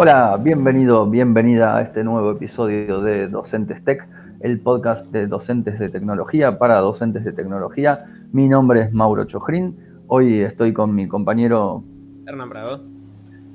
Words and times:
Hola, 0.00 0.38
bienvenido, 0.40 1.10
bienvenida 1.10 1.76
a 1.76 1.82
este 1.82 2.04
nuevo 2.04 2.30
episodio 2.30 3.00
de 3.00 3.26
Docentes 3.26 3.82
Tech, 3.82 4.08
el 4.38 4.60
podcast 4.60 5.04
de 5.10 5.26
docentes 5.26 5.80
de 5.80 5.88
tecnología 5.88 6.56
para 6.56 6.78
docentes 6.78 7.24
de 7.24 7.32
tecnología. 7.32 8.06
Mi 8.30 8.48
nombre 8.48 8.82
es 8.82 8.92
Mauro 8.92 9.24
Chojrin. 9.24 9.76
Hoy 10.06 10.38
estoy 10.38 10.72
con 10.72 10.94
mi 10.94 11.08
compañero 11.08 11.82
Hernán 12.28 12.48
Bravo. 12.48 12.97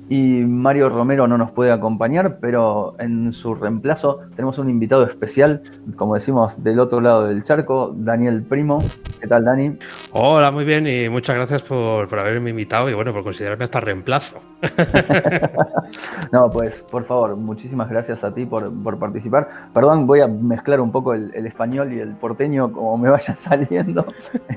Y 0.08 0.44
Mario 0.44 0.90
Romero 0.90 1.26
no 1.26 1.38
nos 1.38 1.50
puede 1.50 1.72
acompañar, 1.72 2.38
pero 2.40 2.94
en 2.98 3.32
su 3.32 3.54
reemplazo 3.54 4.20
tenemos 4.36 4.58
un 4.58 4.68
invitado 4.68 5.04
especial, 5.04 5.62
como 5.96 6.14
decimos, 6.14 6.62
del 6.62 6.78
otro 6.78 7.00
lado 7.00 7.26
del 7.26 7.42
charco, 7.42 7.92
Daniel 7.96 8.42
Primo. 8.42 8.82
¿Qué 9.20 9.26
tal, 9.26 9.44
Dani? 9.44 9.78
Hola, 10.12 10.50
muy 10.50 10.64
bien 10.64 10.86
y 10.86 11.08
muchas 11.08 11.36
gracias 11.36 11.62
por, 11.62 12.06
por 12.08 12.18
haberme 12.18 12.50
invitado 12.50 12.90
y 12.90 12.94
bueno, 12.94 13.12
por 13.12 13.24
considerarme 13.24 13.64
hasta 13.64 13.80
reemplazo. 13.80 14.40
no, 16.32 16.50
pues 16.50 16.82
por 16.90 17.04
favor, 17.04 17.36
muchísimas 17.36 17.88
gracias 17.88 18.24
a 18.24 18.32
ti 18.32 18.46
por, 18.46 18.98
participar. 18.98 19.48
Perdón, 19.72 20.06
voy 20.06 20.20
a 20.20 20.26
mezclar 20.26 20.80
un 20.80 20.92
poco 20.92 21.14
el, 21.14 21.34
español 21.46 21.92
y 21.92 22.00
el 22.00 22.14
porteño 22.14 22.72
como 22.72 22.96
me 22.98 23.10
vaya 23.10 23.36
saliendo. 23.36 24.04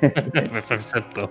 Perfecto. 0.68 1.29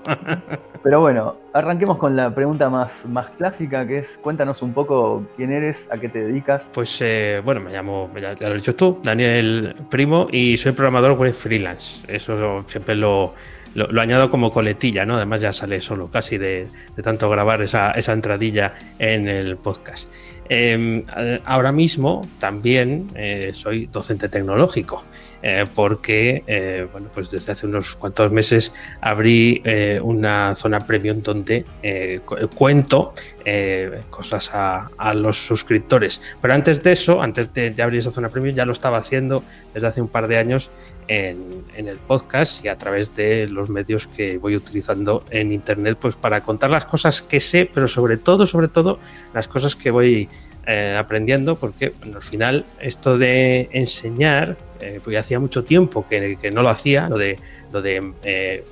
Pero 0.83 1.01
bueno, 1.01 1.37
arranquemos 1.57 1.99
con 1.99 2.17
la 2.17 2.35
pregunta 2.35 2.69
más, 2.69 2.93
más 3.07 3.31
clásica, 3.31 3.87
que 3.87 3.99
es 3.99 4.19
cuéntanos 4.23 4.63
un 4.63 4.73
poco 4.73 5.27
quién 5.37 5.53
eres, 5.53 5.89
a 5.91 5.99
qué 5.99 6.09
te 6.09 6.25
dedicas. 6.25 6.71
Pues 6.73 6.99
eh, 7.01 7.41
bueno, 7.45 7.61
me 7.61 7.73
llamo, 7.73 8.11
ya, 8.21 8.35
lo 8.39 8.55
has 8.55 8.63
dicho 8.63 8.75
tú, 8.75 9.01
Daniel 9.03 9.75
Primo, 9.91 10.29
y 10.31 10.57
soy 10.57 10.73
programador 10.73 11.19
web 11.19 11.33
freelance. 11.33 12.03
Eso 12.13 12.65
siempre 12.69 12.95
lo 12.95 13.35
lo, 13.77 14.01
añado 14.01 14.31
como 14.31 14.53
coletilla, 14.53 15.05
¿no? 15.05 15.17
Además 15.17 15.41
ya 15.41 15.53
sale 15.53 15.81
solo 15.81 16.09
casi 16.09 16.39
de, 16.39 16.69
tanto 17.03 17.29
grabar 17.29 17.63
esa, 17.63 17.93
entradilla 17.93 18.75
en 18.99 19.29
el 19.29 19.57
podcast. 19.57 20.09
Em, 20.49 21.05
ahora 21.45 21.73
mismo 21.73 22.27
también 22.39 23.11
eh, 23.15 23.51
soy 23.55 23.87
docente 23.87 24.29
tecnológico. 24.29 25.05
Eh, 25.43 25.65
porque 25.75 26.43
eh, 26.47 26.89
bueno, 26.91 27.09
pues 27.13 27.31
desde 27.31 27.53
hace 27.53 27.67
unos 27.67 27.95
cuantos 27.95 28.33
meses 28.33 28.73
abrí 29.01 29.63
una 30.03 30.55
zona 30.55 30.81
premium 30.81 31.23
donde 31.23 31.65
cuento 32.55 33.13
cosas 34.11 34.51
a, 34.53 35.15
los 35.15 35.37
suscriptores. 35.37 36.21
Pero 36.41 36.55
antes 36.55 36.83
de 36.83 36.93
eso, 36.93 37.23
antes 37.23 37.53
de, 37.55 37.75
abrir 37.83 38.01
esa 38.01 38.11
zona 38.11 38.29
premium, 38.29 38.55
ya 38.57 38.67
lo 38.67 38.73
estaba 38.73 38.99
haciendo 38.99 39.43
desde 39.75 39.87
hace 39.87 40.01
un 40.01 40.09
par 40.09 40.27
de 40.29 40.39
años 40.39 40.71
en, 41.09 41.65
el 41.77 41.99
podcast 41.99 42.65
y 42.65 42.69
a 42.69 42.77
través 42.77 43.15
de 43.15 43.49
los 43.49 43.69
medios 43.69 44.07
que 44.07 44.39
voy 44.39 44.57
utilizando 44.57 45.25
en 45.31 45.53
internet, 45.53 45.99
pues 46.01 46.17
para 46.17 46.43
contar 46.43 46.71
las 46.71 46.85
cosas 46.85 47.23
que 47.23 47.41
sé, 47.41 47.71
pero 47.73 47.89
sobre 47.89 48.17
todo, 48.17 48.47
sobre 48.47 48.69
todo, 48.69 48.99
las 49.35 49.49
cosas 49.49 49.77
que 49.77 49.91
voy 49.91 50.29
eh, 50.67 50.97
aprendiendo, 50.99 51.55
porque 51.55 51.93
al 52.03 52.23
final 52.23 52.65
esto 52.81 53.19
de 53.19 53.69
enseñar, 53.73 54.57
eh, 54.81 55.01
pues 55.05 55.17
hacía 55.17 55.39
mucho 55.39 55.63
tiempo 55.63 56.07
que, 56.09 56.51
no 56.53 56.63
lo 56.63 56.69
hacía, 56.71 57.09
lo 57.09 57.19
de, 57.19 57.39
lo 57.73 57.83
de 57.83 58.13
eh, 58.25 58.65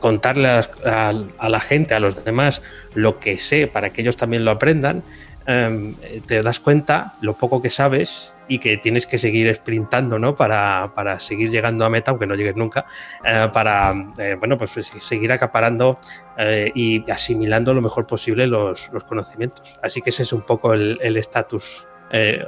contarle 0.00 0.48
a, 0.48 1.48
la 1.48 1.60
gente, 1.60 1.94
a 1.94 2.00
los 2.00 2.24
demás, 2.24 2.62
lo 2.94 3.20
que 3.20 3.38
sé 3.38 3.68
para 3.68 3.90
que 3.90 4.02
ellos 4.02 4.16
también 4.16 4.44
lo 4.44 4.50
aprendan, 4.50 5.04
em, 5.46 5.94
te 6.26 6.42
das 6.42 6.60
cuenta 6.60 7.14
lo 7.20 7.34
poco 7.34 7.62
que 7.62 7.70
sabes 7.70 8.34
y 8.48 8.58
que 8.58 8.76
tienes 8.76 9.06
que 9.06 9.18
seguir 9.18 9.52
sprintando, 9.54 10.18
¿no? 10.18 10.34
Para, 10.34 10.92
para 10.94 11.18
seguir 11.18 11.50
llegando 11.50 11.84
a 11.84 11.90
meta, 11.90 12.10
aunque 12.10 12.26
no 12.26 12.34
llegues 12.34 12.56
nunca, 12.56 12.86
eh, 13.24 13.48
para, 13.52 13.94
eh, 14.18 14.36
bueno, 14.38 14.56
pues, 14.56 14.72
pues 14.72 14.92
seguir 15.00 15.32
acaparando 15.32 15.98
eh, 16.36 16.70
y 16.74 17.10
asimilando 17.10 17.74
lo 17.74 17.82
mejor 17.82 18.06
posible 18.06 18.46
los, 18.46 18.92
los, 18.92 19.04
conocimientos. 19.04 19.78
Así 19.82 20.00
que 20.00 20.10
ese 20.10 20.22
es 20.22 20.32
un 20.32 20.42
poco 20.42 20.72
el 20.74 21.16
estatus 21.16 21.86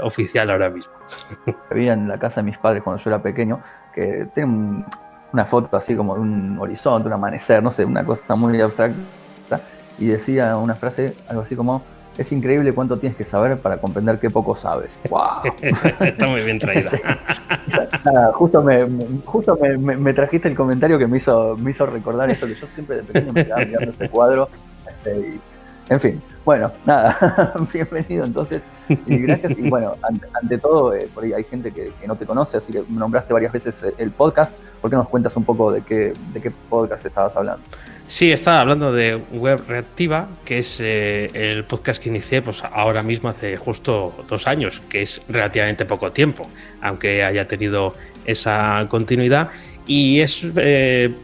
oficial 0.03 0.51
ahora 0.51 0.71
mismo. 0.71 0.93
Vivía 1.71 1.93
en 1.93 2.09
la 2.09 2.19
casa 2.19 2.41
de 2.41 2.45
mis 2.45 2.59
padres 2.59 2.83
cuando 2.83 3.03
yo 3.03 3.11
era 3.11 3.21
pequeño, 3.21 3.61
que 3.93 4.28
tienen 4.34 4.84
una 5.33 5.45
foto 5.45 5.77
así 5.77 5.95
como 5.95 6.15
de 6.15 6.21
un 6.21 6.59
horizonte, 6.59 7.09
un 7.09 7.12
amanecer, 7.12 7.62
no 7.62 7.71
sé, 7.71 7.84
una 7.84 8.05
cosa 8.05 8.34
muy 8.34 8.61
abstracta, 8.61 8.97
y 9.99 10.06
decía 10.06 10.56
una 10.56 10.75
frase, 10.75 11.15
algo 11.28 11.43
así 11.43 11.56
como 11.56 11.83
es 12.19 12.33
increíble 12.33 12.75
cuánto 12.75 12.99
tienes 12.99 13.17
que 13.17 13.25
saber 13.25 13.59
para 13.59 13.79
comprender 13.79 14.19
qué 14.19 14.29
poco 14.29 14.56
sabes. 14.56 14.99
¡Wow! 15.09 15.43
Está 16.01 16.27
muy 16.27 16.43
bien 16.43 16.59
traída. 16.59 16.91
justo 18.34 18.62
me, 18.62 18.87
justo 19.25 19.56
me, 19.79 20.12
trajiste 20.12 20.49
el 20.49 20.57
comentario 20.57 20.99
que 20.99 21.07
me 21.07 21.19
hizo, 21.19 21.57
me 21.57 21.71
hizo 21.71 21.87
recordar 21.87 22.28
esto, 22.31 22.47
que 22.47 22.57
yo 22.57 22.67
siempre 22.67 22.97
de 22.97 23.03
pequeño 23.05 23.33
me 23.33 23.45
quedaba 23.45 23.65
mirando 23.65 23.93
este 23.93 24.09
cuadro. 24.11 24.49
Este, 24.87 25.39
en 25.89 26.01
fin, 26.01 26.23
bueno, 26.45 26.73
nada, 26.84 27.55
bienvenido 27.73 28.25
entonces. 28.25 28.62
Y 28.89 29.19
gracias. 29.19 29.57
Y 29.57 29.69
bueno, 29.69 29.95
ante, 30.43 30.59
todo, 30.59 30.95
eh, 30.95 31.09
por 31.15 31.23
ahí 31.23 31.33
hay 31.33 31.45
gente 31.45 31.71
que, 31.73 31.93
no 32.07 32.17
te 32.17 32.27
conoce, 32.27 32.57
así 32.57 32.73
que 32.73 32.83
nombraste 32.89 33.33
varias 33.33 33.53
veces 33.53 33.87
el 33.97 34.11
podcast. 34.11 34.55
¿Por 34.81 34.91
qué 34.91 34.97
nos 34.97 35.09
cuentas 35.09 35.37
un 35.37 35.45
poco 35.45 35.71
de 35.71 35.83
qué, 35.83 36.15
de 36.33 36.41
qué 36.41 36.51
podcast 36.51 37.05
estabas 37.07 37.37
hablando? 37.37 37.62
Sí, 38.09 38.33
estaba 38.33 38.63
hablando 38.63 38.91
de 38.91 39.17
Web 39.33 39.65
Reactiva, 39.69 40.29
que 40.47 40.61
es 40.61 40.81
eh, 40.81 41.29
el 41.35 41.65
podcast 41.65 42.03
que 42.03 42.09
inicié 42.09 42.41
pues, 42.41 42.65
ahora 42.65 43.03
mismo 43.03 43.29
hace 43.29 43.59
justo 43.59 44.25
dos 44.27 44.47
años, 44.47 44.81
que 44.89 45.03
es 45.03 45.21
relativamente 45.29 45.85
poco 45.85 46.11
tiempo, 46.11 46.49
aunque 46.81 47.23
haya 47.23 47.47
tenido 47.47 47.95
esa 48.25 48.87
continuidad. 48.89 49.51
Y 49.87 50.21
es, 50.21 50.51
eh, 50.57 51.15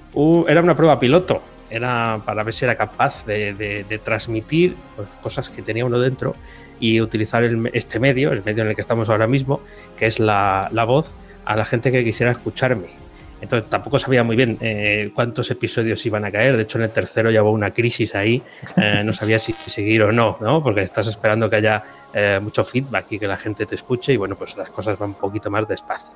era 0.46 0.60
una 0.60 0.76
prueba 0.76 1.00
piloto, 1.00 1.42
era 1.70 2.20
para 2.22 2.42
ver 2.42 2.52
si 2.52 2.66
era 2.66 2.76
capaz 2.76 3.24
de, 3.24 3.86
transmitir 4.04 4.76
pues, 4.94 5.08
cosas 5.22 5.48
que 5.48 5.62
tenía 5.62 5.86
uno 5.86 5.98
dentro 5.98 6.36
y 6.80 7.00
utilizar 7.00 7.44
este 7.72 7.98
medio, 7.98 8.30
el 8.30 8.44
medio 8.44 8.62
en 8.62 8.68
el 8.68 8.74
que 8.74 8.82
estamos 8.82 9.08
ahora 9.08 9.26
mismo, 9.26 9.62
que 9.96 10.04
es 10.04 10.20
la, 10.20 10.68
la 10.70 10.84
voz, 10.84 11.14
a 11.46 11.56
la 11.56 11.64
gente 11.64 11.90
que 11.90 12.04
quisiera 12.04 12.30
escucharme 12.30 13.03
entonces 13.44 13.68
tampoco 13.68 13.98
sabía 13.98 14.24
muy 14.24 14.36
bien 14.36 14.56
eh, 14.62 15.10
cuántos 15.14 15.50
episodios 15.50 16.04
iban 16.06 16.24
a 16.24 16.32
caer. 16.32 16.56
De 16.56 16.62
hecho, 16.62 16.78
en 16.78 16.84
el 16.84 16.90
tercero 16.90 17.30
ya 17.30 17.42
hubo 17.42 17.50
una 17.50 17.70
crisis 17.72 18.14
ahí. 18.14 18.42
Eh, 18.76 19.02
no 19.04 19.12
sabía 19.12 19.38
si 19.38 19.52
seguir 19.52 20.02
o 20.02 20.10
no, 20.10 20.36
¿no? 20.40 20.62
Porque 20.62 20.80
estás 20.80 21.06
esperando 21.06 21.48
que 21.48 21.56
haya 21.56 21.82
eh, 22.12 22.40
mucho 22.42 22.64
feedback 22.64 23.06
y 23.10 23.18
que 23.20 23.28
la 23.28 23.36
gente 23.36 23.66
te 23.66 23.76
escuche 23.76 24.12
y 24.12 24.16
bueno, 24.16 24.34
pues 24.34 24.56
las 24.56 24.68
cosas 24.70 24.98
van 24.98 25.10
un 25.10 25.14
poquito 25.14 25.48
más 25.48 25.66
despacio. 25.68 26.10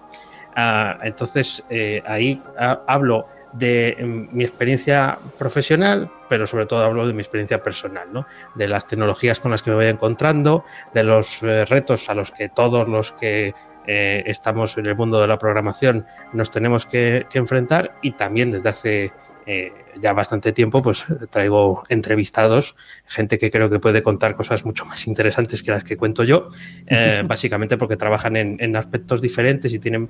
Ah, 0.57 0.99
entonces, 1.03 1.63
ahí 2.05 2.43
ah, 2.59 2.81
hablo 2.87 3.29
de 3.53 3.97
mm, 4.01 4.37
mi 4.37 4.45
experiencia 4.45 5.19
profesional, 5.39 6.11
pero 6.29 6.47
sobre 6.47 6.67
todo 6.67 6.85
hablo 6.85 7.07
de 7.07 7.13
mi 7.13 7.21
experiencia 7.21 7.63
personal, 7.63 8.09
¿no? 8.13 8.27
de 8.55 8.69
las 8.69 8.87
tecnologías 8.87 9.41
con 9.41 9.51
las 9.51 9.63
que 9.63 9.71
me 9.71 9.77
voy 9.77 9.87
encontrando, 9.87 10.65
de 10.93 11.03
los 11.03 11.41
retos 11.41 12.09
a 12.09 12.15
los 12.15 12.31
que 12.31 12.49
todos 12.49 12.89
los 12.89 13.13
que 13.13 13.55
eh, 13.91 14.23
estamos 14.27 14.77
en 14.77 14.85
el 14.85 14.95
mundo 14.95 15.19
de 15.19 15.27
la 15.27 15.39
programación, 15.39 16.05
nos 16.35 16.51
tenemos 16.51 16.85
que, 16.85 17.27
enfrentar 17.33 17.95
y 18.03 18.13
también 18.13 18.51
desde 18.51 18.69
hace 18.69 19.13
eh, 19.47 19.73
ya 20.01 20.13
bastante 20.13 20.53
tiempo, 20.53 20.83
pues 20.83 21.05
traigo 21.31 21.85
entrevistados, 21.89 22.77
gente 23.07 23.39
que 23.39 23.51
creo 23.51 23.71
que 23.71 23.79
puede 23.79 24.03
contar 24.03 24.35
cosas 24.35 24.65
mucho 24.65 24.85
más 24.85 25.07
interesantes 25.07 25.63
que 25.63 25.71
las 25.71 25.85
que 25.85 25.97
cuento 25.97 26.25
yo, 26.25 26.51
eh, 26.87 27.23
básicamente 27.27 27.77
porque 27.77 27.97
trabajan 27.97 28.37
en, 28.37 28.77
aspectos 28.77 29.21
diferentes 29.21 29.73
y 29.73 29.79
tienen 29.79 30.09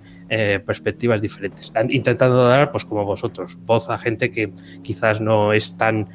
perspectivas 0.67 1.23
diferentes. 1.23 1.67
Están 1.67 1.91
intentando 1.91 2.47
dar, 2.47 2.71
pues 2.71 2.85
como 2.85 3.05
vosotros, 3.05 3.57
voz 3.65 3.89
a 3.89 3.99
gente 3.99 4.31
que 4.31 4.53
quizás 4.83 5.21
no 5.21 5.53
es 5.53 5.77
tan 5.77 6.09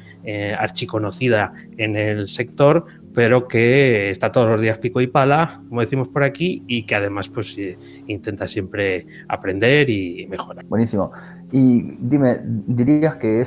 archiconocida 0.58 1.52
en 1.78 1.96
el 1.96 2.28
sector, 2.28 2.86
pero 3.14 3.46
que 3.46 4.10
está 4.10 4.32
todos 4.32 4.48
los 4.48 4.60
días 4.60 4.78
pico 4.78 5.00
y 5.00 5.06
pala, 5.06 5.62
como 5.68 5.80
decimos 5.80 6.08
por 6.08 6.24
aquí, 6.24 6.64
y 6.66 6.84
que 6.84 6.96
además 6.96 7.28
pues 7.28 7.56
eh, 7.56 7.78
intenta 8.08 8.48
siempre 8.48 9.06
aprender 9.28 9.88
y 9.88 10.26
mejorar. 10.26 10.64
Buenísimo. 10.66 11.12
Y 11.52 11.96
dime, 12.00 12.40
¿dirías 12.44 13.16
que 13.16 13.40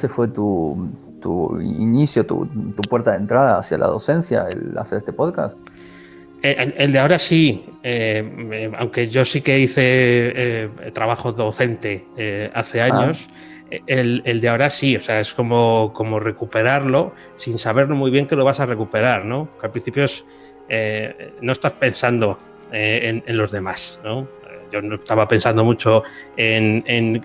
ese 0.00 0.08
fue 0.08 0.28
tu, 0.28 0.90
inicio, 1.60 2.24
tu, 2.24 2.48
puerta 2.88 3.12
de 3.12 3.18
entrada 3.18 3.58
hacia 3.58 3.78
la 3.78 3.86
docencia, 3.86 4.46
el 4.48 4.76
hacer 4.78 4.98
este 4.98 5.12
podcast? 5.12 5.58
Eh, 6.42 6.72
el, 6.78 6.90
de 6.90 6.98
ahora 6.98 7.18
sí, 7.18 7.66
eh, 7.82 8.72
aunque 8.78 9.08
yo 9.08 9.24
sí 9.24 9.42
que 9.42 9.58
hice 9.58 10.70
trabajo 10.94 11.32
docente 11.32 12.06
hace 12.54 12.80
ah. 12.80 12.86
años 12.86 13.28
el, 13.86 14.40
de 14.40 14.48
ahora 14.48 14.70
sí, 14.70 14.96
o 14.96 15.00
sea, 15.00 15.20
es 15.20 15.32
como, 15.32 15.92
como 15.92 16.18
recuperarlo 16.18 17.12
sin 17.36 17.58
saber 17.58 17.88
muy 17.88 18.10
bien 18.10 18.26
que 18.26 18.36
lo 18.36 18.44
vas 18.44 18.60
a 18.60 18.66
recuperar, 18.66 19.24
¿no? 19.24 19.46
Porque 19.50 19.66
al 19.66 19.72
principio 19.72 20.04
eh, 20.68 21.34
no 21.40 21.52
estás 21.52 21.72
pensando 21.74 22.38
eh, 22.72 23.22
en, 23.24 23.36
los 23.36 23.50
demás, 23.50 24.00
¿no? 24.04 24.26
Yo 24.72 24.82
no 24.82 24.96
estaba 24.96 25.26
pensando 25.26 25.64
mucho 25.64 26.02
en, 26.36 26.84
en, 26.86 27.22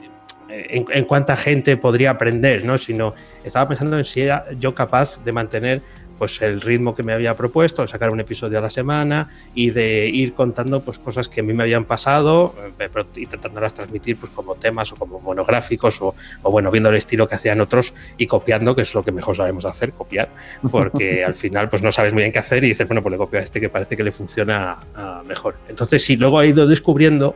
cuánta 1.08 1.36
gente 1.36 1.78
podría 1.78 2.12
aprender, 2.12 2.64
¿no? 2.66 2.78
Sino 2.78 3.14
estaba 3.44 3.68
pensando 3.68 3.98
en 3.98 4.04
si 4.04 4.22
era 4.22 4.46
yo 4.60 4.74
capaz 4.74 5.24
de 5.24 5.32
mantener 5.32 5.82
pues 6.18 6.42
el 6.42 6.62
ritmo 6.62 6.96
que 6.96 7.04
me 7.04 7.14
había 7.14 7.36
propuesto, 7.36 7.86
sacar 7.88 8.10
un 8.10 8.20
episodio 8.20 8.60
a 8.60 8.62
la 8.62 8.70
semana 8.70 9.30
y 9.54 9.72
de 9.72 10.08
ir 10.08 10.34
contando 10.34 10.82
pues 10.82 11.00
cosas 11.00 11.30
que 11.30 11.42
a 11.42 11.44
mí 11.44 11.54
me 11.54 11.64
habían 11.64 11.86
pasado, 11.86 12.56
eh, 12.80 12.90
pero 12.92 13.06
intentándolas 13.16 13.74
transmitir 13.74 14.18
pues 14.18 14.32
como 14.32 14.56
temas 14.56 14.92
o 14.94 14.96
como 14.96 15.20
monográficos 15.20 16.02
o, 16.02 16.16
bueno, 16.44 16.72
viendo 16.72 16.90
el 16.90 16.96
estilo 16.96 17.28
que 17.28 17.36
hacían 17.36 17.62
otros 17.62 17.94
y 18.18 18.28
copiando, 18.28 18.76
que 18.76 18.84
es 18.84 18.94
lo 18.94 19.04
que 19.04 19.12
mejor 19.12 19.36
sabemos 19.36 19.66
hacer, 19.66 19.92
copiar, 19.92 20.30
porque 20.72 21.24
al 21.26 21.36
final 21.36 21.70
pues 21.70 21.82
no 21.82 21.92
sabes 21.92 22.14
muy 22.14 22.24
bien 22.24 22.32
qué 22.32 22.40
hacer 22.40 22.64
y 22.64 22.70
dices, 22.70 22.88
bueno, 22.88 23.02
pues 23.02 23.12
le 23.12 23.18
copio 23.18 23.40
a 23.40 23.44
este 23.44 23.60
que 23.60 23.70
parece 23.70 23.98
que 23.98 24.04
le 24.04 24.12
funciona 24.12 24.78
ah, 24.96 25.22
mejor. 25.26 25.56
Entonces 25.68 26.04
sí, 26.04 26.16
luego 26.16 26.42
he 26.42 26.48
ido 26.48 26.66
descubriendo 26.68 27.36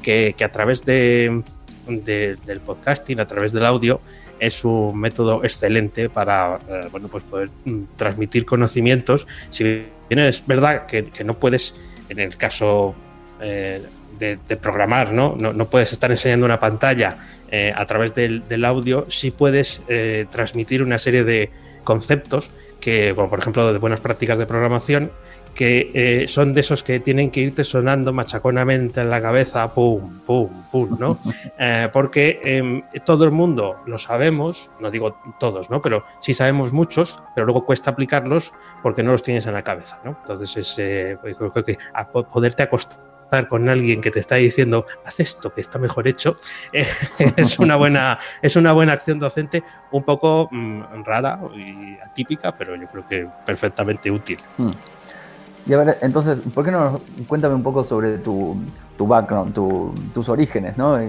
que, 0.00 0.34
a 0.42 0.52
través 0.52 0.84
de, 0.84 1.42
del 2.04 2.60
podcasting, 2.64 3.20
a 3.20 3.26
través 3.26 3.52
del 3.52 3.66
audio, 3.66 4.00
es 4.40 4.64
un 4.64 4.98
método 4.98 5.44
excelente 5.44 6.08
para 6.08 6.58
eh, 6.68 6.88
bueno, 6.90 7.08
pues 7.08 7.22
poder 7.24 7.50
mm, 7.64 7.82
transmitir 7.96 8.46
conocimientos. 8.46 9.26
Si 9.50 9.62
bien 10.08 10.20
es 10.20 10.44
verdad 10.46 10.86
que, 10.86 11.10
no 11.24 11.34
puedes, 11.34 11.74
en 12.08 12.18
el 12.18 12.36
caso 12.36 12.94
eh, 13.40 13.82
de, 14.18 14.56
programar, 14.56 15.12
¿no? 15.12 15.36
¿no? 15.36 15.66
puedes 15.66 15.92
estar 15.92 16.10
enseñando 16.10 16.46
una 16.46 16.58
pantalla 16.58 17.16
eh, 17.50 17.72
a 17.74 17.86
través 17.86 18.14
del, 18.14 18.64
audio, 18.64 19.06
sí 19.08 19.30
puedes 19.30 19.82
transmitir 20.30 20.82
una 20.82 20.98
serie 20.98 21.24
de 21.24 21.50
conceptos 21.84 22.50
que, 22.80 23.12
como 23.14 23.30
por 23.30 23.38
ejemplo, 23.38 23.72
de 23.72 23.78
buenas 23.78 24.00
prácticas 24.00 24.38
de 24.38 24.46
programación, 24.46 25.10
que 25.54 25.90
eh, 25.94 26.28
son 26.28 26.54
de 26.54 26.60
esos 26.60 26.82
que 26.82 27.00
tienen 27.00 27.30
que 27.30 27.40
irte 27.40 27.64
sonando 27.64 28.12
machaconamente 28.12 29.00
en 29.00 29.10
la 29.10 29.20
cabeza, 29.20 29.72
pum, 29.72 30.20
pum, 30.26 30.48
pum, 30.70 30.96
¿no? 30.98 31.18
Eh, 31.62 31.88
porque 31.92 32.40
em, 32.42 32.82
todo 33.04 33.24
el 33.24 33.32
mundo 33.32 33.76
lo 33.84 33.98
sabemos, 33.98 34.70
no 34.80 34.90
digo 34.90 35.20
todos, 35.38 35.68
¿no? 35.68 35.82
Pero 35.82 36.04
sí 36.20 36.32
sabemos 36.32 36.72
muchos, 36.72 37.18
pero 37.34 37.44
luego 37.44 37.66
cuesta 37.66 37.90
aplicarlos 37.90 38.54
porque 38.82 39.02
no 39.02 39.12
los 39.12 39.22
tienes 39.22 39.46
en 39.46 39.52
la 39.52 39.62
cabeza, 39.62 40.00
¿no? 40.02 40.16
Entonces, 40.20 40.56
es, 40.56 40.74
eh, 40.78 41.18
pues 41.20 41.36
creo 41.36 41.64
que 41.64 41.76
a 41.92 42.08
poderte 42.08 42.62
acostar 42.62 43.10
con 43.48 43.68
alguien 43.68 44.00
que 44.00 44.10
te 44.10 44.20
está 44.20 44.36
diciendo 44.36 44.86
haz 45.04 45.20
esto 45.20 45.54
que 45.54 45.60
está 45.60 45.78
mejor 45.78 46.08
hecho 46.08 46.36
es 46.72 47.58
una 47.58 47.76
buena 47.76 48.18
es 48.42 48.56
una 48.56 48.72
buena 48.72 48.94
acción 48.94 49.20
docente 49.20 49.62
un 49.92 50.02
poco 50.02 50.48
mm, 50.50 51.04
rara 51.04 51.38
y 51.54 51.96
atípica 52.00 52.56
pero 52.56 52.74
yo 52.74 52.88
creo 52.88 53.06
que 53.06 53.28
perfectamente 53.46 54.10
útil 54.10 54.38
mm. 54.58 54.70
Y 55.70 55.72
a 55.72 55.76
ver, 55.76 55.98
entonces, 56.02 56.40
¿por 56.52 56.64
qué 56.64 56.72
no 56.72 57.00
cuéntame 57.28 57.54
un 57.54 57.62
poco 57.62 57.84
sobre 57.84 58.18
tu, 58.18 58.56
background, 58.98 59.54
tus 59.54 60.28
orígenes, 60.28 60.76
¿no? 60.76 61.00
Yo 61.00 61.08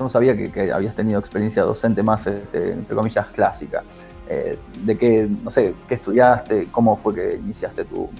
no 0.00 0.10
sabía 0.10 0.36
que, 0.36 0.72
habías 0.72 0.96
tenido 0.96 1.20
experiencia 1.20 1.62
docente 1.62 2.02
más, 2.02 2.26
este, 2.26 2.72
entre 2.72 2.96
comillas, 2.96 3.28
clásica. 3.28 3.84
Eh, 4.28 4.58
de 4.84 4.98
qué, 4.98 5.28
no 5.44 5.52
sé, 5.52 5.74
qué 5.86 5.94
estudiaste, 5.94 6.66
cómo 6.72 6.96
fue 6.96 7.14
que 7.14 7.36
iniciaste 7.36 7.84
tu, 7.84 8.10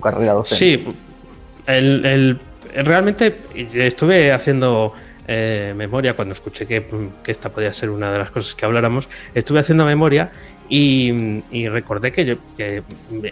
carrera 0.00 0.32
docente. 0.32 0.64
Sí, 0.64 0.88
el, 1.66 2.40
realmente 2.74 3.42
estuve 3.54 4.32
haciendo 4.32 4.94
eh, 5.28 5.74
memoria 5.76 6.16
cuando 6.16 6.32
escuché 6.32 6.66
que, 6.66 6.86
que, 7.22 7.30
esta 7.30 7.50
podía 7.50 7.72
ser 7.74 7.90
una 7.90 8.10
de 8.12 8.18
las 8.18 8.30
cosas 8.30 8.54
que 8.54 8.64
habláramos. 8.64 9.10
Estuve 9.34 9.58
haciendo 9.58 9.84
memoria 9.84 10.32
y, 10.68 11.68
recordé 11.68 12.12
que, 12.12 12.24
yo, 12.24 12.36
que, 12.56 12.82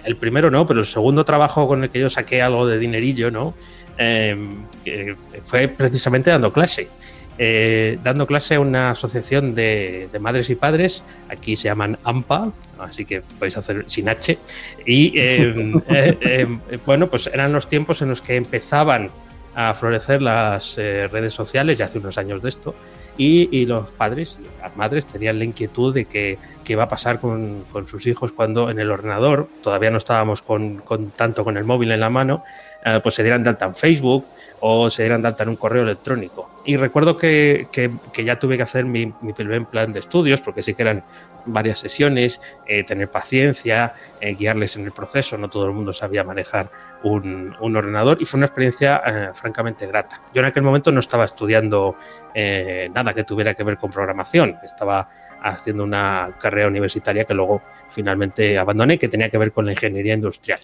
el 0.05 0.17
primero 0.17 0.51
no, 0.51 0.67
pero 0.67 0.81
el 0.81 0.87
segundo 0.87 1.25
trabajo 1.25 1.67
con 1.67 1.85
el 1.85 1.91
que 1.91 2.01
yo 2.01 2.11
saqué 2.11 2.43
algo 2.43 2.67
de 2.67 2.79
dinerillo, 2.79 3.31
¿no? 3.31 3.55
Em, 3.99 4.65
fue 5.43 5.69
precisamente 5.69 6.31
dando 6.31 6.53
clase. 6.53 6.89
Eh, 7.39 7.99
dando 8.03 8.27
clase 8.27 8.57
a 8.57 8.61
una 8.61 8.91
asociación 8.91 9.55
de, 9.55 10.09
madres 10.21 10.51
y 10.51 10.55
padres, 10.55 11.03
aquí 11.29 11.57
se 11.57 11.65
llaman 11.65 11.99
AMPA, 12.05 12.53
así 12.79 13.05
que 13.05 13.23
podéis 13.23 13.57
hacer 13.57 13.85
sin 13.89 14.09
H. 14.09 14.39
Y 14.87 15.19
em, 15.19 15.81
eh, 15.89 16.19
em, 16.21 16.61
bueno, 16.85 17.09
pues 17.09 17.29
eran 17.33 17.53
los 17.53 17.69
tiempos 17.69 18.03
en 18.03 18.11
los 18.11 18.21
que 18.21 18.37
empezaban 18.37 19.11
a 19.55 19.75
florecer 19.75 20.23
las 20.23 20.77
eh, 20.79 21.09
redes 21.09 21.33
sociales, 21.33 21.79
ya 21.79 21.87
hace 21.87 21.99
unos 21.99 22.19
años 22.19 22.43
de 22.43 22.51
esto, 22.51 22.75
y, 23.17 23.67
los 23.67 23.91
padres, 23.91 24.39
las 24.61 24.77
madres 24.77 25.07
tenían 25.07 25.39
la 25.39 25.45
inquietud 25.45 25.95
de 25.95 26.07
que 26.07 26.39
qué 26.65 26.77
va 26.77 26.85
a 26.85 26.89
pasar 26.89 27.21
con, 27.21 27.65
sus 27.87 28.07
hijos 28.07 28.33
cuando 28.33 28.71
en 28.71 28.79
el 28.79 28.91
ordenador, 28.91 29.49
todavía 29.63 29.91
no 29.91 29.99
estábamos 29.99 30.43
con, 30.43 30.83
tanto 31.17 31.45
con 31.45 31.57
el 31.57 31.65
móvil 31.65 31.93
en 31.93 32.01
la 32.01 32.11
mano, 32.11 32.45
eh, 32.85 33.01
pues 33.03 33.15
se 33.15 33.23
dieran 33.23 33.45
de 33.45 33.57
en 33.61 33.75
Facebook 33.75 34.25
o 34.61 34.89
se 34.91 35.03
dieran 35.03 35.23
de 35.23 35.35
en 35.39 35.49
un 35.49 35.57
correo 35.57 35.83
electrónico. 35.83 36.51
Y 36.65 36.77
recuerdo 36.77 37.17
que, 37.17 37.69
ya 38.17 38.39
tuve 38.39 38.57
que 38.57 38.63
hacer 38.63 38.85
mi, 38.85 39.13
mi 39.21 39.33
primer 39.33 39.67
plan 39.67 39.93
de 39.93 40.01
estudios, 40.01 40.41
porque 40.41 40.63
sí 40.63 40.75
que 40.75 40.83
eran 40.83 41.05
varias 41.47 41.79
sesiones, 41.79 42.41
eh, 42.67 42.85
tener 42.85 43.11
paciencia, 43.11 43.95
eh, 44.21 44.35
guiarles 44.35 44.77
en 44.77 44.85
el 44.85 44.93
proceso, 44.93 45.37
no 45.37 45.49
todo 45.49 45.67
el 45.67 45.73
mundo 45.73 45.93
sabía 45.93 46.25
manejar 46.25 46.71
un, 47.03 47.55
ordenador 47.61 48.19
y 48.21 48.25
fue 48.25 48.39
una 48.39 48.47
experiencia 48.47 49.33
francamente 49.35 49.87
grata. 49.87 50.23
Yo 50.33 50.41
en 50.41 50.47
aquel 50.47 50.63
momento 50.63 50.93
no 50.93 51.01
estaba 51.01 51.25
estudiando 51.25 51.97
nada 52.35 53.13
que 53.13 53.25
tuviera 53.25 53.55
que 53.55 53.65
ver 53.65 53.77
con 53.77 53.91
programación, 53.91 54.57
estaba 54.63 55.09
haciendo 55.43 55.85
una 55.85 56.37
carrera 56.41 56.69
universitaria 56.69 57.25
que 57.25 57.35
luego 57.35 57.63
finalmente 57.89 58.59
abandoné, 58.59 58.99
que 58.99 59.09
tenía 59.09 59.29
que 59.29 59.39
ver 59.39 59.53
con 59.53 59.67
la 59.67 59.73
ingeniería 59.73 60.15
industrial. 60.15 60.61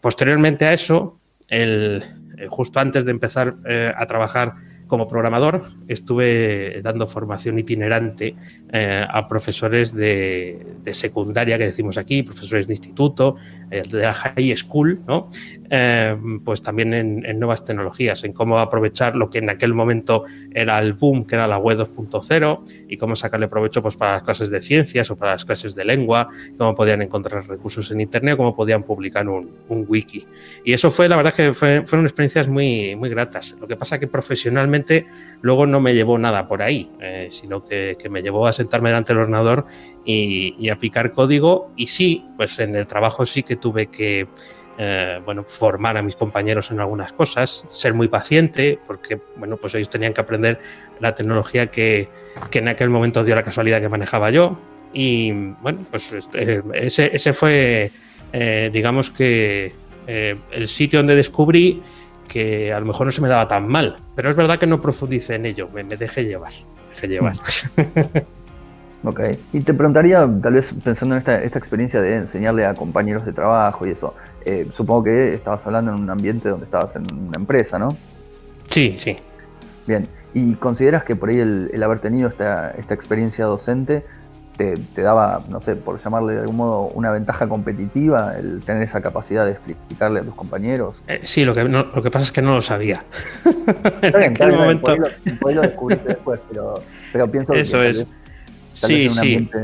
Posteriormente 0.00 0.64
a 0.64 0.72
eso, 0.72 1.20
eh, 1.48 2.00
justo 2.48 2.80
antes 2.80 3.04
de 3.04 3.10
empezar 3.10 3.56
eh, 3.66 3.92
a 3.94 4.06
trabajar 4.06 4.54
como 4.90 5.06
programador 5.06 5.70
estuve 5.86 6.80
dando 6.82 7.06
formación 7.06 7.60
itinerante 7.60 8.34
eh, 8.72 9.06
a 9.08 9.28
profesores 9.28 9.94
de, 9.94 10.82
secundaria, 10.92 11.56
que 11.56 11.66
decimos 11.66 11.96
aquí, 11.96 12.24
profesores 12.24 12.66
de 12.66 12.74
instituto, 12.74 13.36
eh, 13.70 13.84
de 13.88 14.02
la 14.02 14.12
high 14.12 14.56
school, 14.56 15.00
¿no? 15.06 15.30
Eh, 15.72 16.16
pues 16.44 16.62
también 16.62 16.92
en, 16.92 17.38
nuevas 17.38 17.64
tecnologías, 17.64 18.24
en 18.24 18.32
cómo 18.32 18.58
aprovechar 18.58 19.14
lo 19.14 19.30
que 19.30 19.38
en 19.38 19.50
aquel 19.50 19.72
momento 19.72 20.24
era 20.52 20.78
el 20.80 20.94
boom, 20.94 21.24
que 21.24 21.36
era 21.36 21.46
la 21.46 21.58
web 21.58 21.78
2.0, 21.78 22.64
y 22.88 22.96
cómo 22.96 23.14
sacarle 23.14 23.46
provecho 23.46 23.80
pues, 23.80 23.96
para 23.96 24.14
las 24.14 24.22
clases 24.24 24.50
de 24.50 24.60
ciencias 24.60 25.10
o 25.12 25.16
para 25.16 25.32
las 25.32 25.44
clases 25.44 25.76
de 25.76 25.84
lengua, 25.84 26.28
cómo 26.58 26.74
podían 26.74 27.02
encontrar 27.02 27.46
recursos 27.46 27.88
en 27.92 28.00
Internet, 28.00 28.36
cómo 28.36 28.56
podían 28.56 28.82
publicar 28.82 29.28
un, 29.28 29.60
wiki. 29.68 30.26
Y 30.64 30.72
eso 30.72 30.90
fue, 30.90 31.08
la 31.08 31.16
verdad, 31.16 31.32
que 31.32 31.54
fueron 31.54 32.04
experiencias 32.04 32.48
muy, 32.48 32.96
muy 32.96 33.08
gratas. 33.08 33.56
Lo 33.60 33.68
que 33.68 33.76
pasa 33.76 33.98
que 33.98 34.08
profesionalmente 34.08 35.06
luego 35.40 35.66
no 35.66 35.80
me 35.80 35.94
llevó 35.94 36.18
nada 36.18 36.48
por 36.48 36.62
ahí, 36.62 36.90
eh, 37.00 37.28
sino 37.30 37.64
que, 37.64 37.96
me 38.10 38.22
llevó 38.22 38.46
a 38.46 38.52
sentarme 38.52 38.88
delante 38.88 39.12
del 39.12 39.22
ordenador 39.22 39.66
y, 40.04 40.70
picar 40.80 41.12
código. 41.12 41.72
Y 41.76 41.86
sí, 41.86 42.24
pues 42.36 42.58
en 42.58 42.74
el 42.74 42.86
trabajo 42.86 43.24
sí 43.24 43.42
que 43.42 43.56
tuve 43.56 43.86
que 43.86 44.26
eh, 44.82 45.20
bueno, 45.26 45.44
formar 45.44 45.98
a 45.98 46.02
mis 46.02 46.16
compañeros 46.16 46.70
en 46.70 46.80
algunas 46.80 47.12
cosas, 47.12 47.66
ser 47.68 47.92
muy 47.92 48.08
paciente, 48.08 48.78
porque 48.86 49.20
bueno, 49.36 49.58
pues 49.58 49.74
ellos 49.74 49.90
tenían 49.90 50.14
que 50.14 50.22
aprender 50.22 50.58
la 51.00 51.14
tecnología 51.14 51.66
que, 51.66 52.08
en 52.50 52.66
aquel 52.66 52.88
momento 52.88 53.22
dio 53.22 53.34
la 53.34 53.42
casualidad 53.42 53.82
que 53.82 53.90
manejaba 53.90 54.30
yo. 54.30 54.56
Y 54.94 55.32
bueno, 55.60 55.80
pues 55.90 56.10
este, 56.12 56.62
ese, 56.72 57.32
fue, 57.34 57.90
eh, 58.32 58.70
digamos 58.72 59.10
que, 59.10 59.74
el 60.06 60.66
sitio 60.66 61.00
donde 61.00 61.14
descubrí 61.14 61.82
que 62.26 62.72
a 62.72 62.80
lo 62.80 62.86
mejor 62.86 63.04
no 63.04 63.12
se 63.12 63.20
me 63.20 63.28
daba 63.28 63.46
tan 63.46 63.68
mal, 63.68 63.98
pero 64.16 64.30
es 64.30 64.34
verdad 64.34 64.58
que 64.58 64.66
no 64.66 64.80
profundice 64.80 65.34
en 65.34 65.44
ello, 65.44 65.68
me, 65.74 65.84
dejé 65.84 66.24
llevar, 66.24 66.54
dejé 66.94 67.06
llevar. 67.06 67.36
ok, 69.04 69.20
y 69.52 69.60
te 69.60 69.74
preguntaría, 69.74 70.26
tal 70.42 70.54
vez 70.54 70.72
pensando 70.82 71.16
en 71.16 71.18
esta, 71.18 71.44
experiencia 71.58 72.00
de 72.00 72.14
enseñarle 72.14 72.64
a 72.64 72.72
compañeros 72.72 73.26
de 73.26 73.34
trabajo 73.34 73.86
y 73.86 73.90
eso, 73.90 74.14
eh, 74.44 74.68
supongo 74.72 75.04
que 75.04 75.34
estabas 75.34 75.66
hablando 75.66 75.92
en 75.92 76.00
un 76.00 76.10
ambiente 76.10 76.48
donde 76.48 76.64
estabas 76.64 76.96
en 76.96 77.06
una 77.12 77.36
empresa, 77.36 77.78
¿no? 77.78 77.96
Sí, 78.68 78.96
sí. 78.98 79.18
Bien, 79.86 80.08
¿y 80.34 80.54
consideras 80.54 81.04
que 81.04 81.16
por 81.16 81.28
ahí 81.28 81.38
el, 81.38 81.82
haber 81.82 82.00
tenido 82.00 82.28
esta, 82.28 82.70
esta 82.72 82.94
experiencia 82.94 83.44
docente 83.44 84.04
te, 84.94 85.02
daba, 85.02 85.42
no 85.48 85.60
sé, 85.62 85.74
por 85.74 85.98
llamarle 86.02 86.34
de 86.34 86.40
algún 86.40 86.56
modo, 86.56 86.82
una 86.88 87.10
ventaja 87.10 87.48
competitiva 87.48 88.34
el 88.38 88.60
tener 88.60 88.82
esa 88.82 89.00
capacidad 89.00 89.46
de 89.46 89.52
explicarle 89.52 90.20
a 90.20 90.22
tus 90.22 90.34
compañeros? 90.34 90.96
Eh, 91.08 91.20
sí, 91.22 91.44
lo 91.44 91.54
que, 91.54 91.64
lo 91.64 92.02
que 92.02 92.10
pasa 92.10 92.24
es 92.24 92.32
que 92.32 92.42
no 92.42 92.54
lo 92.54 92.62
sabía. 92.62 93.04
en 94.02 94.16
aquel 94.16 94.52
momento. 94.52 94.94
lo, 94.96 95.60
descubriste 95.62 96.08
después, 96.08 96.40
pero, 96.50 96.82
pero 97.10 97.30
pienso 97.30 97.54
Eso 97.54 97.78
que 97.78 97.88
es. 97.88 98.06
sí, 98.74 99.06
en 99.06 99.12
un 99.12 99.18
ambiente, 99.18 99.58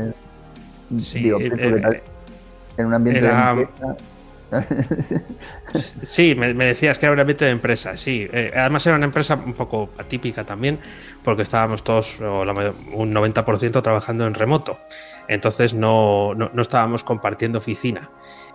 sí. 0.99 1.19
Digo, 1.19 1.37
que 1.37 1.45
eh, 1.45 2.03
en 2.77 2.85
un 2.85 2.93
ambiente 2.93 3.21
de 3.21 3.31
sí, 6.03 6.35
me, 6.35 6.53
decías 6.53 6.97
que 6.97 7.05
era 7.05 7.13
un 7.13 7.19
ambiente 7.19 7.45
de 7.45 7.51
empresa, 7.51 7.97
sí. 7.97 8.27
Eh, 8.31 8.51
además 8.55 8.85
era 8.85 8.95
una 8.95 9.05
empresa 9.05 9.35
un 9.35 9.53
poco 9.53 9.89
atípica 9.97 10.45
también, 10.45 10.79
porque 11.23 11.43
estábamos 11.43 11.83
todos, 11.83 12.17
un 12.19 13.13
90% 13.13 13.81
trabajando 13.81 14.25
en 14.27 14.33
remoto. 14.33 14.79
Entonces 15.27 15.73
no, 15.73 16.33
no, 16.35 16.61
estábamos 16.61 17.03
compartiendo 17.03 17.57
oficina. 17.57 18.09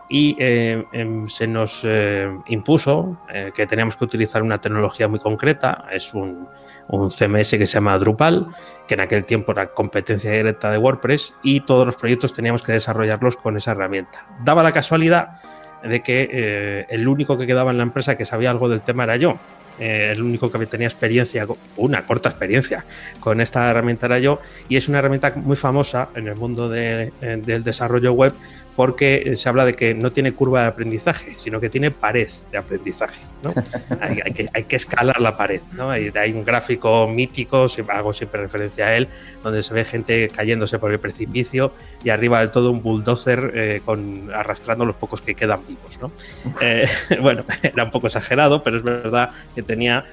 y 0.09 0.37
eh, 0.39 0.85
em, 0.93 1.29
se 1.29 1.47
nos 1.47 1.83
eh, 1.85 2.29
impuso 2.49 3.19
que 3.55 3.67
teníamos 3.67 3.97
que 3.97 4.05
utilizar 4.05 4.43
una 4.43 4.61
tecnología 4.61 5.09
muy 5.09 5.19
concreta, 5.19 5.87
es 5.91 6.13
un, 6.13 6.49
un, 6.89 7.11
CMS 7.11 7.53
que 7.53 7.67
se 7.67 7.75
llama 7.75 7.97
Drupal, 7.99 8.49
que 8.87 8.95
en 8.95 9.01
aquel 9.01 9.25
tiempo 9.25 9.53
era 9.53 9.73
competencia 9.73 10.31
directa 10.31 10.71
de 10.71 10.77
WordPress 10.79 11.35
y 11.43 11.61
todos 11.61 11.87
los 11.87 11.97
proyectos 11.97 12.35
teníamos 12.35 12.63
que 12.63 12.73
desarrollarlos 12.73 13.37
con 13.37 13.57
esa 13.57 13.71
herramienta. 13.71 14.27
Daba 14.45 14.63
la 14.63 14.73
casualidad 14.73 15.41
de 15.85 16.01
que 16.01 16.87
el 16.89 17.09
único 17.09 17.39
que 17.39 17.47
quedaba 17.47 17.71
en 17.71 17.79
la 17.79 17.83
empresa 17.83 18.17
que 18.17 18.25
sabía 18.25 18.51
algo 18.51 18.69
del 18.69 18.83
tema 18.83 19.05
era 19.05 19.17
yo, 19.17 19.39
eh, 19.79 20.11
el 20.13 20.23
único 20.23 20.51
que 20.51 20.67
tenía 20.67 20.87
experiencia, 20.87 21.47
una 21.77 22.07
corta 22.07 22.29
experiencia 22.29 22.85
con 23.21 23.41
esta 23.41 23.71
herramienta 23.71 24.07
era 24.07 24.19
yo, 24.19 24.41
y 24.69 24.77
es 24.77 24.89
una 24.89 24.99
herramienta 24.99 25.33
muy 25.35 25.57
famosa 25.57 26.11
en 26.15 26.29
el 26.29 26.37
mundo 26.37 26.71
eh, 26.75 27.11
del 27.21 27.65
desarrollo 27.65 28.13
web 28.13 28.35
porque 28.77 29.35
se 29.37 29.49
habla 29.49 29.65
de 29.65 29.75
que 29.75 29.95
no 29.95 30.13
tiene 30.13 30.33
curva 30.33 30.63
de 30.63 30.69
aprendizaje, 30.69 31.37
sino 31.39 31.61
que 31.61 31.69
tiene 31.69 31.91
pared 31.91 32.29
de 32.51 32.59
aprendizaje. 32.59 33.21
¿no? 33.43 33.53
hay, 34.01 34.33
que, 34.33 34.49
hay, 34.53 34.65
que, 34.65 34.77
escalar 34.77 35.21
la 35.21 35.37
pared. 35.37 35.61
¿no? 35.73 35.91
Hay, 35.91 36.11
hay, 36.15 36.33
un 36.33 36.45
gráfico 36.45 37.07
mítico, 37.09 37.67
hago 37.89 38.13
siempre 38.13 38.43
referencia 38.43 38.87
a 38.87 38.97
él, 38.97 39.09
donde 39.43 39.63
se 39.63 39.75
ve 39.75 39.85
gente 39.85 40.29
cayéndose 40.29 40.79
por 40.79 40.93
el 40.93 41.01
precipicio 41.01 41.73
y 42.03 42.11
arriba 42.11 42.41
del 42.41 42.51
todo 42.51 42.71
un 42.71 42.83
bulldozer 42.83 43.53
eh, 43.55 43.83
con, 43.85 44.31
arrastrando 44.35 44.85
los 44.85 44.97
pocos 44.97 45.21
que 45.21 45.35
quedan 45.35 45.67
vivos. 45.67 45.99
¿no? 46.01 46.13
Eh, 46.61 46.87
bueno, 47.21 47.45
era 47.63 47.85
un 47.85 47.91
poco 47.91 48.07
exagerado, 48.07 48.63
pero 48.63 48.77
es 48.77 48.83
verdad 48.83 49.31
que 49.55 49.63
tenía 49.63 50.05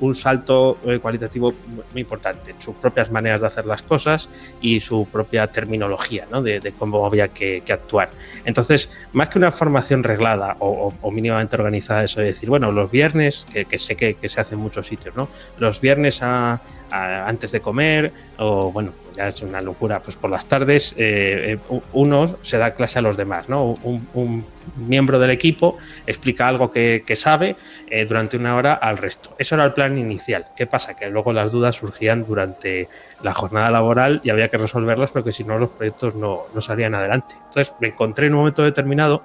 un 0.00 0.14
salto 0.14 0.78
cualitativo 1.02 1.52
muy 1.92 2.02
importante, 2.02 2.54
sus 2.58 2.76
propias 2.76 3.10
maneras 3.10 3.40
de 3.40 3.48
hacer 3.48 3.66
las 3.66 3.82
cosas 3.82 4.28
y 4.60 4.78
su 4.78 5.08
propia 5.10 5.48
terminología 5.48 6.26
¿no? 6.30 6.40
de, 6.40 6.72
cómo 6.78 7.04
había 7.04 7.28
que, 7.28 7.62
actuar. 7.68 8.10
Entonces, 8.44 8.90
más 9.12 9.28
que 9.28 9.38
una 9.38 9.50
formación 9.50 10.04
reglada 10.04 10.56
o, 10.60 10.92
mínimamente 11.10 11.56
organizada, 11.56 12.04
eso 12.04 12.20
de 12.20 12.26
decir, 12.26 12.48
bueno, 12.48 12.70
los 12.70 12.90
viernes, 12.90 13.46
que, 13.52 13.78
sé 13.78 13.96
que, 13.96 14.28
se 14.28 14.40
hace 14.40 14.54
en 14.54 14.60
muchos 14.60 14.86
sitios, 14.86 15.16
¿no? 15.16 15.28
Los 15.58 15.80
viernes 15.80 16.22
antes 16.22 17.52
de 17.52 17.60
comer, 17.60 18.12
o 18.38 18.70
bueno, 18.72 18.92
ya 19.20 19.28
es 19.28 19.42
una 19.42 19.60
locura, 19.60 20.00
pues 20.00 20.16
por 20.16 20.30
las 20.30 20.46
tardes 20.46 20.94
eh, 20.96 21.58
eh, 21.70 21.80
uno 21.92 22.36
se 22.40 22.56
da 22.56 22.74
clase 22.74 23.00
a 23.00 23.02
los 23.02 23.18
demás, 23.18 23.50
¿no? 23.50 23.78
Un, 23.84 24.46
miembro 24.76 25.18
del 25.18 25.30
equipo 25.30 25.76
explica 26.06 26.48
algo 26.48 26.70
que, 26.70 27.04
sabe 27.16 27.56
eh, 27.90 28.06
durante 28.06 28.38
una 28.38 28.56
hora 28.56 28.74
al 28.74 28.96
resto. 28.96 29.34
Eso 29.38 29.56
era 29.56 29.64
el 29.64 29.72
plan 29.74 29.98
inicial. 29.98 30.46
¿Qué 30.56 30.66
pasa? 30.66 30.96
Que 30.96 31.10
luego 31.10 31.32
las 31.32 31.50
dudas 31.50 31.76
surgían 31.76 32.24
durante 32.26 32.88
la 33.22 33.34
jornada 33.34 33.70
laboral 33.70 34.20
y 34.24 34.30
había 34.30 34.48
que 34.48 34.56
resolverlas 34.56 35.10
porque 35.10 35.32
si 35.32 35.44
no 35.44 35.58
los 35.58 35.70
proyectos 35.70 36.14
no, 36.14 36.44
no 36.54 36.60
salían 36.62 36.94
adelante. 36.94 37.34
Entonces 37.36 37.74
me 37.80 37.88
encontré 37.88 38.26
en 38.26 38.34
un 38.34 38.40
momento 38.40 38.62
determinado 38.62 39.22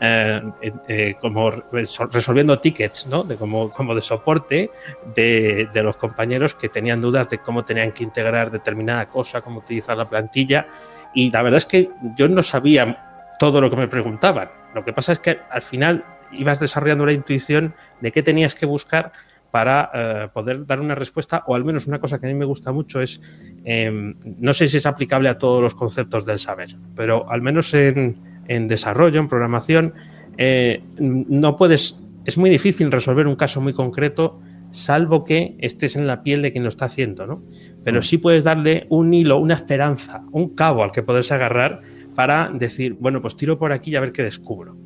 eh, 0.00 0.42
eh, 0.86 1.14
como 1.20 1.50
resolviendo 1.50 2.58
tickets, 2.58 3.06
¿no? 3.06 3.24
De 3.24 3.36
como, 3.36 3.70
como 3.70 3.94
de 3.94 4.00
soporte 4.00 4.70
de, 5.14 5.68
de, 5.72 5.82
los 5.82 5.96
compañeros 5.96 6.54
que 6.54 6.68
tenían 6.68 7.00
dudas 7.00 7.28
de 7.28 7.38
cómo 7.38 7.64
tenían 7.64 7.92
que 7.92 8.04
integrar 8.04 8.50
determinada 8.50 9.08
cosa, 9.08 9.40
cómo 9.40 9.58
utilizar 9.58 9.96
la 9.96 10.08
plantilla. 10.08 10.68
Y 11.14 11.30
la 11.30 11.42
verdad 11.42 11.58
es 11.58 11.66
que 11.66 11.90
yo 12.16 12.28
no 12.28 12.42
sabía 12.42 13.36
todo 13.38 13.60
lo 13.60 13.70
que 13.70 13.76
me 13.76 13.88
preguntaban. 13.88 14.50
Lo 14.74 14.84
que 14.84 14.92
pasa 14.92 15.12
es 15.12 15.18
que 15.18 15.38
al 15.50 15.62
final 15.62 16.04
ibas 16.32 16.60
desarrollando 16.60 17.06
la 17.06 17.12
intuición 17.12 17.74
de 18.00 18.12
qué 18.12 18.22
tenías 18.22 18.54
que 18.54 18.66
buscar 18.66 19.12
para 19.50 19.90
eh, 19.94 20.28
poder 20.32 20.66
dar 20.66 20.80
una 20.80 20.94
respuesta, 20.94 21.42
o 21.46 21.54
al 21.54 21.64
menos 21.64 21.86
una 21.86 21.98
cosa 21.98 22.18
que 22.18 22.26
a 22.26 22.28
mí 22.28 22.34
me 22.34 22.44
gusta 22.44 22.70
mucho 22.70 23.00
es, 23.00 23.20
em, 23.64 24.14
no 24.38 24.52
sé 24.52 24.68
si 24.68 24.76
es 24.76 24.84
aplicable 24.84 25.30
a 25.30 25.38
todos 25.38 25.62
los 25.62 25.74
conceptos 25.74 26.26
del 26.26 26.38
saber, 26.38 26.76
pero 26.94 27.30
al 27.30 27.40
menos 27.40 27.72
en, 27.72 28.27
en 28.48 28.66
desarrollo, 28.66 29.20
en 29.20 29.28
programación, 29.28 29.94
eh, 30.36 30.82
no 30.98 31.56
puedes, 31.56 31.98
es 32.24 32.38
muy 32.38 32.50
difícil 32.50 32.90
resolver 32.90 33.26
un 33.26 33.36
caso 33.36 33.60
muy 33.60 33.72
concreto, 33.72 34.40
salvo 34.70 35.24
que 35.24 35.56
estés 35.60 35.96
en 35.96 36.06
la 36.06 36.22
piel 36.22 36.42
de 36.42 36.52
quien 36.52 36.64
lo 36.64 36.68
está 36.68 36.86
haciendo, 36.86 37.26
¿no? 37.26 37.42
Pero 37.84 38.02
sí 38.02 38.18
puedes 38.18 38.44
darle 38.44 38.86
un 38.90 39.14
hilo, 39.14 39.38
una 39.38 39.54
esperanza, 39.54 40.24
un 40.32 40.54
cabo 40.54 40.82
al 40.82 40.92
que 40.92 41.02
poderse 41.02 41.34
agarrar 41.34 41.80
para 42.14 42.50
decir, 42.52 42.96
bueno, 42.98 43.22
pues 43.22 43.36
tiro 43.36 43.58
por 43.58 43.72
aquí 43.72 43.92
y 43.92 43.96
a 43.96 44.00
ver 44.00 44.12
qué 44.12 44.22
descubro. 44.22 44.76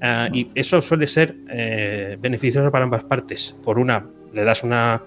Ah, 0.00 0.28
y 0.32 0.50
eso 0.54 0.82
suele 0.82 1.06
ser 1.06 1.36
eh, 1.48 2.18
beneficioso 2.20 2.70
para 2.70 2.84
ambas 2.84 3.04
partes. 3.04 3.56
Por 3.62 3.78
una, 3.78 4.06
le 4.32 4.44
das 4.44 4.62
una, 4.62 5.02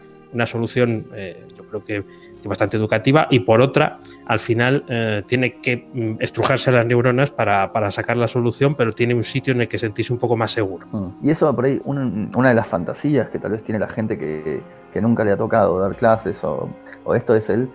solución, 0.46 1.08
eh, 1.16 1.44
yo 1.56 1.68
creo 1.68 1.84
que, 1.84 2.04
bastante 2.50 2.78
educativa, 2.78 3.28
y 3.30 3.40
por 3.40 3.62
otra, 3.62 4.00
al 4.26 4.40
final 4.40 4.86
eh, 4.88 5.24
tiene 5.26 5.60
que 5.62 5.88
mm, 5.94 6.16
estrujarse 6.20 6.72
las 6.72 6.86
neuronas 6.86 7.32
para, 7.32 7.70
sacar 7.92 8.18
la 8.18 8.28
solución, 8.28 8.76
pero 8.76 8.94
tiene 8.94 9.14
un 9.14 9.24
sitio 9.24 9.54
en 9.54 9.62
el 9.62 9.68
que 9.68 9.78
sentirse 9.78 10.14
un 10.14 10.20
poco 10.20 10.36
más 10.36 10.52
seguro. 10.52 10.88
Mm. 10.92 11.28
Y 11.28 11.32
eso 11.32 11.54
por 11.56 11.66
ahí, 11.66 11.82
una, 11.84 12.50
de 12.50 12.56
las 12.56 12.68
fantasías 12.68 13.30
que 13.30 13.40
tal 13.40 13.52
vez 13.52 13.64
tiene 13.64 13.80
la 13.80 13.90
gente 13.90 14.18
que, 14.18 14.62
nunca 15.02 15.26
le 15.26 15.32
ha 15.32 15.38
tocado 15.38 15.78
dar 15.78 15.94
clases 15.98 16.42
o, 16.46 16.70
o 17.04 17.16
esto 17.16 17.36
es 17.36 17.50
el 17.50 17.68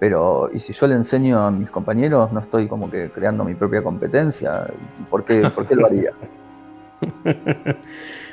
pero 0.00 0.48
y 0.52 0.58
si 0.58 0.72
yo 0.72 0.86
le 0.86 0.94
enseño 0.94 1.38
a 1.46 1.50
mis 1.50 1.70
compañeros, 1.70 2.32
no 2.32 2.40
estoy 2.40 2.66
como 2.66 2.90
que 2.90 3.10
creando 3.10 3.44
mi 3.44 3.54
propia 3.54 3.82
competencia, 3.82 4.66
¿por 5.10 5.24
qué, 5.24 5.42
lo 5.42 5.86
haría? 5.86 6.12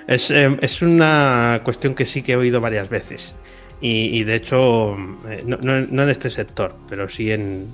Em, 0.08 0.58
es, 0.62 0.82
una 0.82 1.60
cuestión 1.66 1.94
que 1.94 2.06
sí 2.06 2.22
que 2.22 2.32
he 2.32 2.36
oído 2.38 2.62
varias 2.62 2.88
veces. 2.88 3.36
Y, 3.80 4.24
de 4.24 4.36
hecho, 4.36 4.98
eh, 5.30 5.44
no, 5.46 5.76
en 5.76 6.10
este 6.10 6.32
sector, 6.32 6.76
pero 6.90 7.08
sí 7.08 7.32
en, 7.32 7.70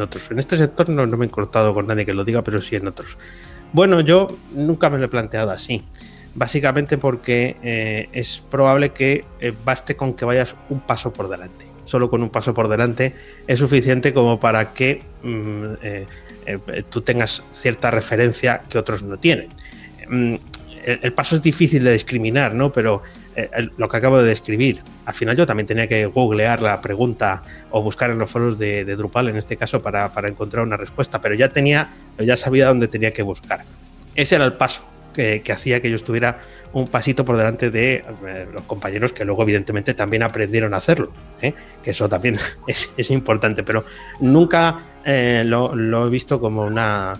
otros. 0.00 0.30
En 0.30 0.38
este 0.38 0.56
sector 0.56 0.88
no, 0.88 1.04
me 1.06 1.26
he 1.26 1.30
cortado 1.30 1.74
con 1.74 1.88
nadie 1.88 2.06
que 2.06 2.14
lo 2.14 2.24
diga, 2.24 2.42
pero 2.42 2.62
sí 2.62 2.76
en 2.76 2.86
otros. 2.86 3.18
Bueno, 3.72 4.00
yo 4.00 4.38
nunca 4.52 4.88
me 4.88 4.98
lo 4.98 5.06
he 5.06 5.08
planteado 5.08 5.50
así. 5.50 5.82
Básicamente 6.34 6.96
porque 6.96 7.56
eh, 7.62 8.08
es 8.12 8.40
probable 8.48 8.90
que 8.90 9.24
eh, 9.40 9.52
baste 9.64 9.96
con 9.96 10.14
que 10.14 10.24
vayas 10.24 10.54
un 10.68 10.80
paso 10.80 11.12
por 11.12 11.28
delante 11.28 11.66
solo 11.88 12.10
con 12.10 12.22
un 12.22 12.28
paso 12.28 12.52
por 12.52 12.68
delante, 12.68 13.14
es 13.46 13.58
suficiente 13.58 14.12
como 14.12 14.38
para 14.38 14.74
que 14.74 15.02
mm, 15.22 15.64
eh, 15.82 16.06
tú 16.90 17.00
tengas 17.00 17.42
cierta 17.50 17.90
referencia 17.90 18.62
que 18.68 18.78
otros 18.78 19.02
no 19.02 19.16
tienen. 19.16 19.48
Mm, 20.08 20.34
el, 20.84 21.12
paso 21.12 21.36
es 21.36 21.42
difícil 21.42 21.84
de 21.84 21.92
discriminar, 21.92 22.54
¿no? 22.54 22.72
Pero 22.72 23.02
eh, 23.46 23.68
lo 23.76 23.88
que 23.88 23.96
acabo 23.96 24.20
de 24.20 24.28
describir, 24.28 24.82
al 25.06 25.14
final 25.14 25.36
yo 25.36 25.46
también 25.46 25.66
tenía 25.66 25.86
que 25.86 26.06
googlear 26.06 26.60
la 26.62 26.80
pregunta 26.80 27.42
o 27.70 27.82
buscar 27.82 28.10
en 28.10 28.18
los 28.18 28.30
foros 28.30 28.58
de, 28.58 28.84
Drupal, 28.84 29.28
en 29.28 29.36
este 29.36 29.56
caso, 29.56 29.80
para, 29.80 30.12
para, 30.12 30.28
encontrar 30.28 30.64
una 30.64 30.76
respuesta, 30.76 31.20
pero 31.20 31.34
ya 31.34 31.48
tenía, 31.48 31.88
ya 32.18 32.36
sabía 32.36 32.66
dónde 32.66 32.88
tenía 32.88 33.10
que 33.10 33.22
buscar. 33.22 33.64
Ese 34.14 34.36
era 34.36 34.44
el 34.44 34.54
paso 34.54 34.84
que, 35.12 35.52
hacía 35.52 35.80
que 35.80 35.90
yo 35.90 35.96
estuviera 35.96 36.38
un 36.72 36.86
pasito 36.86 37.24
por 37.24 37.36
delante 37.36 37.70
de 37.70 38.04
eh, 38.26 38.46
los 38.52 38.62
compañeros 38.64 39.12
que 39.12 39.24
luego 39.24 39.42
evidentemente 39.42 39.94
también 39.94 40.22
aprendieron 40.22 40.74
a 40.74 40.76
hacerlo, 40.76 41.12
¿eh? 41.42 41.54
que 41.82 41.90
eso 41.90 42.08
también 42.08 42.38
es, 42.66 43.10
importante, 43.10 43.62
pero 43.62 43.84
nunca 44.20 44.78
eh, 45.04 45.42
lo, 45.44 46.06
he 46.06 46.10
visto 46.10 46.40
como 46.40 46.62
una 46.64 47.14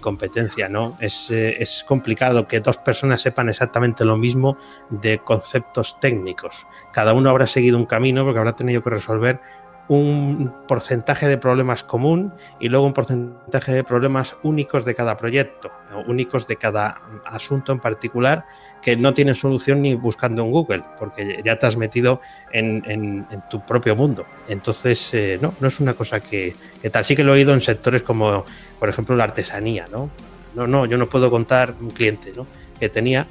competencia, 0.00 0.68
¿no? 0.68 0.96
Es, 1.00 1.30
es, 1.30 1.84
complicado 1.84 2.46
que 2.46 2.60
dos 2.60 2.78
personas 2.78 3.20
sepan 3.20 3.48
exactamente 3.48 4.04
lo 4.04 4.16
mismo 4.16 4.56
de 4.90 5.18
conceptos 5.18 5.98
técnicos. 5.98 6.66
Cada 6.92 7.12
uno 7.14 7.30
habrá 7.30 7.46
seguido 7.46 7.76
un 7.76 7.86
camino 7.86 8.24
porque 8.24 8.38
habrá 8.38 8.54
tenido 8.54 8.82
que 8.82 8.90
resolver 8.90 9.40
un 9.88 10.52
porcentaje 10.66 11.28
de 11.28 11.38
problemas 11.38 11.82
común 11.84 12.32
y 12.58 12.68
luego 12.68 12.86
un 12.86 12.92
porcentaje 12.92 13.72
de 13.72 13.84
problemas 13.84 14.36
únicos 14.42 14.84
de 14.84 14.94
cada 14.94 15.16
proyecto, 15.16 15.70
únicos 16.06 16.46
de 16.48 16.56
cada 16.56 17.00
asunto 17.24 17.72
en 17.72 17.78
particular, 17.78 18.44
que 18.82 18.96
no 18.96 19.14
tienen 19.14 19.34
solución 19.34 19.82
ni 19.82 19.94
buscando 19.94 20.42
en 20.42 20.50
Google, 20.50 20.82
porque 20.98 21.40
ya 21.44 21.58
te 21.58 21.66
has 21.66 21.76
metido 21.76 22.20
en, 22.52 23.26
tu 23.50 23.64
propio 23.64 23.96
mundo. 23.96 24.26
Entonces, 24.48 25.12
eh, 25.14 25.38
no, 25.40 25.54
no 25.60 25.68
es 25.68 25.80
una 25.80 25.94
cosa 25.94 26.20
que, 26.20 26.54
tal. 26.90 27.04
Sí 27.04 27.16
que 27.16 27.24
lo 27.24 27.32
he 27.32 27.38
oído 27.38 27.54
en 27.54 27.60
sectores 27.60 28.02
como, 28.02 28.44
por 28.78 28.88
ejemplo, 28.88 29.16
la 29.16 29.24
artesanía, 29.24 29.86
¿no? 29.90 30.10
No, 30.54 30.66
no, 30.66 30.86
yo 30.86 30.98
no 30.98 31.08
puedo 31.08 31.30
contar 31.30 31.74
un 31.80 31.90
cliente 31.90 32.32
que 32.78 32.88
tenía. 32.88 33.26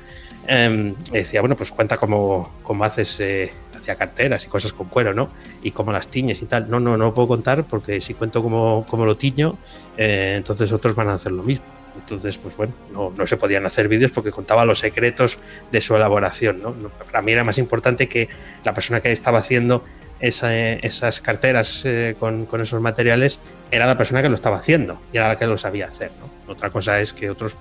Eh, 0.48 0.94
decía, 1.12 1.42
bueno, 1.42 1.56
pues 1.56 1.72
cuenta 1.72 1.98
cómo, 1.98 2.52
haces 2.84 3.20
eh, 3.20 3.52
carteras 3.94 4.44
y 4.46 4.48
cosas 4.48 4.74
con 4.74 4.88
cuero, 4.88 5.13
¿no? 5.13 5.30
Y 5.62 5.70
cómo 5.70 5.92
las 5.92 6.08
tiñes 6.08 6.42
y 6.42 6.48
tal. 6.48 6.68
No, 6.68 6.80
no, 6.80 6.98
no 6.98 7.06
lo 7.06 7.13
puedo 7.13 7.27
contar 7.27 7.65
porque 7.65 8.01
si 8.01 8.15
cuento 8.15 8.42
cómo, 8.42 9.06
lo 9.06 9.18
tiño, 9.18 9.60
eh, 9.98 10.34
entonces 10.38 10.72
otros 10.72 10.96
van 10.96 11.10
a 11.10 11.13
hacer 11.13 11.32
lo 11.32 11.44
mismo. 11.44 11.65
Entonces, 11.96 12.39
pues 12.39 12.58
bueno, 12.58 12.74
no, 12.92 13.13
no, 13.15 13.27
se 13.27 13.38
podían 13.38 13.65
hacer 13.68 13.88
vídeos 13.88 14.12
porque 14.12 14.32
contaba 14.32 14.65
los 14.65 14.80
secretos 14.80 15.38
de 15.72 15.80
su 15.80 15.96
elaboración, 15.96 16.62
¿no? 16.62 16.74
Para 16.89 17.22
mí 17.22 17.32
era 17.32 17.44
más 17.44 17.60
importante 17.60 18.10
que 18.10 18.27
la 18.63 18.74
persona 18.74 19.00
que 19.00 19.12
estaba 19.12 19.38
haciendo 19.39 19.84
esas 20.20 21.22
carteras 21.22 21.82
eh, 21.84 22.15
con, 22.20 22.48
esos 22.62 22.82
materiales 22.82 23.39
era 23.72 23.86
la 23.86 23.98
persona 23.98 24.22
que 24.22 24.30
lo 24.30 24.36
estaba 24.36 24.58
haciendo 24.58 25.00
y 25.12 25.18
era 25.18 25.27
la 25.27 25.38
que 25.38 25.46
lo 25.46 25.58
sabía 25.58 25.88
hacer. 25.88 26.12
Otra 26.48 26.70
cosa 26.70 27.00
es 27.00 27.13
que 27.13 27.30
otros 27.30 27.56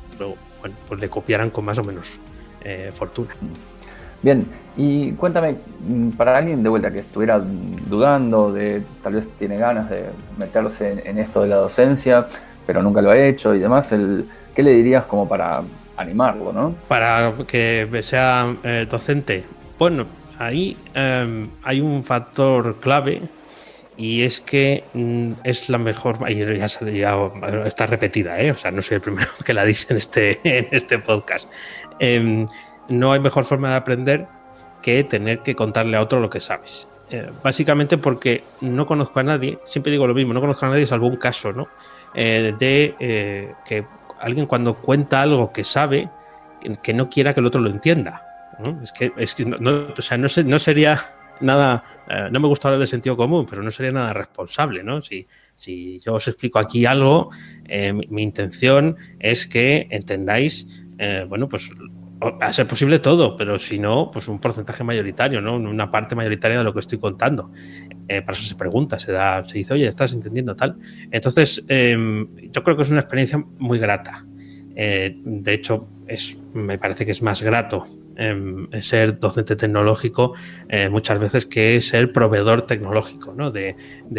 bueno, 0.60 0.76
pues 0.88 1.00
le 1.00 1.08
copiaran 1.08 1.50
con 1.50 1.64
más 1.64 1.78
o 1.78 1.84
menos 1.84 2.20
eh, 2.62 2.90
fortuna. 2.94 3.34
Bien, 4.24 4.46
y 4.74 5.12
cuéntame, 5.12 5.56
mm, 5.86 6.12
para 6.12 6.38
alguien 6.38 6.62
de 6.62 6.70
vuelta 6.70 6.90
que 6.90 7.00
estuviera 7.00 7.38
dudando, 7.38 8.50
de 8.50 8.82
tal 9.02 9.12
vez 9.12 9.28
tiene 9.38 9.58
ganas 9.58 9.90
de 9.90 10.06
meterse 10.38 11.02
en, 11.04 11.18
esto 11.18 11.42
de 11.42 11.48
la 11.48 11.56
docencia, 11.56 12.26
pero 12.66 12.82
nunca 12.82 13.02
lo 13.02 13.10
ha 13.10 13.18
hecho 13.18 13.54
y 13.54 13.58
demás, 13.58 13.92
el, 13.92 14.24
¿qué 14.54 14.62
le 14.62 14.72
dirías 14.72 15.04
como 15.04 15.28
para 15.28 15.60
animarlo, 15.98 16.54
no? 16.54 16.74
Para 16.88 17.34
que 17.46 17.86
sea 18.02 18.56
eh, 18.64 18.86
docente. 18.90 19.44
Bueno, 19.78 20.06
ahí 20.38 20.74
em, 20.94 21.50
hay 21.62 21.82
un 21.82 22.02
factor 22.02 22.76
clave 22.80 23.20
y 23.98 24.22
es 24.22 24.40
que 24.40 24.84
mm, 24.94 25.32
es 25.44 25.68
la 25.68 25.76
mejor, 25.76 26.16
y 26.30 26.36
ya, 26.36 26.66
ya, 26.66 27.30
está 27.66 27.84
repetida, 27.84 28.40
¿eh? 28.40 28.52
o 28.52 28.56
sea, 28.56 28.70
no 28.70 28.80
soy 28.80 28.94
el 28.94 29.00
primero 29.02 29.28
que 29.44 29.52
la 29.52 29.66
dice 29.66 29.88
en 29.90 29.98
este, 29.98 30.40
en 30.44 30.66
este 30.70 30.98
podcast. 30.98 31.46
Em, 31.98 32.46
no 32.88 33.12
hay 33.12 33.20
mejor 33.20 33.44
forma 33.44 33.70
de 33.70 33.76
aprender 33.76 34.26
que 34.82 35.04
tener 35.04 35.40
que 35.40 35.54
contarle 35.54 35.96
a 35.96 36.02
otro 36.02 36.20
lo 36.20 36.30
que 36.30 36.40
sabes. 36.40 36.88
Eh, 37.10 37.30
básicamente 37.42 37.98
porque 37.98 38.44
no 38.60 38.86
conozco 38.86 39.20
a 39.20 39.22
nadie, 39.22 39.58
siempre 39.64 39.92
digo 39.92 40.06
lo 40.06 40.14
mismo, 40.14 40.32
no 40.32 40.40
conozco 40.40 40.66
a 40.66 40.70
nadie 40.70 40.86
salvo 40.86 41.06
un 41.06 41.16
caso, 41.16 41.52
¿no? 41.52 41.68
Eh, 42.14 42.54
de 42.58 43.54
que 43.64 43.86
alguien 44.20 44.46
cuando 44.46 44.74
cuenta 44.74 45.20
algo 45.22 45.52
que 45.52 45.64
sabe, 45.64 46.08
que 46.82 46.94
no 46.94 47.08
quiera 47.08 47.34
que 47.34 47.40
el 47.40 47.46
otro 47.46 47.60
lo 47.60 47.70
entienda. 47.70 48.22
Es 48.82 48.92
que, 48.92 49.12
es 49.16 49.34
que 49.34 49.44
no, 49.44 49.88
o 49.96 50.02
sea, 50.02 50.16
no, 50.16 50.28
no 50.44 50.58
sería 50.58 51.02
nada, 51.40 51.84
eh, 52.08 52.28
no 52.30 52.40
me 52.40 52.48
gusta 52.48 52.68
hablar 52.68 52.80
de 52.80 52.86
sentido 52.86 53.16
común, 53.16 53.46
pero 53.48 53.62
no 53.62 53.70
sería 53.70 53.92
nada 53.92 54.12
responsable, 54.12 54.82
¿no? 54.82 55.02
Si, 55.02 55.26
si 55.54 55.98
yo 56.00 56.14
os 56.14 56.28
explico 56.28 56.58
aquí 56.58 56.86
algo, 56.86 57.30
eh, 57.66 57.92
mi, 57.92 58.22
intención 58.22 58.96
es 59.18 59.46
que 59.46 59.86
entendáis, 59.90 60.66
eh, 60.98 61.26
bueno, 61.28 61.48
pues 61.48 61.70
a 62.40 62.52
ser 62.52 62.66
posible 62.66 62.98
todo, 62.98 63.36
pero 63.36 63.58
si 63.58 63.78
no, 63.78 64.10
pues 64.10 64.28
un 64.28 64.38
porcentaje 64.38 64.84
mayoritario, 64.84 65.40
¿no? 65.40 65.56
Una 65.56 65.90
parte 65.90 66.14
mayoritaria 66.14 66.58
de 66.58 66.64
lo 66.64 66.72
que 66.72 66.80
estoy 66.80 66.98
contando. 66.98 67.50
para 68.06 68.32
eso 68.32 68.48
se 68.48 68.54
pregunta, 68.54 68.98
se 68.98 69.12
da, 69.12 69.42
se 69.42 69.58
dice, 69.58 69.74
oye, 69.74 69.88
¿estás 69.88 70.12
entendiendo 70.12 70.54
tal? 70.54 70.76
Entonces, 71.10 71.64
em, 71.68 72.28
yo 72.50 72.62
creo 72.62 72.76
que 72.76 72.82
es 72.82 72.90
una 72.90 73.00
experiencia 73.00 73.42
muy 73.58 73.78
grata. 73.78 74.24
de 74.74 75.52
hecho, 75.54 75.88
es, 76.06 76.36
me 76.52 76.78
parece 76.78 77.04
que 77.04 77.12
es 77.12 77.22
más 77.22 77.42
grato 77.42 77.86
Em, 78.16 78.68
ser 78.80 79.18
docente 79.18 79.56
tecnológico 79.56 80.34
eh, 80.68 80.88
muchas 80.88 81.18
veces 81.18 81.46
que 81.46 81.80
ser 81.80 82.12
proveedor 82.12 82.62
tecnológico 82.62 83.34
¿no? 83.34 83.50
de, 83.50 83.74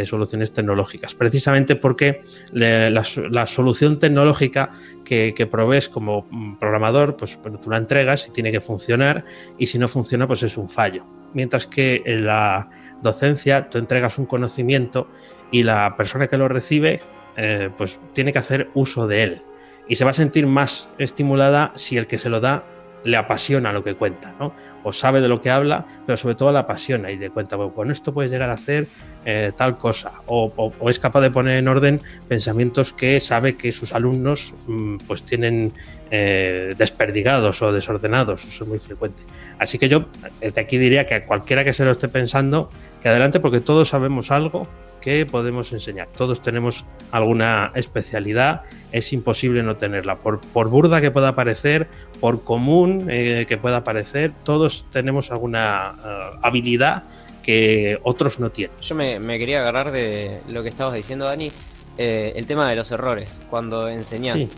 soluciones 0.06 0.52
tecnológicas. 0.52 1.16
Precisamente 1.16 1.78
porque 1.78 2.24
la, 2.52 3.04
solución 3.46 3.98
tecnológica 3.98 4.72
que, 5.06 5.48
provees 5.50 5.88
como 5.88 6.28
programador, 6.60 7.16
pues 7.16 7.40
tú 7.62 7.70
la 7.70 7.78
entregas 7.78 8.28
y 8.28 8.32
tiene 8.32 8.52
que 8.52 8.60
funcionar 8.60 9.24
y 9.58 9.68
si 9.68 9.80
no 9.80 9.88
funciona, 9.88 10.28
pues 10.28 10.44
es 10.44 10.58
un 10.58 10.68
fallo. 10.68 11.06
Mientras 11.34 11.66
que 11.66 12.02
en 12.06 12.26
la 12.26 12.70
docencia 13.02 13.70
tú 13.70 13.78
entregas 13.78 14.18
un 14.18 14.26
conocimiento 14.26 15.08
y 15.52 15.64
la 15.64 15.96
persona 15.96 16.28
que 16.28 16.38
lo 16.38 16.50
recibe, 16.50 17.02
eh, 17.38 17.70
pues 17.78 17.98
tiene 18.14 18.34
que 18.34 18.40
hacer 18.40 18.70
uso 18.74 19.08
de 19.08 19.24
él 19.24 19.42
y 19.88 19.96
se 19.96 20.04
va 20.04 20.12
a 20.12 20.14
sentir 20.14 20.48
más 20.48 20.90
estimulada 20.98 21.72
si 21.76 21.98
el 21.98 22.08
que 22.08 22.18
se 22.18 22.30
lo 22.30 22.40
da 22.40 22.66
le 23.06 23.18
apasiona 23.18 23.72
lo 23.72 23.84
que 23.84 23.94
cuenta, 23.94 24.34
¿no? 24.40 24.54
O 24.84 24.92
sabe 24.92 25.22
de 25.22 25.28
lo 25.28 25.40
que 25.40 25.50
habla, 25.50 25.86
pero 26.06 26.18
sobre 26.18 26.36
todo 26.36 26.52
le 26.52 26.60
apasiona 26.60 27.12
y 27.12 27.18
le 27.18 27.30
cuenta, 27.30 27.56
bueno, 27.56 27.74
con 27.74 27.92
esto 27.92 28.14
puedes 28.14 28.32
llegar 28.32 28.50
a 28.50 28.54
hacer 28.54 28.88
eh, 29.26 29.52
tal 29.56 29.78
cosa, 29.78 30.12
o, 30.26 30.72
es 30.90 31.00
capaz 31.00 31.22
de 31.22 31.32
poner 31.32 31.58
en 31.58 31.68
orden 31.68 32.02
pensamientos 32.28 32.94
que 32.94 33.20
sabe 33.20 33.56
que 33.56 33.72
sus 33.72 33.94
alumnos 33.94 34.54
mm, 34.68 34.98
pues 35.08 35.24
tienen 35.24 35.74
eh, 36.12 36.74
desperdigados 36.78 37.62
o 37.62 37.72
desordenados, 37.72 38.44
eso 38.44 38.64
es 38.64 38.70
muy 38.70 38.80
frecuente. 38.80 39.24
Así 39.58 39.80
que 39.80 39.88
yo 39.88 40.06
desde 40.42 40.62
aquí 40.62 40.78
diría 40.78 41.06
que 41.06 41.16
a 41.16 41.26
cualquiera 41.26 41.64
que 41.64 41.74
se 41.74 41.86
lo 41.86 41.92
esté 41.92 42.08
pensando, 42.08 42.70
que 43.02 43.10
adelante 43.10 43.40
porque 43.40 43.62
todos 43.62 43.90
sabemos 43.90 44.32
algo 44.32 44.68
que 45.06 45.28
podemos 45.28 45.72
enseñar. 45.72 46.08
Todos 46.18 46.42
tenemos 46.42 46.84
alguna 47.12 47.72
especialidad, 47.76 48.64
es 48.92 49.14
imposible 49.14 49.62
no 49.62 49.78
tenerla. 49.78 50.18
Por, 50.18 50.42
por 50.42 50.70
burda 50.70 51.00
que 51.00 51.12
pueda 51.12 51.36
parecer, 51.36 51.88
por 52.20 52.44
común 52.44 53.06
eh, 53.12 53.46
que 53.48 53.60
pueda 53.60 53.84
parecer, 53.84 54.34
todos 54.44 54.88
tenemos 54.92 55.30
alguna 55.30 55.96
eh, 56.04 56.40
habilidad 56.42 57.04
que 57.44 58.00
otros 58.02 58.40
no 58.40 58.50
tienen. 58.50 58.76
Yo 58.82 58.96
me, 58.96 59.38
quería 59.38 59.60
agarrar 59.60 59.92
de 59.92 60.42
lo 60.50 60.64
que 60.64 60.70
estabas 60.70 60.96
diciendo, 60.96 61.26
Dani, 61.26 61.52
eh, 62.00 62.34
el 62.36 62.48
tema 62.48 62.68
de 62.68 62.76
los 62.76 62.92
errores, 62.92 63.42
cuando 63.52 63.88
enseñas. 63.88 64.52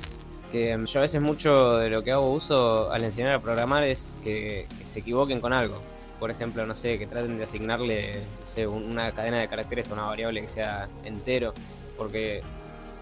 Que 0.50 0.82
yo 0.86 1.00
a 1.00 1.02
veces 1.02 1.22
mucho 1.22 1.78
de 1.78 1.90
lo 1.90 2.06
que 2.06 2.14
hago 2.14 2.32
uso 2.32 2.90
al 2.90 3.04
enseñar 3.04 3.34
a 3.34 3.42
programar 3.42 3.84
es 3.84 4.16
que 4.24 4.66
se 4.82 5.00
equivoquen 5.00 5.42
con 5.42 5.52
algo 5.52 5.82
por 6.20 6.32
ejemplo, 6.32 6.66
no 6.66 6.76
sé, 6.76 6.98
que 6.98 7.08
traten 7.08 7.38
de 7.38 7.44
asignarle 7.44 8.22
una 8.68 9.12
cadena 9.12 9.40
de 9.40 9.48
caracteres 9.48 9.90
a 9.92 9.94
una 9.94 10.04
variable 10.04 10.42
que 10.42 10.50
sea 10.50 10.88
entero, 11.04 11.54
porque 11.98 12.42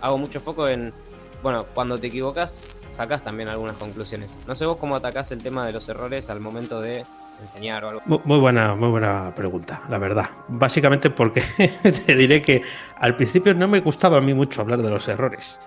hago 0.02 0.18
mucho 0.18 0.42
foco 0.42 0.68
en, 0.68 0.94
bueno, 1.42 1.66
cuando 1.74 1.98
te 1.98 2.08
equivocas, 2.08 2.68
sacas 2.90 3.24
también 3.24 3.50
algunas 3.50 3.76
conclusiones. 3.78 4.40
No 4.48 4.56
sé 4.56 4.66
vos 4.66 4.78
cómo 4.78 4.96
atacás 4.96 5.32
el 5.32 5.42
tema 5.42 5.66
de 5.66 5.74
los 5.74 5.88
errores 5.90 6.30
al 6.30 6.40
momento 6.40 6.82
de 6.82 7.06
enseñar 7.42 7.84
o 7.86 7.90
algo. 7.90 8.02
Muy, 8.06 8.40
buena, 8.40 8.76
muy 8.76 8.90
buena 8.90 9.34
pregunta, 9.36 9.82
la 9.90 9.98
verdad. 9.98 10.30
Básicamente 10.48 11.10
porque 11.10 11.44
te 12.06 12.16
diré 12.16 12.42
que 12.42 12.62
al 12.98 13.16
principio 13.16 13.54
no 13.54 13.68
me 13.68 13.80
gustaba 13.80 14.18
a 14.18 14.22
mí 14.22 14.34
mucho 14.34 14.62
hablar 14.62 14.82
de 14.82 14.90
los 14.90 15.08
errores. 15.08 15.60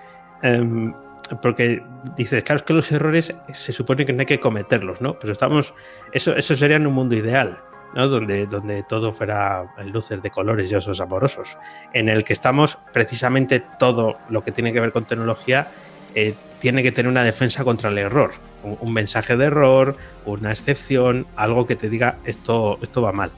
Em, 0.43 0.95
porque 1.43 1.83
dices, 2.17 2.43
claro, 2.43 2.59
es 2.59 2.63
que 2.63 2.73
los 2.73 2.91
errores 2.93 3.37
se 3.53 3.73
supone 3.73 4.07
que 4.07 4.13
no 4.13 4.21
hay 4.21 4.27
que 4.27 4.41
cometerlos, 4.41 5.01
¿no? 5.01 5.19
Pero 5.19 5.33
estamos, 5.33 5.75
eso, 6.13 6.35
eso 6.37 6.57
sería 6.57 6.77
en 6.77 6.87
un 6.87 6.95
mundo 6.95 7.15
ideal, 7.15 7.59
¿no? 7.95 8.09
Donde, 8.09 8.47
donde 8.47 8.83
todo 8.83 9.13
fuera 9.13 9.75
luces 9.85 10.23
de 10.23 10.31
colores 10.31 10.71
y 10.71 10.75
osos 10.75 11.01
amorosos, 11.01 11.57
en 11.93 12.09
el 12.09 12.25
que 12.25 12.33
estamos 12.33 12.79
precisamente 12.93 13.63
todo 13.79 14.19
lo 14.29 14.43
que 14.43 14.53
tiene 14.53 14.73
que 14.73 14.81
ver 14.81 14.93
con 14.93 15.05
tecnología 15.05 15.69
eh, 16.15 16.35
tiene 16.61 16.83
que 16.83 16.91
tener 16.91 17.09
una 17.09 17.23
defensa 17.23 17.63
contra 17.63 17.91
el 17.91 17.99
error, 17.99 18.33
un, 18.65 18.93
mensaje 18.93 19.37
de 19.37 19.45
error, 19.45 19.97
una 20.25 20.51
excepción, 20.51 21.27
algo 21.37 21.67
que 21.67 21.77
te 21.77 21.89
diga 21.89 22.17
esto, 22.25 22.79
esto 22.83 23.03
va 23.03 23.13
mal. 23.13 23.31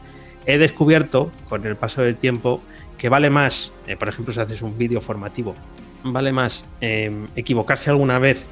He 0.46 0.56
descubierto 0.56 1.30
con 1.48 1.66
el 1.66 1.76
paso 1.76 2.00
del 2.00 2.16
tiempo 2.16 2.62
que 2.96 3.10
vale 3.10 3.28
más, 3.28 3.72
eh, 3.86 3.96
por 3.96 4.08
ejemplo, 4.08 4.32
si 4.32 4.40
haces 4.40 4.62
un 4.62 4.78
vídeo 4.78 5.02
formativo 5.02 5.54
vale 6.02 6.32
más 6.32 6.64
em, 6.80 7.26
equivocarse 7.36 7.90
alguna 7.90 8.18
vez 8.18 8.44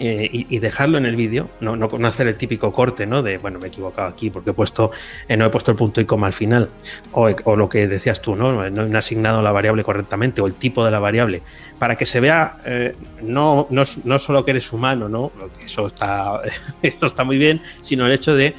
eh, 0.00 0.28
y, 0.32 0.58
dejarlo 0.60 0.96
en 0.96 1.06
el 1.06 1.16
vídeo, 1.16 1.50
no, 1.60 1.74
no, 1.74 2.06
hacer 2.06 2.28
el 2.28 2.36
típico 2.36 2.72
corte, 2.72 3.04
¿no? 3.04 3.20
De, 3.20 3.36
bueno, 3.38 3.58
me 3.58 3.66
he 3.66 3.68
equivocado 3.68 4.06
aquí 4.06 4.30
porque 4.30 4.50
he 4.50 4.52
puesto, 4.52 4.92
eh, 5.26 5.36
no 5.36 5.44
he 5.44 5.50
puesto 5.50 5.72
el 5.72 5.76
punto 5.76 6.00
y 6.00 6.04
coma 6.04 6.28
al 6.28 6.32
final, 6.32 6.70
o, 7.10 7.56
lo 7.56 7.68
que 7.68 7.88
decías 7.88 8.22
tú, 8.22 8.36
¿no? 8.36 8.70
No 8.70 8.86
he 8.86 8.96
asignado 8.96 9.42
la 9.42 9.50
variable 9.50 9.82
correctamente 9.82 10.40
o 10.40 10.46
el 10.46 10.54
tipo 10.54 10.84
de 10.84 10.92
la 10.92 11.00
variable, 11.00 11.42
para 11.80 11.96
que 11.96 12.06
se 12.06 12.20
vea 12.20 12.58
eh, 12.64 12.94
no, 13.22 13.66
no, 13.70 13.82
no, 14.04 14.18
solo 14.20 14.44
que 14.44 14.52
eres 14.52 14.72
humano, 14.72 15.08
¿no? 15.08 15.32
Eso 15.64 15.88
está, 15.88 16.42
eso 16.82 17.06
está 17.06 17.24
muy 17.24 17.38
bien, 17.38 17.60
sino 17.82 18.06
el 18.06 18.12
hecho 18.12 18.36
de 18.36 18.54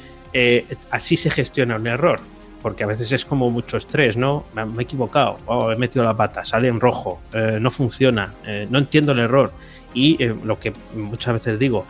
así 0.90 1.16
se 1.16 1.30
gestiona 1.30 1.76
un 1.76 1.86
error 1.86 2.20
porque 2.62 2.84
a 2.84 2.86
veces 2.86 3.10
es 3.12 3.24
como 3.24 3.50
mucho 3.50 3.76
estrés, 3.76 4.16
¿no? 4.16 4.44
Me, 4.54 4.62
he 4.62 4.82
equivocado, 4.82 5.38
oh, 5.46 5.70
he 5.72 5.76
metido 5.76 6.04
la 6.04 6.16
pata, 6.16 6.44
sale 6.44 6.68
en 6.68 6.80
rojo, 6.80 7.20
eh, 7.32 7.58
no 7.60 7.70
funciona, 7.70 8.34
eh, 8.46 8.66
no 8.70 8.78
entiendo 8.78 9.12
el 9.12 9.20
error. 9.20 9.52
Y 9.94 10.22
eh, 10.22 10.34
lo 10.44 10.58
que 10.58 10.72
muchas 10.94 11.34
veces 11.34 11.58
digo, 11.58 11.86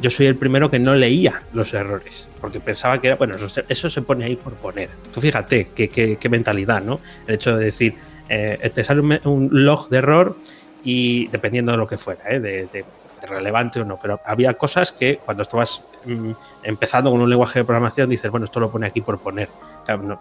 yo 0.00 0.08
soy 0.08 0.26
el 0.26 0.36
primero 0.36 0.70
que 0.70 0.78
no 0.78 0.94
leía 0.94 1.42
los 1.52 1.74
errores, 1.74 2.28
porque 2.40 2.60
pensaba 2.60 3.00
que 3.00 3.08
era, 3.08 3.16
bueno, 3.16 3.34
eso, 3.34 3.88
se 3.88 4.02
pone 4.02 4.24
ahí 4.24 4.36
por 4.36 4.54
poner. 4.54 4.88
Tú 5.12 5.20
fíjate 5.20 5.70
qué, 5.74 6.28
mentalidad, 6.30 6.80
¿no? 6.80 7.00
El 7.26 7.34
hecho 7.34 7.56
de 7.56 7.64
decir, 7.64 7.94
te 8.28 8.84
sale 8.84 9.00
un, 9.00 9.48
log 9.50 9.88
de 9.88 9.96
error 9.98 10.36
y 10.84 11.26
dependiendo 11.28 11.72
de 11.72 11.78
lo 11.78 11.88
que 11.88 11.98
fuera, 11.98 12.22
de, 12.38 12.84
relevante 13.26 13.80
o 13.80 13.84
no, 13.84 13.98
pero 13.98 14.20
había 14.24 14.54
cosas 14.54 14.92
que 14.92 15.18
cuando 15.24 15.42
estabas 15.42 15.82
mm, 16.04 16.32
empezando 16.62 17.10
con 17.10 17.20
un 17.20 17.30
lenguaje 17.30 17.60
de 17.60 17.64
programación 17.64 18.08
dices, 18.08 18.30
bueno, 18.30 18.44
esto 18.44 18.60
lo 18.60 18.70
pone 18.70 18.86
aquí 18.86 19.00
por 19.00 19.18
poner 19.18 19.48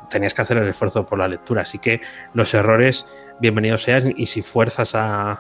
tenías 0.10 0.34
que 0.34 0.42
hacer 0.42 0.58
el 0.58 0.68
esfuerzo 0.68 1.06
por 1.06 1.20
la 1.20 1.28
lectura. 1.28 1.62
Así 1.62 1.80
que 1.80 2.02
los 2.34 2.54
errores, 2.54 3.06
bienvenidos 3.40 3.84
sean, 3.84 4.14
y 4.16 4.26
si 4.26 4.42
fuerzas 4.42 4.94
a, 4.96 5.40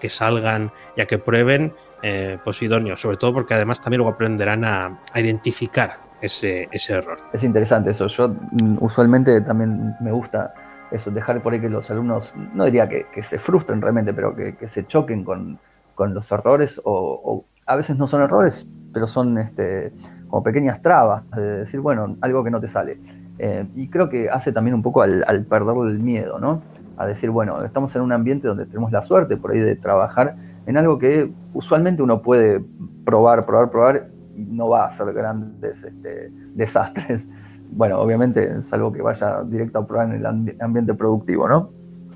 que 0.00 0.08
salgan 0.08 0.70
y 0.96 1.00
a 1.00 1.06
que 1.06 1.18
prueben, 1.18 1.72
eh, 2.02 2.38
pues 2.44 2.60
idóneo, 2.62 2.96
sobre 2.96 3.16
todo 3.16 3.32
porque 3.32 3.54
además 3.54 3.80
también 3.80 3.98
luego 3.98 4.14
aprenderán 4.14 4.64
a, 4.64 5.00
identificar 5.14 5.98
ese, 6.20 6.68
error. 6.88 7.18
Es 7.32 7.42
interesante 7.42 7.90
eso. 7.90 8.06
Yo 8.06 8.28
mm, 8.28 8.78
usualmente 8.80 9.40
también 9.40 9.94
me 10.00 10.12
gusta 10.12 10.54
eso, 10.90 11.10
dejar 11.10 11.42
por 11.42 11.52
ahí 11.52 11.60
que 11.60 11.68
los 11.68 11.90
alumnos, 11.90 12.34
no 12.54 12.64
diría 12.64 12.88
que, 12.88 13.22
se 13.22 13.38
frustren 13.38 13.80
realmente, 13.80 14.12
pero 14.12 14.34
que, 14.34 14.68
se 14.68 14.86
choquen 14.86 15.24
con, 15.24 15.58
los 15.98 16.30
errores, 16.30 16.80
o, 16.84 17.44
a 17.66 17.76
veces 17.76 17.96
no 17.96 18.06
son 18.06 18.22
errores, 18.22 18.68
pero 18.92 19.06
son 19.06 19.38
este, 19.38 19.92
como 20.28 20.42
pequeñas 20.42 20.82
trabas, 20.82 21.28
de 21.30 21.60
decir, 21.60 21.80
bueno, 21.80 22.16
algo 22.20 22.44
que 22.44 22.50
no 22.50 22.60
te 22.60 22.68
sale. 22.68 23.00
Eh, 23.38 23.66
y 23.74 23.88
creo 23.88 24.08
que 24.08 24.30
hace 24.30 24.52
también 24.52 24.74
un 24.74 24.82
poco 24.82 25.02
al, 25.02 25.44
perder 25.48 25.76
el 25.88 25.98
miedo, 25.98 26.38
¿no? 26.38 26.62
A 26.96 27.06
decir, 27.06 27.30
bueno, 27.30 27.64
estamos 27.64 27.94
en 27.96 28.02
un 28.02 28.12
ambiente 28.12 28.46
donde 28.46 28.66
tenemos 28.66 28.92
la 28.92 29.02
suerte 29.02 29.36
por 29.36 29.50
ahí 29.50 29.58
de 29.58 29.74
trabajar 29.74 30.36
en 30.66 30.76
algo 30.76 30.98
que 30.98 31.32
usualmente 31.52 32.02
uno 32.02 32.22
puede 32.22 32.64
probar, 33.04 33.44
probar, 33.44 33.70
probar 33.70 34.08
y 34.36 34.44
no 34.44 34.68
va 34.68 34.86
a 34.86 34.90
ser 34.90 35.12
grandes 35.12 35.84
este, 35.84 36.30
desastres. 36.54 37.28
Bueno, 37.76 37.98
obviamente 37.98 38.58
es 38.60 38.72
algo 38.72 38.92
que 38.92 39.02
vaya 39.02 39.42
directo 39.42 39.80
a 39.80 39.86
probar 39.86 40.14
en 40.14 40.14
el 40.16 40.60
ambiente 40.60 40.94
productivo, 40.94 41.48
¿no? 41.48 41.70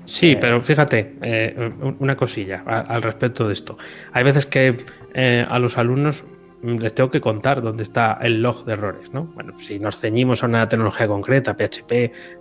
Sí, 0.09 0.35
pero 0.41 0.59
fíjate, 0.59 1.17
eh, 1.21 1.71
una 1.99 2.17
cosilla 2.17 2.63
al 2.65 3.03
respecto 3.03 3.47
de 3.47 3.53
esto. 3.53 3.77
Hay 4.11 4.23
veces 4.23 4.47
que 4.47 4.85
eh, 5.13 5.45
a 5.47 5.59
los 5.59 5.77
alumnos 5.77 6.23
les 6.63 6.93
tengo 6.95 7.11
que 7.11 7.21
contar 7.21 7.61
dónde 7.61 7.83
está 7.83 8.17
el 8.21 8.41
log 8.41 8.65
de 8.65 8.73
errores, 8.73 9.13
¿no? 9.13 9.25
Bueno, 9.35 9.53
si 9.59 9.79
nos 9.79 9.99
ceñimos 9.99 10.43
a 10.43 10.47
una 10.47 10.67
tecnología 10.67 11.07
concreta, 11.07 11.55
PHP 11.55 11.91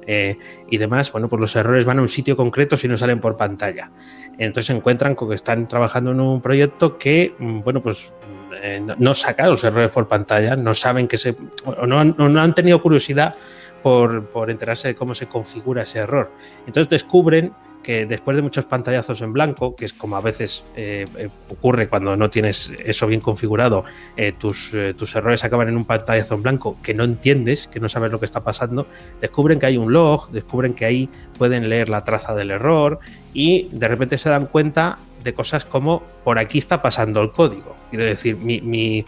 eh, 0.07 0.39
y 0.71 0.79
demás, 0.79 1.13
bueno, 1.13 1.29
pues 1.29 1.41
los 1.41 1.55
errores 1.57 1.85
van 1.85 1.99
a 1.99 2.03
un 2.03 2.09
sitio 2.09 2.35
concreto 2.37 2.77
si 2.77 2.89
no 2.89 2.97
salen 2.97 3.21
por 3.21 3.37
pantalla. 3.37 3.93
Entonces 4.39 4.67
se 4.67 4.73
encuentran 4.73 5.15
con 5.15 5.29
que 5.29 5.35
están 5.35 5.67
trabajando 5.67 6.13
en 6.13 6.21
un 6.21 6.41
proyecto 6.41 6.97
que, 6.97 7.35
mm, 7.39 7.61
bueno, 7.61 7.83
pues 7.83 8.15
mm, 8.51 8.93
no 8.99 9.15
saca 9.15 9.47
los 9.47 9.63
errores 9.63 9.91
por 9.91 10.09
pantalla, 10.09 10.57
no 10.57 10.73
saben 10.73 11.07
que 11.07 11.19
se... 11.19 11.37
o 11.65 11.87
no, 11.87 12.03
no 12.03 12.41
han 12.41 12.55
tenido 12.55 12.81
curiosidad 12.81 13.37
por, 13.83 14.51
enterarse 14.51 14.89
de 14.89 14.95
cómo 14.95 15.15
se 15.15 15.27
configura 15.27 15.83
ese 15.83 16.01
error. 16.01 16.31
Entonces 16.67 16.89
descubren 16.89 17.53
que 17.83 18.07
después 18.07 18.37
de 18.37 18.43
muchos 18.43 18.65
pantallazos 18.67 19.21
en 19.23 19.33
blanco, 19.33 19.75
que 19.77 19.85
es 19.85 19.93
como 19.93 20.17
a 20.17 20.21
veces 20.21 20.65
eh, 20.77 21.07
eh, 21.17 21.29
ocurre 21.49 21.89
cuando 21.89 22.17
no 22.17 22.29
tienes 22.29 22.73
eso 22.85 23.07
bien 23.07 23.21
configurado, 23.21 23.85
eh, 24.17 24.33
tus, 24.33 24.75
tus, 24.97 25.15
errores 25.15 25.45
acaban 25.45 25.69
en 25.69 25.77
un 25.77 25.85
pantallazo 25.85 26.35
en 26.35 26.43
blanco 26.43 26.77
que 26.83 26.93
no 26.93 27.05
entiendes, 27.05 27.69
que 27.69 27.81
no 27.81 27.89
sabes 27.89 28.13
lo 28.13 28.19
que 28.19 28.27
está 28.27 28.43
pasando, 28.43 28.89
descubren 29.21 29.59
que 29.59 29.67
hay 29.67 29.77
un 29.77 29.93
log, 29.93 30.31
descubren 30.31 30.75
que 30.75 30.85
ahí 30.85 31.09
pueden 31.39 31.69
leer 31.69 31.89
la 31.89 32.05
traza 32.05 32.35
del 32.35 32.51
error 32.51 32.99
y 33.33 33.69
de 33.71 33.89
repente 33.89 34.19
se 34.19 34.29
dan 34.29 34.47
cuenta 34.47 34.99
de 35.29 35.35
cosas 35.35 35.67
como 35.67 36.03
por 36.25 36.39
aquí 36.39 36.57
está 36.57 36.81
pasando 36.81 37.21
el 37.21 37.33
código. 37.33 37.77
Quiero 37.91 38.05
decir, 38.05 38.37
mi, 38.37 39.05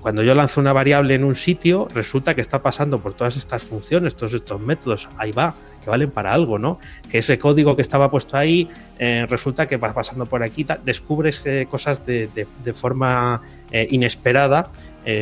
cuando 0.00 0.22
yo 0.22 0.34
lanzo 0.34 0.60
una 0.60 0.72
variable 0.72 1.14
en 1.14 1.22
un 1.22 1.36
sitio, 1.36 1.86
resulta 1.94 2.34
que 2.34 2.40
está 2.40 2.60
pasando 2.60 2.98
por 2.98 3.14
todas 3.14 3.36
estas 3.36 3.62
funciones, 3.62 4.16
todos 4.16 4.34
estos 4.34 4.60
métodos, 4.60 5.08
ahí 5.16 5.30
va, 5.30 5.54
que 5.82 5.90
valen 5.90 6.10
para 6.10 6.32
algo, 6.32 6.58
¿no? 6.58 6.78
Que 7.08 7.18
ese 7.18 7.38
código 7.38 7.76
que 7.76 7.82
estaba 7.82 8.10
puesto 8.10 8.36
ahí, 8.36 8.68
eh, 8.98 9.26
resulta 9.28 9.68
que 9.68 9.76
va 9.76 9.92
pasando 9.92 10.26
por 10.26 10.42
aquí, 10.42 10.66
descubres 10.84 11.40
eh, 11.44 11.68
cosas 11.70 12.04
de, 12.04 12.46
forma 12.74 13.42
eh, 13.70 13.86
inesperada. 13.90 14.70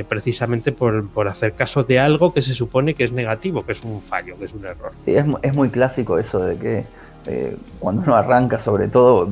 precisamente 0.09 0.71
por, 0.71 1.27
hacer 1.29 1.55
caso 1.55 1.83
de 1.83 1.99
algo 1.99 2.33
que 2.33 2.41
se 2.41 2.55
supone 2.55 2.95
que 2.95 3.03
es 3.05 3.13
negativo, 3.13 3.67
que 3.67 3.73
es 3.73 3.83
un 3.83 4.01
fallo, 4.01 4.39
que 4.39 4.45
es 4.45 4.53
un 4.55 4.65
error. 4.65 4.93
Es, 5.07 5.25
es 5.43 5.55
muy 5.55 5.71
clásico 5.71 6.19
eso 6.19 6.39
de 6.39 6.57
que 6.57 6.85
cuando 7.79 8.03
uno 8.03 8.15
arranca, 8.15 8.59
sobre 8.59 8.89
todo, 8.89 9.29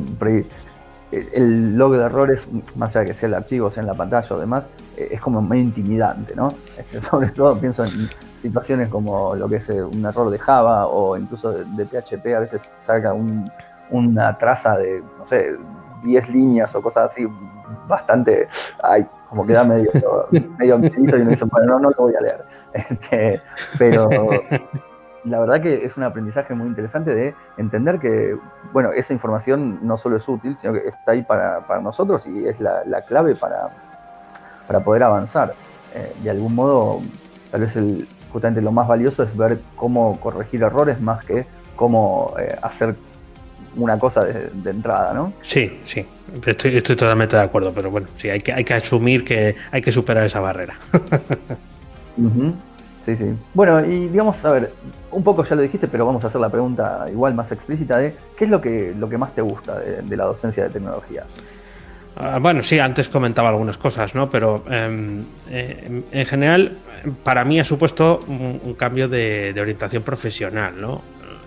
el 1.11 1.77
log 1.77 1.93
de 1.93 2.05
errores, 2.05 2.47
más 2.77 2.95
allá 2.95 3.01
de 3.01 3.07
que 3.07 3.15
sea 3.15 3.29
el 3.29 3.35
archivo, 3.35 3.71
sea 3.71 3.83
en 3.83 3.89
la 3.89 3.95
pantalla 3.95 4.37
o 4.37 4.39
demás, 4.39 4.69
eh, 4.97 5.09
es 5.11 5.21
como 5.21 5.43
medio 5.43 5.65
intimidante, 5.65 6.35
¿no? 6.35 6.55
Este, 6.77 7.01
sobre 7.01 7.31
todo 7.31 7.57
pienso 7.57 7.85
en 7.85 8.09
situaciones 8.43 8.89
como 8.89 9.35
lo 9.35 9.49
que 9.49 9.57
es 9.57 9.69
eh, 9.71 9.83
un 9.83 10.05
error 10.05 10.31
de 10.31 10.39
Java 10.39 10.87
o 10.87 11.17
incluso 11.17 11.53
de, 11.53 11.85
PHP, 11.85 12.35
a 12.37 12.41
veces 12.41 12.71
saca 12.83 13.15
una 13.91 14.39
traza 14.39 14.79
de, 14.79 15.03
no 15.19 15.27
sé, 15.27 15.57
10 16.03 16.29
líneas 16.31 16.75
o 16.75 16.83
cosas 16.83 17.13
así, 17.13 17.27
bastante, 17.89 18.49
ay, 18.83 19.07
como 19.29 19.47
que 19.47 19.53
da 19.53 19.65
medio, 19.65 19.91
medio 20.59 20.79
y 20.79 21.01
uno 21.01 21.31
dice, 21.31 21.45
bueno, 21.45 21.75
no, 21.75 21.81
no 21.81 21.91
lo 21.91 21.97
voy 21.97 22.15
a 22.15 22.21
leer. 22.21 22.45
Este, 22.73 23.43
pero 23.79 24.09
la 25.25 25.41
verdad 25.41 25.61
que 25.61 25.85
es 25.85 25.97
un 25.97 26.03
aprendizaje 26.03 26.55
muy 26.55 26.67
interesante 26.67 27.15
de 27.15 27.35
entender 27.57 27.99
que, 27.99 28.37
bueno, 28.73 28.91
esa 28.93 29.13
información 29.13 29.79
no 29.83 29.97
solo 29.97 30.17
es 30.17 30.29
útil, 30.29 30.57
sino 30.57 30.73
que 30.73 30.89
está 30.89 31.13
ahí 31.13 31.23
para, 31.23 31.65
nosotros 31.83 32.27
y 32.27 32.47
es 32.47 32.61
la, 32.61 33.03
clave 33.07 33.35
para, 33.35 33.71
para, 34.67 34.81
poder 34.81 35.03
avanzar. 35.03 35.55
Eh, 35.95 36.15
de 36.23 36.31
algún 36.31 36.55
modo, 36.55 37.03
tal 37.51 37.63
vez 37.63 37.77
el, 37.77 38.07
justamente 38.33 38.61
lo 38.63 38.73
más 38.73 38.87
valioso 38.89 39.23
es 39.23 39.37
ver 39.37 39.61
cómo 39.77 40.19
corregir 40.21 40.63
errores 40.63 41.01
más 41.01 41.25
que 41.25 41.47
cómo 41.81 42.35
eh, 42.39 42.57
hacer 42.61 42.95
una 43.77 43.99
cosa 43.99 44.25
de, 44.25 44.71
entrada, 44.71 45.15
¿no? 45.15 45.33
Sí, 45.43 45.81
sí, 45.85 46.05
estoy, 46.45 46.83
totalmente 46.83 47.37
de 47.37 47.43
acuerdo, 47.43 47.73
pero 47.73 47.91
bueno, 47.91 48.09
sí, 48.17 48.29
hay 48.29 48.41
que, 48.41 48.53
hay 48.53 48.65
que 48.65 48.75
asumir 48.75 49.25
que 49.25 49.57
hay 49.71 49.81
que 49.81 49.91
superar 49.91 50.27
esa 50.27 50.41
barrera. 50.41 50.75
Sí, 53.01 53.17
sí. 53.17 53.35
Bueno, 53.55 53.85
y 53.85 54.09
digamos, 54.09 54.45
a 54.45 54.53
ver, 54.53 54.73
un 55.11 55.25
poco 55.25 55.43
ya 55.45 55.57
lo 55.57 55.63
dijiste, 55.63 55.89
pero 55.89 56.05
vamos 56.05 56.23
a 56.25 56.27
hacer 56.27 56.41
la 56.41 56.51
pregunta 56.51 57.07
igual 57.11 57.35
más 57.35 57.51
explícita 57.51 57.97
de 57.97 58.15
¿qué 58.37 58.45
es 58.45 58.51
lo 58.51 58.61
que, 58.61 58.95
lo 58.97 59.09
que 59.09 59.17
más 59.17 59.35
te 59.35 59.41
gusta 59.41 59.79
de, 59.79 60.17
la 60.17 60.25
docencia 60.25 60.65
de 60.65 60.71
tecnología? 60.71 61.25
Ah, 62.17 62.39
bueno, 62.41 62.63
sí, 62.63 62.79
antes 62.79 63.09
comentaba 63.09 63.49
algunas 63.49 63.79
cosas, 63.79 64.15
¿no? 64.15 64.31
Pero 64.31 64.65
em, 64.69 65.25
eh, 65.49 66.03
en 66.11 66.27
general, 66.27 66.77
para 67.25 67.45
mí 67.45 67.59
ha 67.59 67.65
supuesto 67.65 68.21
un, 68.29 68.75
cambio 68.75 69.09
de, 69.09 69.55
orientación 69.59 70.03
profesional, 70.03 70.75
¿no? 70.79 71.01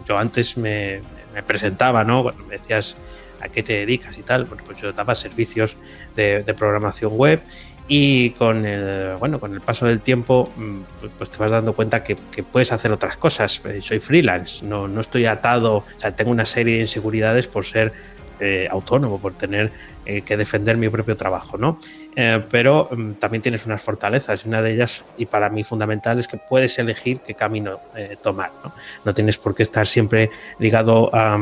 Yo 0.08 0.18
antes 0.18 0.58
me, 0.58 1.02
presentaba, 1.46 2.04
¿no? 2.04 2.24
Cuando 2.24 2.44
me 2.46 2.54
decías 2.54 2.96
a 3.42 3.50
qué 3.50 3.62
te 3.62 3.74
dedicas 3.74 4.18
y 4.18 4.24
tal, 4.24 4.46
bueno, 4.46 4.64
pues 4.66 4.82
yo 4.82 4.92
daba 4.92 5.14
servicios 5.14 5.78
de 6.16 6.56
programación 6.58 7.14
web 7.16 7.42
y 7.88 8.32
con 8.32 8.66
el, 8.66 9.18
bueno, 9.18 9.40
con 9.40 9.54
el 9.54 9.62
paso 9.62 9.86
del 9.86 10.02
tiempo, 10.02 10.52
mm, 10.56 10.80
pues, 11.00 11.12
pues 11.18 11.30
te 11.30 11.38
vas 11.38 11.52
dando 11.52 11.74
cuenta 11.74 12.04
que, 12.04 12.16
puedes 12.16 12.72
hacer 12.72 12.92
otras 12.92 13.18
cosas. 13.18 13.62
Eh, 13.66 13.82
soy 13.82 14.00
freelance, 14.00 14.66
no, 14.66 14.88
no 14.88 15.02
estoy 15.02 15.26
atado, 15.26 15.78
o 15.78 15.86
sea, 15.98 16.16
tengo 16.16 16.32
una 16.32 16.46
serie 16.46 16.76
de 16.76 16.82
inseguridades 16.82 17.48
por 17.48 17.66
ser 17.66 17.94
eh, 18.40 18.68
autónomo, 18.70 19.20
por 19.20 19.34
tener 19.34 19.72
eh, 20.06 20.22
que 20.22 20.38
defender 20.38 20.78
mi 20.78 20.90
propio 20.90 21.16
trabajo, 21.16 21.58
¿no? 21.58 21.80
Eh, 22.16 22.44
pero 22.50 22.90
mm, 22.92 23.14
también 23.14 23.42
tienes 23.42 23.66
unas 23.66 23.82
fortalezas 23.82 24.46
una 24.46 24.62
de 24.62 24.74
ellas, 24.74 25.04
y 25.18 25.26
para 25.26 25.50
mí 25.50 25.64
fundamental, 25.64 26.20
es 26.20 26.28
que 26.28 26.38
puedes 26.38 26.78
elegir 26.80 27.20
qué 27.20 27.34
camino 27.34 27.80
tomar, 28.22 28.52
¿no? 28.64 28.72
No 29.06 29.14
tienes 29.14 29.38
por 29.38 29.56
qué 29.56 29.64
estar 29.64 29.88
siempre 29.88 30.30
ligado 30.60 31.10
a, 31.14 31.38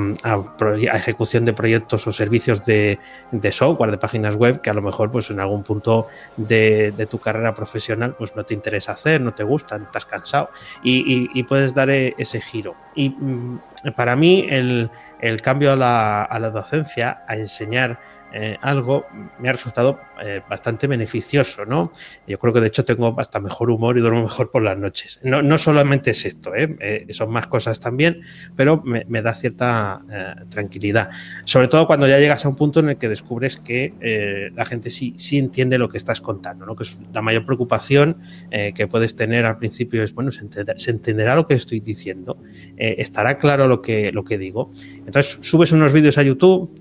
ejecución 0.93 1.45
de 1.45 1.53
proyectos 1.53 2.05
o 2.07 2.13
servicios 2.13 2.65
de, 2.65 2.99
software, 3.51 3.91
de 3.91 3.97
páginas 3.97 4.36
web, 4.36 4.62
que 4.62 4.69
a 4.69 4.73
lo 4.73 4.81
mejor 4.81 5.12
pues 5.12 5.29
en 5.29 5.39
algún 5.39 5.63
punto 5.63 6.07
de, 6.38 6.93
tu 7.10 7.19
carrera 7.19 7.53
profesional 7.53 8.15
pues 8.17 8.36
no 8.36 8.43
te 8.43 8.53
interesa 8.53 8.93
hacer, 8.93 9.21
no 9.21 9.34
te 9.34 9.43
gustan, 9.43 9.84
estás 9.84 10.05
cansado 10.05 10.49
y, 10.84 11.41
puedes 11.43 11.73
dar 11.73 11.89
ese 11.89 12.39
giro. 12.39 12.75
Y 12.95 13.10
mm, 13.10 13.60
para 13.95 14.15
mí 14.15 14.45
el 14.49 14.89
el 15.21 15.41
cambio 15.41 15.71
a 15.71 15.75
la, 15.75 16.49
docencia, 16.49 17.23
a 17.27 17.36
enseñar 17.38 17.99
eh, 18.34 18.58
algo, 18.62 19.06
me 19.39 19.50
ha 19.50 19.52
resultado 19.52 20.00
eh, 20.24 20.41
bastante 20.50 20.88
beneficioso, 20.88 21.65
¿no? 21.65 21.91
Yo 22.26 22.39
creo 22.39 22.54
que 22.54 22.62
de 22.62 22.67
hecho 22.67 22.86
tengo 22.86 23.13
hasta 23.20 23.39
mejor 23.39 23.70
humor 23.70 23.98
y 23.98 24.02
duermo 24.02 24.22
mejor 24.22 24.52
por 24.52 24.63
las 24.63 24.78
noches. 24.78 25.20
No, 25.24 25.41
no 25.41 25.58
solamente 25.58 26.12
es 26.12 26.26
esto, 26.26 26.56
¿eh? 26.56 27.08
son 27.12 27.32
más 27.32 27.48
cosas 27.48 27.80
también, 27.80 28.22
pero 28.56 28.82
me, 28.84 29.22
da 29.22 29.34
cierta 29.34 30.02
tranquilidad. 30.50 31.10
Sobre 31.44 31.67
todo 31.67 31.86
cuando 31.88 32.08
ya 32.08 32.20
llegas 32.20 32.46
a 32.46 32.50
un 32.50 32.56
punto 32.56 32.80
en 32.80 32.89
el 32.89 32.98
que 32.98 33.10
descubres 33.10 33.58
que 33.58 34.52
la 34.56 34.65
gente 34.65 34.89
sí, 34.89 35.13
sí 35.17 35.38
entiende 35.38 35.78
lo 35.78 35.89
que 35.89 35.98
estás 35.98 36.22
contando, 36.22 36.65
¿no? 36.65 36.76
Que 36.76 36.84
es 36.84 37.00
la 37.13 37.22
mayor 37.22 37.46
preocupación 37.46 38.22
que 38.50 38.88
puedes 38.88 39.15
tener 39.15 39.46
al 39.46 39.58
principio 39.58 40.04
es, 40.04 40.13
bueno, 40.13 40.32
se, 40.32 40.41
entenderá 40.89 41.36
lo 41.36 41.46
que 41.46 41.54
estoy 41.54 41.80
diciendo, 41.80 42.38
estará 42.78 43.38
claro 43.38 43.67
lo 43.67 43.82
que, 43.82 44.12
lo 44.12 44.24
que 44.24 44.38
digo. 44.38 44.72
Entonces 45.06 45.38
subes 45.41 45.72
unos 45.72 45.94
vídeos 45.94 46.17
a 46.17 46.24
YouTube, 46.24 46.72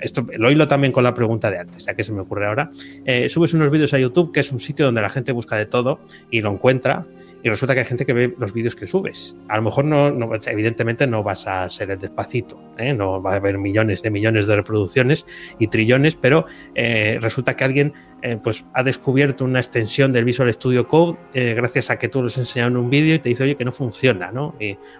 esto 0.00 0.26
lo 0.36 0.50
hilo 0.50 0.68
también 0.72 0.90
con 0.90 1.04
la 1.04 1.12
pregunta 1.12 1.50
de 1.50 1.58
antes, 1.58 1.84
ya 1.84 1.92
que 1.92 2.02
se 2.02 2.12
me 2.12 2.22
ocurre 2.22 2.46
ahora. 2.46 2.70
Eh, 3.04 3.28
subes 3.28 3.52
unos 3.52 3.70
vídeos 3.70 3.92
a 3.92 3.98
YouTube, 3.98 4.32
que 4.32 4.40
es 4.40 4.50
un 4.52 4.58
sitio 4.58 4.86
donde 4.86 5.02
la 5.02 5.10
gente 5.10 5.30
busca 5.30 5.54
de 5.56 5.66
todo 5.66 6.00
y 6.30 6.40
lo 6.40 6.50
encuentra. 6.50 7.06
Y 7.42 7.50
resulta 7.50 7.74
que 7.74 7.80
hay 7.80 7.84
gente 7.84 8.06
que 8.06 8.14
ve 8.14 8.34
los 8.38 8.54
vídeos 8.54 8.74
que 8.74 8.86
subes. 8.86 9.36
A 9.48 9.56
lo 9.56 9.64
mejor 9.64 9.84
no, 9.84 10.08
evidentemente 10.46 11.06
no 11.06 11.22
vas 11.22 11.46
a 11.46 11.68
ser 11.68 11.90
el 11.90 11.98
despacito, 11.98 12.58
¿eh? 12.78 12.94
no 12.94 13.20
va 13.20 13.34
a 13.34 13.36
haber 13.36 13.58
millones 13.58 14.00
de 14.00 14.10
millones 14.10 14.46
de 14.46 14.56
reproducciones 14.56 15.26
y 15.58 15.66
trillones, 15.66 16.14
pero 16.14 16.46
eh, 16.74 17.18
resulta 17.20 17.54
que 17.54 17.64
alguien 17.64 17.92
eh, 18.24 18.38
pues 18.40 18.64
ha 18.72 18.84
descubierto 18.84 19.44
una 19.44 19.58
extensión 19.58 20.12
del 20.12 20.24
Visual 20.24 20.52
Studio 20.52 20.86
Code 20.86 21.18
eh, 21.34 21.54
gracias 21.54 21.90
a 21.90 21.98
que 21.98 22.08
tú 22.08 22.22
les 22.22 22.38
enseñado 22.38 22.70
en 22.70 22.76
un 22.76 22.88
vídeo 22.88 23.16
y 23.16 23.18
te 23.18 23.28
dice, 23.28 23.42
oye, 23.42 23.56
que 23.56 23.64
no 23.64 23.72
funciona, 23.72 24.30
¿no? 24.30 24.54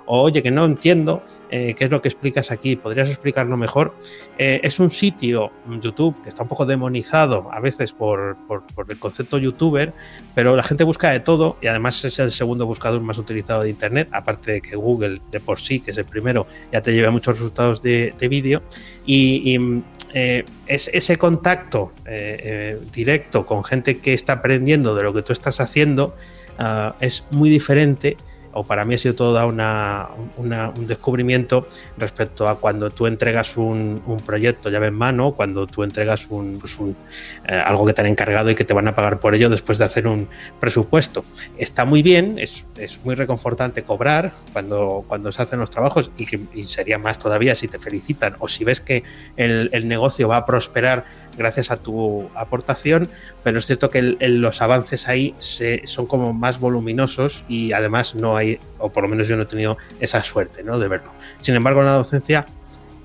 o 0.06 0.22
oye, 0.22 0.42
que 0.42 0.50
no 0.50 0.64
entiendo 0.64 1.22
eh, 1.48 1.74
qué 1.78 1.84
es 1.84 1.90
lo 1.90 2.02
que 2.02 2.08
explicas 2.08 2.50
aquí, 2.50 2.74
podrías 2.74 3.08
explicarlo 3.08 3.56
mejor. 3.56 3.94
es 4.38 4.80
un 4.80 4.90
sitio, 4.90 5.52
YouTube, 5.80 6.20
que 6.22 6.30
está 6.30 6.42
un 6.42 6.48
poco 6.48 6.66
demonizado 6.66 7.48
a 7.52 7.60
veces 7.60 7.92
por, 7.92 8.36
por, 8.48 8.64
el 8.88 8.98
concepto 8.98 9.38
youtuber, 9.38 9.92
pero 10.34 10.56
la 10.56 10.64
gente 10.64 10.82
busca 10.82 11.10
de 11.10 11.20
todo 11.20 11.58
y 11.62 11.68
además 11.68 12.04
es 12.04 12.18
el 12.18 12.32
segundo 12.32 12.66
buscador 12.66 13.00
más 13.02 13.18
utilizado 13.18 13.62
de 13.62 13.70
Internet, 13.70 14.08
aparte 14.10 14.52
de 14.52 14.62
que 14.62 14.74
Google 14.74 15.20
de 15.30 15.38
por 15.38 15.60
sí, 15.60 15.78
que 15.78 15.92
es 15.92 15.98
el 15.98 16.06
primero, 16.06 16.48
ya 16.72 16.82
te 16.82 16.92
lleva 16.92 17.12
muchos 17.12 17.38
resultados 17.38 17.80
de, 17.82 18.12
vídeo. 18.28 18.62
y 19.06 19.56
eh, 20.14 20.44
es 20.66 20.90
ese 20.92 21.16
contacto 21.16 21.92
eh, 22.04 22.40
eh, 22.42 22.80
directo 22.92 23.46
con 23.46 23.64
gente 23.64 23.98
que 23.98 24.12
está 24.12 24.34
aprendiendo 24.34 24.94
de 24.94 25.02
lo 25.02 25.14
que 25.14 25.22
tú 25.22 25.32
estás 25.32 25.58
haciendo 25.58 26.14
ah, 26.58 26.96
es 27.00 27.24
muy 27.30 27.48
diferente 27.48 28.18
o 28.52 28.64
para 28.64 28.84
mí 28.84 28.94
ha 28.94 28.98
sido 28.98 29.14
toda 29.14 29.46
una, 29.46 30.08
un 30.36 30.86
descubrimiento 30.86 31.68
respecto 31.96 32.48
a 32.48 32.58
cuando 32.58 32.90
tú 32.90 33.06
entregas 33.06 33.56
un, 33.56 34.02
proyecto 34.24 34.70
llave 34.70 34.88
en 34.88 34.94
mano, 34.94 35.32
cuando 35.32 35.66
tú 35.66 35.82
entregas 35.82 36.26
un, 36.28 36.58
pues 36.60 36.78
eh, 37.46 37.54
algo 37.54 37.86
que 37.86 37.92
te 37.92 38.02
han 38.02 38.06
encargado 38.06 38.50
y 38.50 38.54
que 38.54 38.64
te 38.64 38.74
van 38.74 38.88
a 38.88 38.94
pagar 38.94 39.20
por 39.20 39.34
ello 39.34 39.48
después 39.48 39.78
de 39.78 39.84
hacer 39.84 40.06
un 40.06 40.28
presupuesto. 40.60 41.24
Está 41.58 41.84
muy 41.84 42.02
bien, 42.02 42.38
es, 42.38 42.64
muy 43.04 43.14
reconfortante 43.14 43.82
cobrar 43.82 44.32
cuando, 44.52 45.04
cuando 45.06 45.32
se 45.32 45.42
hacen 45.42 45.58
los 45.58 45.70
trabajos 45.70 46.10
y, 46.16 46.26
que, 46.26 46.40
sería 46.64 46.98
más 46.98 47.18
todavía 47.18 47.54
si 47.54 47.68
te 47.68 47.78
felicitan 47.78 48.36
o 48.38 48.48
si 48.48 48.64
ves 48.64 48.80
que 48.80 49.02
el, 49.36 49.70
el 49.72 49.88
negocio 49.88 50.28
va 50.28 50.36
a 50.38 50.46
prosperar 50.46 51.04
gracias 51.36 51.70
a 51.70 51.76
tu 51.76 52.28
aportación, 52.34 53.08
pero 53.42 53.58
es 53.58 53.66
cierto 53.66 53.90
que 53.90 54.02
los 54.02 54.62
avances 54.62 55.08
ahí 55.08 55.34
son 55.84 56.06
como 56.06 56.32
más 56.32 56.60
voluminosos 56.60 57.44
y 57.48 57.72
además 57.72 58.14
no 58.14 58.36
hay, 58.36 58.60
o 58.78 58.90
por 58.90 59.04
lo 59.04 59.08
menos 59.08 59.28
yo 59.28 59.36
no 59.36 59.42
he 59.42 59.46
tenido 59.46 59.76
esa 60.00 60.22
suerte 60.22 60.62
¿no? 60.62 60.78
de 60.78 60.88
verlo. 60.88 61.10
Sin 61.38 61.54
embargo, 61.54 61.80
en 61.80 61.86
la 61.86 61.92
docencia 61.94 62.46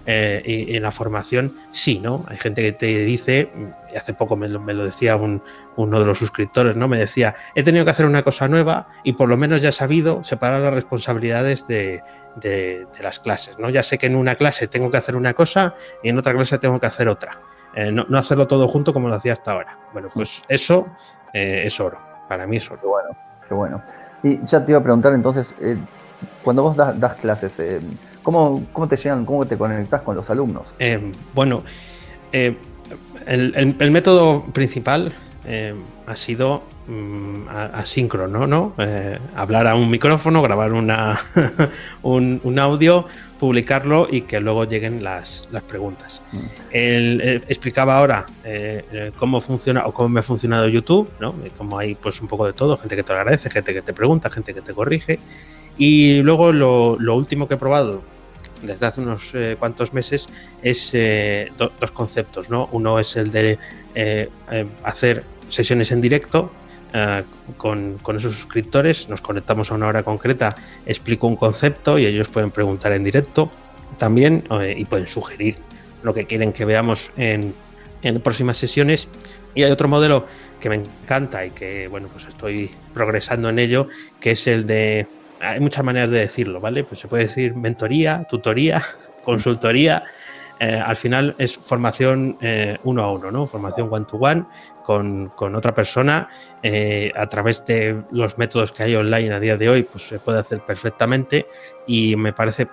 eh, 0.10 0.42
y 0.70 0.78
en 0.78 0.84
la 0.84 0.92
formación 0.92 1.54
sí, 1.74 2.00
¿no? 2.00 2.24
Hay 2.30 2.38
gente 2.38 2.62
que 2.62 2.72
te 2.72 3.04
dice, 3.04 3.50
hace 3.94 4.13
poco 4.13 4.38
me 4.38 4.48
lo, 4.48 4.86
decía 4.86 5.18
uno 5.18 6.00
de 6.00 6.06
los 6.06 6.18
suscriptores, 6.18 6.78
¿no? 6.78 6.88
Me 6.88 6.98
decía, 6.98 7.36
he 7.56 7.63
tenido 7.63 7.84
que 7.84 7.92
hacer 7.92 8.06
una 8.06 8.24
cosa 8.24 8.48
nueva 8.48 8.88
y 9.04 9.13
por 9.13 9.28
lo 9.28 9.36
menos 9.36 9.62
ya 9.62 9.68
he 9.68 9.74
sabido 9.74 10.24
separar 10.24 10.62
las 10.62 10.74
responsabilidades 10.74 11.68
de, 11.68 12.04
de 12.38 12.88
las 13.02 13.20
clases, 13.20 13.60
¿no? 13.60 13.70
Ya 13.70 13.84
sé 13.84 13.98
que 13.98 14.06
en 14.06 14.16
una 14.16 14.36
clase 14.36 14.68
tengo 14.68 14.90
que 14.90 14.96
hacer 14.96 15.18
una 15.18 15.34
cosa 15.34 15.76
y 16.02 16.08
en 16.08 16.18
otra 16.18 16.34
clase 16.34 16.58
tengo 16.58 16.80
que 16.80 16.86
hacer 16.86 17.10
otra. 17.10 17.42
Eh, 17.78 17.92
no, 17.92 18.18
hacerlo 18.18 18.48
todo 18.48 18.68
junto 18.68 18.92
como 18.92 19.08
lo 19.08 19.13
hacía 19.13 19.34
hasta 19.34 19.52
ahora. 19.52 19.78
Bueno, 19.94 20.10
pues 20.12 20.42
eso 20.48 20.88
eh, 21.32 21.62
es 21.66 21.80
oro. 21.80 22.00
Para 22.28 22.48
mí 22.48 22.58
es 22.58 22.72
oro. 22.72 22.82
Qué 22.82 22.88
bueno, 22.88 23.10
qué 23.48 23.54
bueno. 23.54 23.82
Y 24.24 24.44
ya 24.44 24.66
te 24.66 24.72
iba 24.72 24.80
a 24.80 24.84
preguntar 24.84 25.13
entonces, 25.13 25.54
eh, 25.62 25.78
cuando 26.44 26.63
vos 26.63 26.76
das, 26.76 27.16
clases, 27.22 27.62
¿cómo, 28.24 28.63
te 28.90 28.96
llegan, 28.96 29.26
cómo 29.26 29.46
te 29.46 29.60
conectas 29.60 30.02
con 30.02 30.16
los 30.16 30.28
alumnos? 30.32 30.74
bueno, 31.36 31.62
el, 32.32 33.92
método 33.92 34.44
principal 34.46 35.13
ha 36.08 36.16
sido 36.16 36.63
mm, 36.88 37.48
asíncrono, 37.76 38.48
¿no? 38.48 38.74
hablar 39.36 39.68
a 39.68 39.76
un 39.76 39.92
micrófono, 39.92 40.42
grabar 40.42 40.74
una, 40.74 41.20
un, 42.02 42.60
audio, 42.60 43.06
publicarlo 43.38 44.08
y 44.10 44.21
que 44.21 44.39
luego 44.39 44.65
lleguen 44.65 45.04
las, 45.04 45.47
preguntas. 45.67 46.21
Mm. 46.32 46.38
Él, 46.71 47.21
eh, 47.23 47.41
explicaba 47.47 47.97
ahora 47.97 48.26
eh, 48.43 48.84
eh, 48.91 49.12
cómo 49.17 49.41
funciona 49.41 49.86
o 49.86 49.93
cómo 49.93 50.10
me 50.10 50.19
ha 50.19 50.23
funcionado 50.23 50.67
YouTube, 50.67 51.10
¿no? 51.19 51.36
Como 51.58 51.78
hay 51.78 51.95
pues 51.95 52.21
un 52.21 52.28
poco 52.28 52.45
de 52.45 52.54
todo, 52.54 52.78
gente 52.78 52.95
que 52.95 53.04
te 53.04 53.13
agradece, 53.13 53.50
gente 53.50 53.73
que 53.73 53.82
te 53.82 53.93
pregunta, 53.93 54.30
gente 54.30 54.54
que 54.54 54.62
te 54.62 54.73
corrige. 54.73 55.19
Y 55.78 56.21
luego 56.21 56.52
lo, 56.52 57.15
último 57.15 57.47
que 57.47 57.54
he 57.54 57.58
probado 57.58 58.02
desde 58.63 58.88
hace 58.88 59.02
unos 59.02 59.34
cuantos 59.60 59.93
meses 59.93 60.28
es 60.63 60.91
dos 61.58 61.91
conceptos, 61.91 62.50
¿no? 62.50 62.67
Uno 62.71 62.97
es 62.97 63.15
el 63.15 63.30
de 63.30 63.60
hacer 64.84 65.23
sesiones 65.50 65.91
en 65.91 66.02
directo 66.02 66.52
eh, 66.93 67.23
con, 67.58 68.00
esos 68.15 68.36
suscriptores, 68.36 69.10
nos 69.10 69.21
conectamos 69.21 69.71
a 69.71 69.76
una 69.76 69.88
hora 69.88 70.04
concreta, 70.04 70.56
explico 70.86 71.28
un 71.28 71.36
concepto 71.36 71.97
y 72.00 72.06
ellos 72.06 72.28
pueden 72.30 72.52
preguntar 72.52 72.93
en 72.93 73.04
directo 73.04 73.52
también 73.97 74.43
eh, 74.52 74.76
y 74.78 74.86
pueden 74.86 75.08
sugerir 75.08 75.58
lo 76.04 76.13
que 76.13 76.26
quieren 76.26 76.54
que 76.54 76.65
veamos 76.65 77.12
en, 77.17 77.54
en, 78.02 78.21
próximas 78.21 78.58
sesiones. 78.58 79.08
Y 79.54 79.63
hay 79.63 79.71
otro 79.71 79.88
modelo 79.88 80.28
que 80.60 80.69
me 80.69 80.76
encanta 80.76 81.45
y 81.45 81.52
que, 81.52 81.88
bueno, 81.88 82.08
pues 82.12 82.26
estoy 82.26 82.71
progresando 82.93 83.50
en 83.50 83.60
ello, 83.60 83.88
que 84.19 84.32
es 84.32 84.47
el 84.47 84.65
de... 84.65 85.08
Hay 85.39 85.60
muchas 85.60 85.84
maneras 85.84 86.10
de 86.10 86.19
decirlo, 86.19 86.60
¿vale? 86.60 86.84
Pues 86.84 87.00
se 87.00 87.08
puede 87.08 87.23
decir 87.23 87.56
mentoría, 87.56 88.21
tutoría, 88.30 88.84
consultoría. 89.23 90.04
Eh, 90.60 90.82
al 90.84 90.95
final 90.95 91.36
es 91.38 91.56
formación 91.56 92.38
uno 92.84 93.04
a 93.04 93.12
uno, 93.12 93.32
¿no? 93.32 93.45
Formación 93.45 93.89
one 93.91 94.06
to 94.10 94.17
one 94.17 94.45
con, 94.88 95.56
otra 95.56 95.73
persona 95.76 96.30
eh, 96.63 97.12
a 97.13 97.28
través 97.28 97.65
de 97.65 98.04
los 98.12 98.38
métodos 98.38 98.71
que 98.71 98.84
hay 98.84 98.95
online 98.95 99.34
a 99.34 99.39
día 99.39 99.58
de 99.58 99.67
hoy, 99.67 99.84
pues 99.84 100.08
se 100.08 100.17
puede 100.17 100.39
hacer 100.39 100.62
perfectamente 100.62 101.45
y 101.86 102.15
me 102.15 102.32
parece 102.32 102.69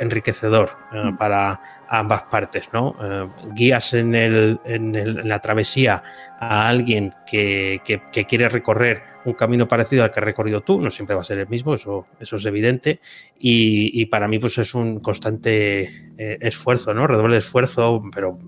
enriquecedor 0.00 0.70
eh, 0.92 1.04
mm. 1.04 1.16
para 1.16 1.60
ambas 1.88 2.24
partes, 2.24 2.68
¿no? 2.72 2.96
Eh, 3.00 3.28
guías 3.54 3.94
en, 3.94 4.16
el, 4.16 4.58
en, 4.64 5.28
la 5.28 5.38
travesía 5.38 6.02
a 6.40 6.68
alguien 6.68 7.14
que, 7.24 7.80
quiere 8.28 8.48
recorrer 8.48 9.04
un 9.24 9.34
camino 9.34 9.68
parecido 9.68 10.02
al 10.02 10.10
que 10.10 10.18
has 10.18 10.24
recorrido 10.24 10.62
tú, 10.62 10.80
no 10.80 10.90
siempre 10.90 11.14
va 11.14 11.22
a 11.22 11.24
ser 11.24 11.38
el 11.38 11.48
mismo, 11.48 11.74
eso, 11.74 12.08
eso 12.18 12.34
es 12.34 12.46
evidente, 12.46 13.00
y, 13.38 14.04
para 14.06 14.26
mí 14.26 14.40
pues 14.40 14.58
es 14.58 14.74
un 14.74 14.98
constante 14.98 16.10
esfuerzo, 16.18 16.92
¿no? 16.92 17.06
Redoble 17.06 17.36
de 17.36 17.40
esfuerzo, 17.40 18.02
pero 18.12 18.38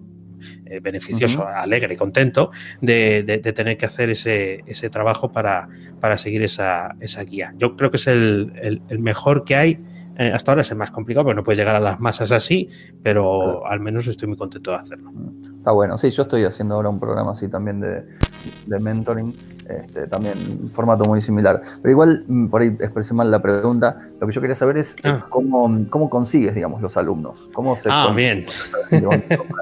eh, 0.67 0.81
beneficioso, 0.81 1.47
alegre, 1.47 1.97
contento 1.97 2.51
de, 2.81 3.23
tener 3.55 3.77
que 3.77 3.87
hacer 3.87 4.11
ese, 4.11 4.63
ese 4.67 4.91
trabajo 4.91 5.33
para, 5.33 5.69
para 6.01 6.19
seguir 6.19 6.43
esa, 6.43 6.95
esa, 7.01 7.23
guía. 7.23 7.53
Yo 7.57 7.77
creo 7.77 7.91
que 7.91 7.97
es 7.97 8.07
el, 8.07 8.81
el, 8.89 8.99
mejor 8.99 9.45
que 9.45 9.57
hay. 9.57 9.79
Eh, 10.19 10.33
hasta 10.35 10.51
ahora 10.51 10.61
es 10.61 10.71
el 10.71 10.77
más 10.77 10.91
complicado, 10.91 11.25
porque 11.25 11.37
no 11.37 11.43
puedes 11.43 11.59
llegar 11.59 11.77
a 11.77 11.81
las 11.81 11.99
masas 11.99 12.31
así, 12.33 12.69
pero 13.03 13.67
al 13.67 13.81
menos 13.81 14.07
estoy 14.07 14.29
muy 14.29 14.37
contento 14.37 14.71
de 14.71 14.77
hacerlo. 14.77 15.13
Está 15.57 15.73
bueno, 15.73 15.97
sí, 15.99 16.11
yo 16.11 16.25
estoy 16.25 16.45
haciendo 16.45 16.75
ahora 16.75 16.89
un 16.89 17.01
programa 17.01 17.33
así 17.33 17.49
también 17.49 17.81
de, 17.81 18.05
de 18.67 18.79
mentoring, 18.79 19.33
este, 19.79 20.07
también 20.07 20.35
formato 20.75 21.05
muy 21.05 21.21
similar. 21.23 21.63
Pero 21.83 21.93
igual, 21.93 22.25
mm, 22.27 22.47
por 22.49 22.63
ahí 22.63 22.69
expresé 22.81 23.15
mal 23.15 23.31
la 23.31 23.41
pregunta, 23.41 23.97
lo 24.21 24.27
que 24.27 24.33
yo 24.33 24.41
quería 24.41 24.57
saber 24.57 24.79
es 24.79 24.97
ah. 25.05 25.27
cómo, 25.29 25.87
cómo 25.91 26.11
consigues, 26.11 26.55
digamos, 26.55 26.83
los 26.83 26.97
alumnos. 26.97 27.39
¿Cómo 27.53 27.77
se 27.77 27.89
ah, 27.91 28.13
bien. 28.15 28.47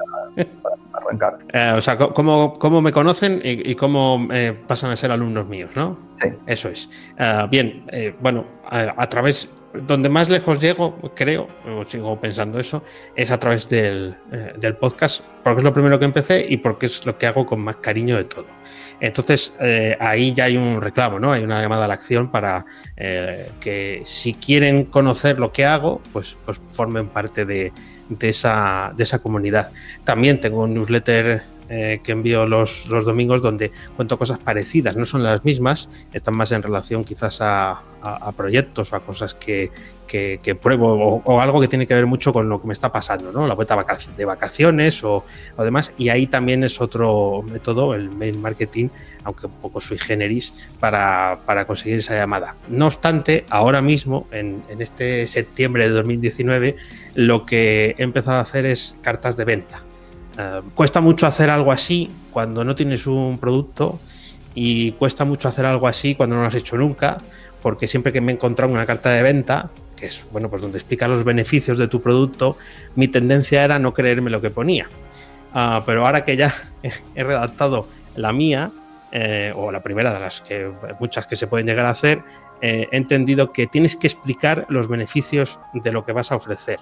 Eh, 1.53 1.73
o 1.75 1.81
sea, 1.81 1.97
¿cómo, 1.97 2.81
me 2.81 2.91
conocen 2.91 3.41
y, 3.43 3.75
cómo 3.75 4.27
eh, 4.31 4.55
pasan 4.67 4.91
a 4.91 4.95
ser 4.95 5.11
alumnos 5.11 5.47
míos, 5.47 5.71
¿no? 5.75 5.97
Sí. 6.21 6.29
Eso 6.45 6.69
es. 6.69 6.89
Eh, 7.17 7.47
bien, 7.49 7.83
bueno, 8.19 8.45
a, 8.65 9.07
través, 9.09 9.49
donde 9.87 10.09
más 10.09 10.29
lejos 10.29 10.61
llego, 10.61 10.97
creo, 11.15 11.47
o 11.67 11.83
sigo 11.85 12.19
pensando 12.19 12.59
eso, 12.59 12.83
es 13.15 13.31
a 13.31 13.39
través 13.39 13.67
del, 13.69 14.15
del, 14.57 14.75
podcast, 14.75 15.23
porque 15.43 15.59
es 15.59 15.63
lo 15.63 15.73
primero 15.73 15.97
que 15.97 16.05
empecé 16.05 16.45
y 16.47 16.57
porque 16.57 16.85
es 16.85 17.05
lo 17.05 17.17
que 17.17 17.27
hago 17.27 17.45
con 17.45 17.59
más 17.61 17.77
cariño 17.77 18.15
de 18.17 18.25
todo. 18.25 18.45
Entonces, 18.99 19.53
ahí 19.99 20.33
ya 20.33 20.45
hay 20.45 20.57
un 20.57 20.81
reclamo, 20.81 21.19
¿no? 21.19 21.31
Hay 21.31 21.43
una 21.43 21.61
llamada 21.61 21.85
a 21.85 21.87
la 21.87 21.93
acción 21.93 22.31
para 22.31 22.65
que 23.59 24.01
si 24.05 24.33
quieren 24.33 24.85
conocer 24.85 25.39
lo 25.39 25.51
que 25.51 25.65
hago, 25.65 26.01
pues, 26.11 26.37
pues 26.45 26.59
formen 26.71 27.07
parte 27.07 27.45
de, 27.45 27.71
de 28.09 28.29
esa, 28.29 28.91
de 28.95 29.03
esa 29.03 29.19
comunidad. 29.19 29.71
También 30.03 30.39
tengo 30.39 30.63
un 30.63 30.73
newsletter 30.73 31.43
eh, 31.71 31.99
que 32.03 32.13
envío 32.13 32.47
los, 32.47 32.87
los, 32.87 33.05
domingos 33.05 33.43
donde 33.43 33.71
cuento 33.95 34.17
cosas 34.17 34.39
parecidas, 34.39 34.95
no 34.95 35.05
son 35.05 35.21
las 35.21 35.45
mismas, 35.45 35.87
están 36.11 36.35
más 36.35 36.51
en 36.51 36.63
relación 36.63 37.03
quizás 37.03 37.41
a, 37.41 37.83
proyectos 38.35 38.91
o 38.91 38.95
a 38.95 39.01
cosas 39.01 39.35
que, 39.35 39.69
que, 40.07 40.57
pruebo 40.59 41.21
o, 41.23 41.41
algo 41.41 41.61
que 41.61 41.67
tiene 41.67 41.85
que 41.85 41.93
ver 41.93 42.07
mucho 42.07 42.33
con 42.33 42.49
lo 42.49 42.59
que 42.59 42.65
me 42.65 42.73
está 42.73 42.91
pasando, 42.91 43.31
¿no? 43.31 43.45
La 43.45 43.53
vuelta 43.53 43.77
de 44.17 44.25
vacaciones 44.25 45.03
o, 45.03 45.23
o 45.57 45.63
demás. 45.63 45.93
Y 45.95 46.09
ahí 46.09 46.25
también 46.25 46.63
es 46.63 46.81
otro 46.81 47.43
método, 47.43 47.93
el 47.93 48.09
mail 48.09 48.39
marketing, 48.39 48.87
aunque 49.23 49.45
un 49.45 49.53
poco 49.61 49.79
sui 49.79 49.99
generis, 49.99 50.55
para, 50.79 51.37
para 51.45 51.67
conseguir 51.67 51.99
esa 51.99 52.15
llamada. 52.15 52.55
No 52.67 52.87
obstante, 52.87 53.45
ahora 53.49 53.83
mismo, 53.83 54.27
en, 54.31 54.63
en 54.69 54.81
este 54.81 55.27
septiembre 55.27 55.87
de 55.87 55.93
2019, 55.93 56.77
lo 57.13 57.45
que 57.45 57.95
he 57.97 58.03
empezado 58.03 58.37
a 58.37 58.41
hacer 58.41 58.65
es 58.65 58.95
cartas 59.03 59.37
de 59.37 59.45
venta. 59.45 59.83
Eh, 60.39 60.61
cuesta 60.73 61.01
mucho 61.01 61.27
hacer 61.27 61.49
algo 61.49 61.71
así 61.73 62.09
cuando 62.31 62.63
no 62.63 62.73
tienes 62.73 63.05
un 63.07 63.37
producto 63.39 63.99
y 64.55 64.93
cuesta 64.93 65.25
mucho 65.25 65.49
hacer 65.49 65.65
algo 65.65 65.85
así 65.85 66.15
cuando 66.15 66.37
no 66.37 66.43
lo 66.43 66.47
has 66.47 66.55
hecho 66.55 66.77
nunca, 66.77 67.17
porque 67.61 67.87
siempre 67.87 68.13
que 68.13 68.21
me 68.21 68.31
he 68.31 68.35
encontrado 68.35 68.71
una 68.71 68.85
carta 68.85 69.09
de 69.09 69.21
venta, 69.21 69.69
que 69.97 70.05
es 70.05 70.25
bueno, 70.31 70.49
pues 70.49 70.61
donde 70.61 70.77
explica 70.77 71.09
los 71.09 71.25
beneficios 71.25 71.77
de 71.77 71.89
tu 71.89 72.01
producto, 72.01 72.57
mi 72.95 73.09
tendencia 73.09 73.65
era 73.65 73.79
no 73.79 73.93
creerme 73.93 74.29
lo 74.29 74.39
que 74.39 74.49
ponía. 74.49 74.87
Ah, 75.53 75.83
pero 75.85 76.05
ahora 76.05 76.23
que 76.23 76.37
ya 76.37 76.53
he 77.15 77.23
redactado 77.23 77.87
la 78.15 78.31
mía, 78.31 78.71
eh, 79.11 79.51
o 79.55 79.73
la 79.73 79.83
primera 79.83 80.13
de 80.13 80.19
las 80.21 80.41
que 80.41 80.71
muchas 81.01 81.27
que 81.27 81.35
se 81.35 81.47
pueden 81.47 81.67
llegar 81.67 81.85
a 81.85 81.89
hacer, 81.89 82.21
eh, 82.61 82.87
he 82.91 82.97
entendido 82.97 83.51
que 83.51 83.67
tienes 83.67 83.97
que 83.97 84.07
explicar 84.07 84.65
los 84.69 84.87
beneficios 84.87 85.59
de 85.73 85.91
lo 85.91 86.05
que 86.05 86.13
vas 86.13 86.31
a 86.31 86.37
ofrecer 86.37 86.79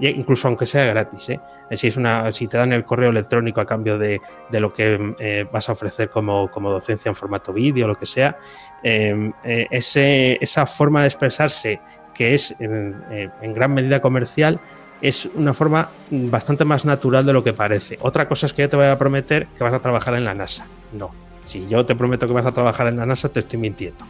incluso 0.00 0.48
aunque 0.48 0.66
sea 0.66 0.84
gratis. 0.86 1.30
¿eh? 1.30 1.40
Si, 1.72 1.88
es 1.88 1.96
una, 1.96 2.30
si 2.32 2.48
te 2.48 2.58
dan 2.58 2.72
el 2.72 2.84
correo 2.84 3.10
electrónico 3.10 3.60
a 3.60 3.66
cambio 3.66 3.98
de, 3.98 4.20
lo 4.50 4.72
que 4.72 5.14
eh, 5.18 5.46
vas 5.50 5.68
a 5.68 5.72
ofrecer 5.72 6.10
como, 6.10 6.48
docencia 6.54 7.08
en 7.08 7.16
formato 7.16 7.52
vídeo 7.52 7.86
lo 7.86 7.96
que 7.96 8.06
sea, 8.06 8.38
em, 8.82 9.32
eh, 9.44 9.66
esa 9.70 10.66
forma 10.66 11.02
de 11.02 11.06
expresarse 11.06 11.80
que 12.14 12.34
es 12.34 12.54
en, 12.58 13.54
gran 13.54 13.72
medida 13.72 14.00
comercial 14.00 14.60
es 15.00 15.26
una 15.34 15.54
forma 15.54 15.88
bastante 16.10 16.64
más 16.64 16.84
natural 16.84 17.26
de 17.26 17.32
lo 17.32 17.42
que 17.42 17.52
parece. 17.52 17.98
Otra 18.00 18.28
cosa 18.28 18.46
es 18.46 18.52
que 18.52 18.62
yo 18.62 18.68
te 18.68 18.76
voy 18.76 18.86
a 18.86 18.98
prometer 18.98 19.46
que 19.58 19.64
vas 19.64 19.74
a 19.74 19.80
trabajar 19.80 20.14
en 20.14 20.24
la 20.24 20.34
NASA. 20.34 20.66
No. 20.92 21.10
Si 21.44 21.66
yo 21.66 21.84
te 21.84 21.96
prometo 21.96 22.26
que 22.26 22.32
vas 22.32 22.46
a 22.46 22.52
trabajar 22.52 22.86
en 22.86 22.98
la 22.98 23.06
NASA, 23.06 23.28
te 23.28 23.40
estoy 23.40 23.58
mintiendo. 23.58 24.04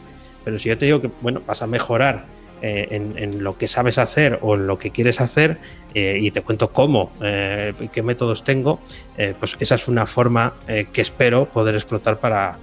pero 0.44 0.58
si 0.58 0.68
yo 0.68 0.76
te 0.76 0.84
digo 0.84 1.00
que, 1.00 1.10
bueno, 1.22 1.40
vas 1.46 1.62
a 1.62 1.66
mejorar 1.66 2.26
en, 2.62 3.42
lo 3.42 3.58
que 3.58 3.68
sabes 3.68 3.98
hacer 3.98 4.38
o 4.40 4.54
en 4.54 4.66
lo 4.66 4.78
que 4.78 4.90
quieres 4.90 5.20
hacer 5.20 5.58
y 5.94 6.30
te 6.30 6.42
cuento 6.42 6.72
cómo, 6.72 7.10
qué 7.20 8.02
métodos 8.02 8.44
tengo, 8.44 8.78
pues 9.38 9.56
esa 9.58 9.74
es 9.74 9.88
una 9.88 10.06
forma 10.06 10.54
que 10.66 11.00
espero 11.00 11.46
poder 11.46 11.74
explotar 11.74 12.18
para 12.18 12.56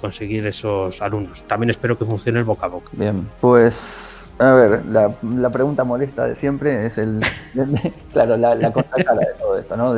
conseguir 0.00 0.46
esos 0.46 1.00
alumnos. 1.00 1.42
También 1.44 1.70
espero 1.70 1.96
que 1.98 2.04
funcione 2.04 2.38
el 2.38 2.44
boca 2.44 2.66
a 2.66 2.68
boca. 2.68 2.90
Bien, 2.92 3.26
pues 3.40 4.20
a 4.40 4.54
ver, 4.54 4.86
la, 4.86 5.50
pregunta 5.50 5.84
molesta 5.84 6.26
de 6.26 6.34
siempre 6.34 6.86
es 6.86 6.96
el, 6.96 7.20
claro, 8.12 8.38
la, 8.38 8.54
la 8.54 8.72
contracara 8.72 9.20
de 9.20 9.34
todo 9.38 9.58
esto, 9.58 9.76
¿no? 9.76 9.94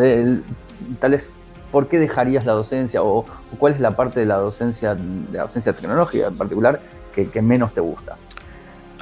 Tal 0.98 1.14
es, 1.14 1.30
¿por 1.70 1.86
qué 1.86 2.00
dejarías 2.00 2.44
la 2.44 2.52
docencia 2.52 3.04
o, 3.04 3.24
cuál 3.58 3.74
es 3.74 3.80
la 3.80 3.94
parte 3.94 4.18
de 4.18 4.26
la 4.26 4.36
docencia, 4.36 4.96
de 4.96 5.38
la 5.38 5.44
docencia 5.44 5.72
tecnológica 5.72 6.26
en 6.26 6.36
particular, 6.36 6.80
que, 7.14 7.40
menos 7.40 7.72
te 7.72 7.80
gusta? 7.80 8.16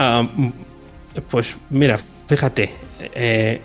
Ah, 0.03 0.27
pues 1.31 1.57
mira, 1.69 2.01
fíjate, 2.27 2.71
eh, 3.15 3.61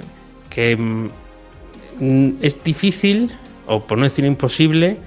que 0.50 0.76
mm, 0.76 2.30
es 2.42 2.62
difícil, 2.62 3.32
o 3.68 3.80
por 3.88 3.98
no 3.98 4.04
decir 4.04 4.26
imposible, 4.26 4.98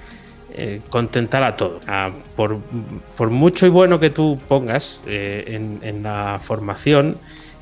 eh, 0.55 0.81
contentar 0.89 1.43
a 1.43 1.55
todos. 1.55 1.83
por, 2.35 3.29
mucho 3.29 3.67
y 3.67 3.69
bueno 3.69 3.99
que 3.99 4.09
tú 4.09 4.39
pongas 4.47 4.99
eh, 5.05 5.77
en, 5.83 6.01
la 6.01 6.39
formación, 6.43 7.17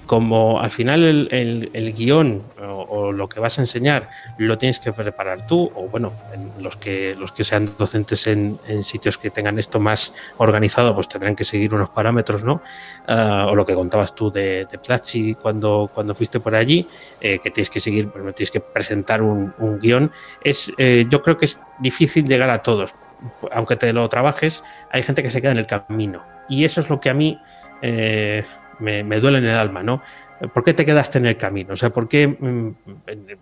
como 0.08 0.60
al 0.60 0.72
final 0.72 1.28
el, 1.32 1.94
guion 1.96 2.42
o, 2.60 3.12
lo 3.12 3.30
que 3.30 3.40
vas 3.40 3.60
a 3.60 3.62
enseñar 3.62 4.10
lo 4.38 4.58
tienes 4.58 4.80
que 4.80 4.94
preparar 4.94 5.46
tú, 5.46 5.72
o 5.76 5.88
bueno, 5.90 6.14
los, 6.60 6.78
que, 6.78 7.16
los 7.20 7.32
que 7.32 7.44
sean 7.44 7.70
docentes 7.78 8.26
en, 8.26 8.58
sitios 8.84 9.18
que 9.18 9.30
tengan 9.30 9.60
esto 9.60 9.80
más 9.80 10.14
organizado, 10.38 10.96
pues 10.96 11.08
tendrán 11.08 11.36
que 11.36 11.44
seguir 11.44 11.74
unos 11.74 11.90
parámetros, 11.90 12.44
¿no? 12.44 12.62
Ah, 13.08 13.48
o 13.52 13.56
lo 13.56 13.66
que 13.66 13.76
contabas 13.76 14.16
tú 14.16 14.32
de, 14.32 14.66
de 14.66 15.36
cuando, 15.42 15.92
cuando 15.94 16.16
fuiste 16.16 16.40
por 16.40 16.56
allí, 16.56 16.88
eh, 17.20 17.40
que 17.40 17.52
tienes 17.52 17.70
que 17.70 17.80
seguir, 17.80 18.08
bueno, 18.08 18.32
tienes 18.34 18.52
que 18.52 18.62
presentar 18.62 19.22
un, 19.22 19.54
guion. 19.82 20.12
Es, 20.44 20.72
eh, 20.78 21.06
yo 21.10 21.22
creo 21.22 21.38
que 21.38 21.46
es 21.46 21.60
difícil 21.80 22.26
llegar 22.26 22.50
a 22.50 22.64
todos. 22.64 22.96
Aunque 23.52 23.76
te 23.76 23.92
lo 23.92 24.08
trabajes, 24.08 24.64
hay 24.92 25.04
gente 25.04 25.22
que 25.22 25.32
se 25.32 25.42
queda 25.42 25.52
en 25.52 25.58
el 25.58 25.68
camino. 25.68 26.24
Y 26.48 26.64
eso 26.64 26.80
es 26.80 26.90
lo 26.90 27.00
que 27.00 27.10
a 27.10 27.14
mí... 27.14 27.40
Eh, 27.82 28.46
me, 28.80 29.20
duele 29.20 29.40
en 29.40 29.46
el 29.46 29.56
alma, 29.56 29.84
¿no? 29.84 30.02
¿Por 30.54 30.64
qué 30.64 30.74
te 30.74 30.86
quedaste 30.86 31.18
en 31.18 31.26
el 31.26 31.36
camino? 31.36 31.74
O 31.74 31.76
sea, 31.76 31.90
¿por 31.90 32.08
qué, 32.08 32.28
mm, 32.28 32.76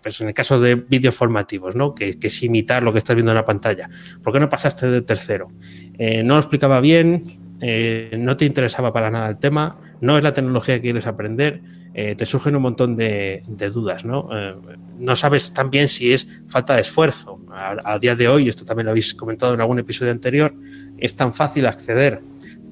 pues 0.02 0.20
en 0.22 0.28
el 0.28 0.34
caso 0.34 0.58
de 0.58 0.76
vídeos 0.76 1.14
formativos, 1.14 1.76
¿no? 1.76 1.94
Que, 1.94 2.18
es 2.20 2.42
imitar 2.42 2.82
lo 2.82 2.92
que 2.92 2.98
estás 2.98 3.14
viendo 3.14 3.32
en 3.32 3.36
la 3.36 3.44
pantalla, 3.44 3.88
¿por 4.22 4.32
qué 4.32 4.40
no 4.40 4.48
pasaste 4.48 4.88
de 4.88 5.02
tercero? 5.02 5.48
Eh, 5.98 6.22
no 6.22 6.34
lo 6.34 6.40
explicaba 6.40 6.80
bien, 6.80 7.56
eh, 7.60 8.16
no 8.18 8.36
te 8.36 8.46
interesaba 8.46 8.92
para 8.92 9.10
nada 9.10 9.28
el 9.28 9.38
tema, 9.38 9.78
no 10.00 10.16
es 10.16 10.24
la 10.24 10.32
tecnología 10.32 10.76
que 10.76 10.82
quieres 10.82 11.06
aprender, 11.06 11.60
eh, 11.94 12.14
te 12.14 12.26
surgen 12.26 12.56
un 12.56 12.62
montón 12.62 12.96
de, 12.96 13.42
dudas, 13.72 14.04
¿no? 14.04 14.28
no 14.98 15.16
sabes 15.16 15.52
también 15.54 15.88
si 15.88 16.12
es 16.12 16.28
falta 16.46 16.74
de 16.74 16.82
esfuerzo. 16.82 17.40
A, 17.50 17.76
a, 17.84 17.98
día 17.98 18.14
de 18.14 18.28
hoy, 18.28 18.48
esto 18.48 18.66
también 18.66 18.84
lo 18.84 18.90
habéis 18.90 19.14
comentado 19.14 19.54
en 19.54 19.60
algún 19.60 19.78
episodio 19.78 20.12
anterior, 20.12 20.54
es 20.98 21.14
tan 21.16 21.32
fácil 21.32 21.66
acceder 21.66 22.20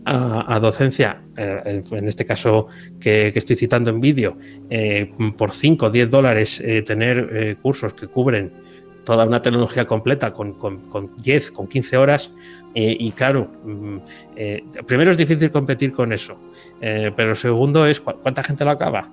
a, 0.05 0.59
docencia, 0.61 1.23
eh, 1.37 1.83
en 1.91 2.09
este 2.09 2.25
caso 2.27 2.69
que, 3.01 3.33
estoy 3.35 3.57
citando 3.57 3.91
en 3.91 4.01
vídeo, 4.01 4.37
eh, 4.71 5.11
por 5.37 5.53
5 5.53 5.87
o 5.87 5.91
10 5.91 6.11
dólares 6.11 6.61
eh, 6.61 6.83
tener 6.83 7.57
cursos 7.63 7.95
que 7.95 8.07
cubren 8.07 8.53
toda 9.05 9.27
una 9.27 9.43
tecnología 9.43 9.87
completa 9.87 10.33
con, 10.33 10.55
con, 10.55 11.11
10, 11.23 11.51
con 11.51 11.67
15 11.67 11.97
horas. 11.97 12.33
y 12.75 13.13
claro, 13.13 13.51
mm, 13.65 13.99
primero 14.87 15.13
es 15.13 15.17
difícil 15.17 15.51
competir 15.51 15.93
con 15.93 16.13
eso, 16.13 16.39
pero 16.81 17.35
segundo 17.37 17.87
es 17.87 18.01
cuánta 18.01 18.43
gente 18.43 18.65
lo 18.65 18.73
acaba, 18.73 19.11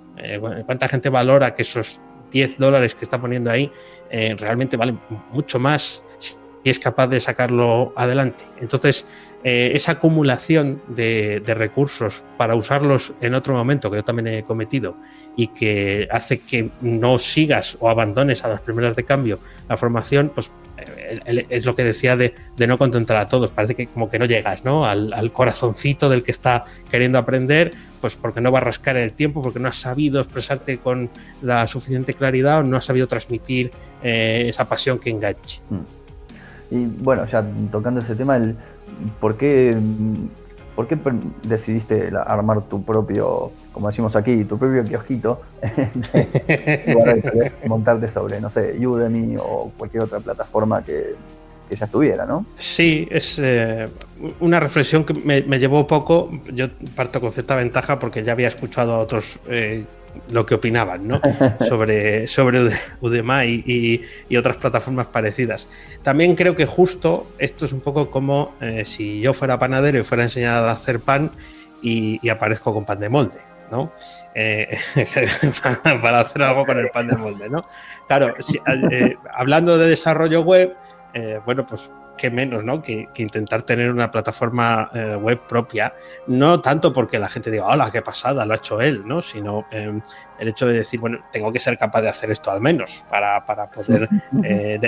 cuánta 0.66 0.88
gente 0.88 1.10
valora 1.10 1.54
que 1.54 1.62
esos 1.62 2.02
10 2.32 2.58
dólares 2.58 2.96
que 2.96 3.04
está 3.04 3.20
poniendo 3.20 3.52
ahí 3.52 3.70
realmente 4.10 4.78
valen 4.78 5.00
mucho 5.32 5.60
más 5.60 6.04
y 6.64 6.70
es 6.70 6.80
capaz 6.80 7.08
de 7.08 7.20
sacarlo 7.20 7.94
adelante. 7.96 8.44
Entonces, 8.60 9.06
eh, 9.44 9.72
esa 9.74 9.94
acumulación 9.94 10.82
de, 10.88 11.42
recursos 11.48 12.22
para 12.38 12.56
usarlos 12.56 13.14
en 13.22 13.34
otro 13.34 13.56
momento, 13.56 13.90
que 13.90 13.98
yo 13.98 14.04
también 14.04 14.28
he 14.28 14.44
cometido, 14.44 14.96
y 15.36 15.48
que 15.48 16.08
hace 16.12 16.40
que 16.40 16.70
no 16.82 17.18
sigas 17.18 17.76
o 17.80 17.90
abandones 17.90 18.44
a 18.44 18.50
las 18.50 18.62
primeras 18.62 18.96
de 18.96 19.04
cambio 19.04 19.40
la 19.68 19.78
formación, 19.78 20.32
pues 20.34 20.52
eh, 20.78 21.46
es 21.50 21.66
lo 21.66 21.76
que 21.76 21.84
decía 21.84 22.16
de, 22.16 22.36
no 22.68 22.78
contentar 22.78 23.18
a 23.18 23.28
todos. 23.28 23.52
Parece 23.52 23.74
que 23.74 23.88
como 23.88 24.10
que 24.10 24.20
no 24.20 24.26
llegas 24.26 24.64
¿no? 24.64 24.86
Al, 24.86 25.32
corazoncito 25.32 26.08
del 26.08 26.22
que 26.22 26.32
está 26.32 26.66
queriendo 26.92 27.18
aprender, 27.18 27.72
pues 28.00 28.16
porque 28.16 28.42
no 28.42 28.52
va 28.52 28.60
a 28.60 28.62
rascar 28.64 28.96
el 28.98 29.14
tiempo, 29.14 29.42
porque 29.42 29.60
no 29.60 29.70
has 29.70 29.78
sabido 29.78 30.22
expresarte 30.22 30.78
con 30.78 31.10
la 31.42 31.66
suficiente 31.66 32.14
claridad 32.14 32.60
o 32.60 32.64
no 32.64 32.78
has 32.78 32.86
sabido 32.86 33.08
transmitir 33.08 33.72
eh, 34.04 34.46
esa 34.50 34.66
pasión 34.66 35.00
que 35.00 35.10
enganche. 35.10 35.62
Mm. 35.70 36.02
Y 36.72 36.86
bueno, 36.86 37.26
ya 37.26 37.46
tocando 37.70 38.00
ese 38.00 38.16
tema, 38.16 38.38
el, 38.38 38.56
¿por 39.20 39.38
qué, 39.38 39.76
por 40.76 40.88
qué 40.88 40.98
decidiste 41.44 42.12
armar 42.26 42.62
tu 42.64 42.84
propio, 42.84 43.52
como 43.72 43.88
decimos 43.88 44.16
aquí, 44.16 44.44
tu 44.46 44.58
propio 44.58 44.84
kiosquito, 44.84 45.42
de 45.62 47.56
montarte 47.68 48.08
sobre, 48.08 48.40
no 48.42 48.50
sé, 48.50 48.76
Udemy 48.86 49.38
o 49.38 49.72
cualquier 49.78 50.04
otra 50.04 50.20
plataforma 50.20 50.84
que, 50.84 51.16
ya 51.70 51.86
estuviera, 51.86 52.26
¿no? 52.26 52.46
Sí, 52.58 53.08
es 53.10 53.40
eh, 53.40 53.88
una 54.42 54.60
reflexión 54.60 55.06
que 55.06 55.14
me, 55.14 55.42
llevó 55.58 55.88
poco. 55.88 56.30
Yo 56.54 56.68
parto 56.96 57.22
con 57.22 57.32
cierta 57.32 57.56
ventaja 57.56 57.98
porque 57.98 58.24
ya 58.24 58.34
había 58.34 58.50
escuchado 58.50 58.94
a 58.94 59.00
otros 59.00 59.40
eh, 59.48 59.86
lo 60.30 60.46
que 60.46 60.56
opinaban 60.56 61.08
¿no? 61.08 61.22
sobre, 61.68 62.28
sobre 62.28 62.72
Udemy 63.02 63.64
y, 63.66 64.38
otras 64.38 64.58
plataformas 64.58 65.08
parecidas. 65.08 65.68
También 66.04 66.36
creo 66.36 66.56
que 66.56 66.66
justo 66.66 67.28
esto 67.38 67.66
es 67.66 67.74
un 67.74 67.82
poco 67.82 68.10
como 68.10 68.56
eh, 68.62 68.84
si 68.86 69.22
yo 69.22 69.34
fuera 69.34 69.60
panadero 69.60 70.00
y 70.00 70.04
fuera 70.04 70.24
enseñado 70.24 70.68
a 70.68 70.72
hacer 70.72 71.00
pan 71.00 71.32
y, 71.82 72.28
aparezco 72.30 72.74
con 72.74 72.86
pan 72.86 73.00
de 73.00 73.10
molde. 73.10 73.38
¿no? 73.72 73.92
Eh, 74.36 74.78
para 76.02 76.20
hacer 76.20 76.42
algo 76.44 76.66
con 76.66 76.78
el 76.78 76.90
pan 76.90 77.08
de 77.08 77.16
molde, 77.16 77.50
¿no? 77.50 77.66
Claro, 78.08 78.34
eh, 78.92 79.16
hablando 79.34 79.78
de 79.78 79.90
desarrollo 79.90 80.42
web, 80.42 80.76
bueno, 81.46 81.66
pues 81.66 81.92
qué 82.22 82.30
menos, 82.30 82.64
¿no? 82.64 82.84
Que, 82.84 83.10
intentar 83.18 83.64
tener 83.64 83.92
una 83.92 84.12
plataforma 84.12 84.92
eh, 84.94 85.16
web 85.16 85.40
propia, 85.48 85.94
no 86.28 86.62
tanto 86.62 86.94
porque 86.94 87.18
la 87.18 87.28
gente 87.28 87.50
diga, 87.50 87.66
hola, 87.66 87.90
qué 87.92 88.04
pasada, 88.04 88.46
lo 88.46 88.54
ha 88.54 88.58
hecho 88.58 88.80
él, 88.80 89.02
¿no? 89.08 89.24
Sino 89.24 89.66
em, 89.72 90.02
el 90.40 90.48
hecho 90.48 90.68
de 90.68 90.74
decir, 90.74 91.00
bueno, 91.00 91.20
tengo 91.32 91.52
que 91.52 91.60
ser 91.60 91.80
capaz 91.80 92.02
de 92.02 92.10
hacer 92.10 92.30
esto 92.30 92.52
al 92.52 92.62
menos 92.62 93.04
para, 93.10 93.44
poder 93.72 94.08
eh, 94.44 94.80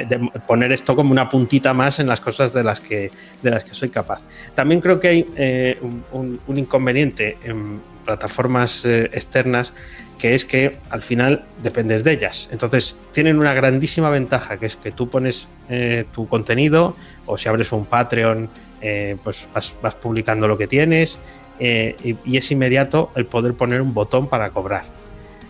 poner 0.45 0.71
esto 0.73 0.95
como 0.95 1.12
una 1.12 1.27
puntita 1.27 1.73
más 1.73 1.99
en 1.99 2.07
las 2.07 2.19
cosas 2.19 2.53
de 2.53 2.63
las 2.63 2.79
que, 2.79 3.12
de 3.41 3.49
las 3.49 3.63
que 3.63 3.73
soy 3.73 3.89
capaz. 3.89 4.21
También 4.53 4.79
creo 4.79 4.99
que 4.99 5.07
hay 5.07 5.33
eh, 5.36 5.79
un, 6.12 6.39
un, 6.45 6.57
inconveniente 6.57 7.38
en 7.43 7.81
plataformas 8.05 8.86
externas 8.86 9.73
que 10.23 10.36
es 10.36 10.45
que 10.45 10.77
al 10.89 11.01
final 11.01 11.43
dependes 11.62 12.05
de 12.05 12.13
ellas. 12.13 12.47
Entonces, 12.49 12.95
tienen 13.12 13.38
una 13.39 13.53
grandísima 13.53 14.09
ventaja, 14.09 14.55
que 14.55 14.67
es 14.67 14.77
que 14.77 14.93
tú 14.93 15.09
pones 15.09 15.49
eh, 15.67 16.05
tu 16.15 16.29
contenido 16.29 16.95
o 17.25 17.38
si 17.38 17.49
abres 17.49 17.73
un 17.73 17.86
Patreon, 17.86 18.47
eh, 18.79 19.17
pues 19.21 19.49
vas, 19.53 19.95
publicando 19.95 20.47
lo 20.47 20.57
que 20.57 20.65
tienes 20.65 21.19
eh, 21.59 22.15
y, 22.25 22.38
es 22.38 22.49
inmediato 22.51 23.12
el 23.17 23.25
poder 23.25 23.53
poner 23.53 23.81
un 23.81 23.93
botón 23.93 24.29
para 24.29 24.51
cobrar. 24.51 24.86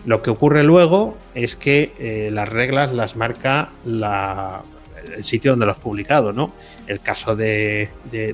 Lo 0.06 0.22
que 0.22 0.30
ocurre 0.30 0.64
luego 0.64 1.16
es 1.36 1.54
que 1.54 2.28
las 2.32 2.48
reglas 2.48 2.92
las 2.92 3.14
marca 3.14 3.68
el 5.16 5.24
sitio 5.24 5.52
donde 5.52 5.66
lo 5.66 5.74
publicado, 5.74 6.32
¿no? 6.32 6.52
El 6.86 7.00
caso 7.00 7.34
de, 7.36 7.90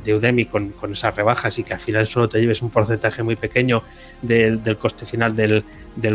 Udemy 0.07 0.47
con, 0.47 0.75
esas 0.93 1.15
rebajas 1.15 1.59
y 1.59 1.65
que 1.65 1.75
al 1.75 1.81
final 1.81 2.07
solo 2.07 2.29
te 2.29 2.41
lleves 2.41 2.63
un 2.63 2.71
porcentaje 2.71 3.23
muy 3.23 3.37
pequeño 3.37 3.83
del 4.23 4.77
coste 4.79 5.07
final 5.07 5.35
del, 5.37 5.65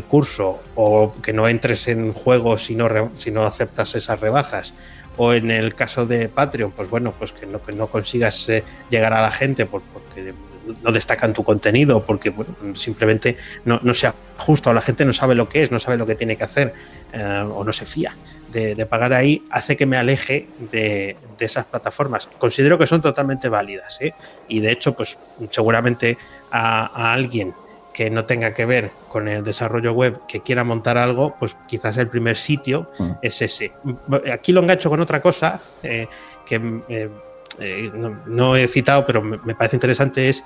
curso 0.07 0.61
o 0.75 1.15
que 1.21 1.33
no 1.33 1.47
entres 1.47 1.87
en 1.87 2.13
juego 2.13 2.57
si 2.57 2.75
no, 2.75 3.11
si 3.17 3.31
no 3.31 3.45
aceptas 3.45 3.95
esas 3.95 4.19
rebajas 4.19 4.73
o 5.17 5.33
en 5.33 5.51
el 5.51 5.75
caso 5.75 6.05
de 6.05 6.27
Patreon, 6.27 6.71
pues 6.71 6.89
bueno, 6.89 7.13
pues 7.17 7.31
que 7.31 7.45
no, 7.45 7.61
que 7.63 7.71
no 7.71 7.87
consigas 7.87 8.49
eh, 8.49 8.63
llegar 8.89 9.13
a 9.13 9.21
la 9.21 9.31
gente 9.31 9.65
porque 9.65 10.33
no 10.83 10.91
destacan 10.91 11.33
tu 11.33 11.43
contenido, 11.43 12.03
porque 12.05 12.33
simplemente 12.73 13.37
no, 13.65 13.79
no 13.83 13.93
se 13.93 14.07
ajusta 14.07 14.71
o 14.71 14.73
la 14.73 14.81
gente 14.81 15.05
no 15.05 15.13
sabe 15.13 15.35
lo 15.35 15.47
que 15.47 15.63
es, 15.63 15.71
no 15.71 15.79
sabe 15.79 15.97
lo 15.97 16.05
que 16.05 16.15
tiene 16.15 16.35
que 16.35 16.43
hacer 16.43 16.73
eh, 17.13 17.45
o 17.47 17.63
no 17.63 17.71
se 17.71 17.85
fía 17.85 18.13
de, 18.51 18.85
pagar 18.85 19.13
ahí, 19.13 19.43
hace 19.49 19.75
que 19.75 19.85
me 19.85 19.97
aleje 19.97 20.47
de, 20.71 21.17
esas 21.39 21.65
plataformas. 21.65 22.27
Considero 22.37 22.77
que 22.77 22.87
son 22.87 23.01
totalmente 23.01 23.49
válidas 23.49 23.97
¿eh? 24.01 24.13
y 24.47 24.59
de 24.61 24.71
hecho, 24.71 24.93
pues 24.93 25.17
seguramente 25.49 26.17
a 26.51 27.13
alguien 27.13 27.53
que 27.95 28.09
no 28.09 28.25
tenga 28.25 28.53
que 28.53 28.65
ver 28.65 28.91
con 29.07 29.29
el 29.29 29.41
desarrollo 29.41 29.93
web, 29.93 30.19
que 30.27 30.41
quiera 30.41 30.65
montar 30.65 30.97
algo, 30.97 31.37
pues 31.39 31.55
quizás 31.65 31.95
el 31.95 32.09
primer 32.09 32.35
sitio 32.35 32.91
mm. 32.99 33.11
es 33.21 33.41
ese. 33.41 33.71
Aquí 34.33 34.51
lo 34.51 34.59
engancho 34.59 34.89
con 34.89 34.99
otra 34.99 35.21
cosa 35.21 35.61
eh, 35.81 36.05
que 36.45 36.55
eh, 36.89 37.09
eh, 37.59 37.91
no, 38.25 38.57
he 38.57 38.67
citado, 38.67 39.05
pero 39.05 39.21
me, 39.21 39.55
parece 39.55 39.77
interesante, 39.77 40.27
es 40.27 40.43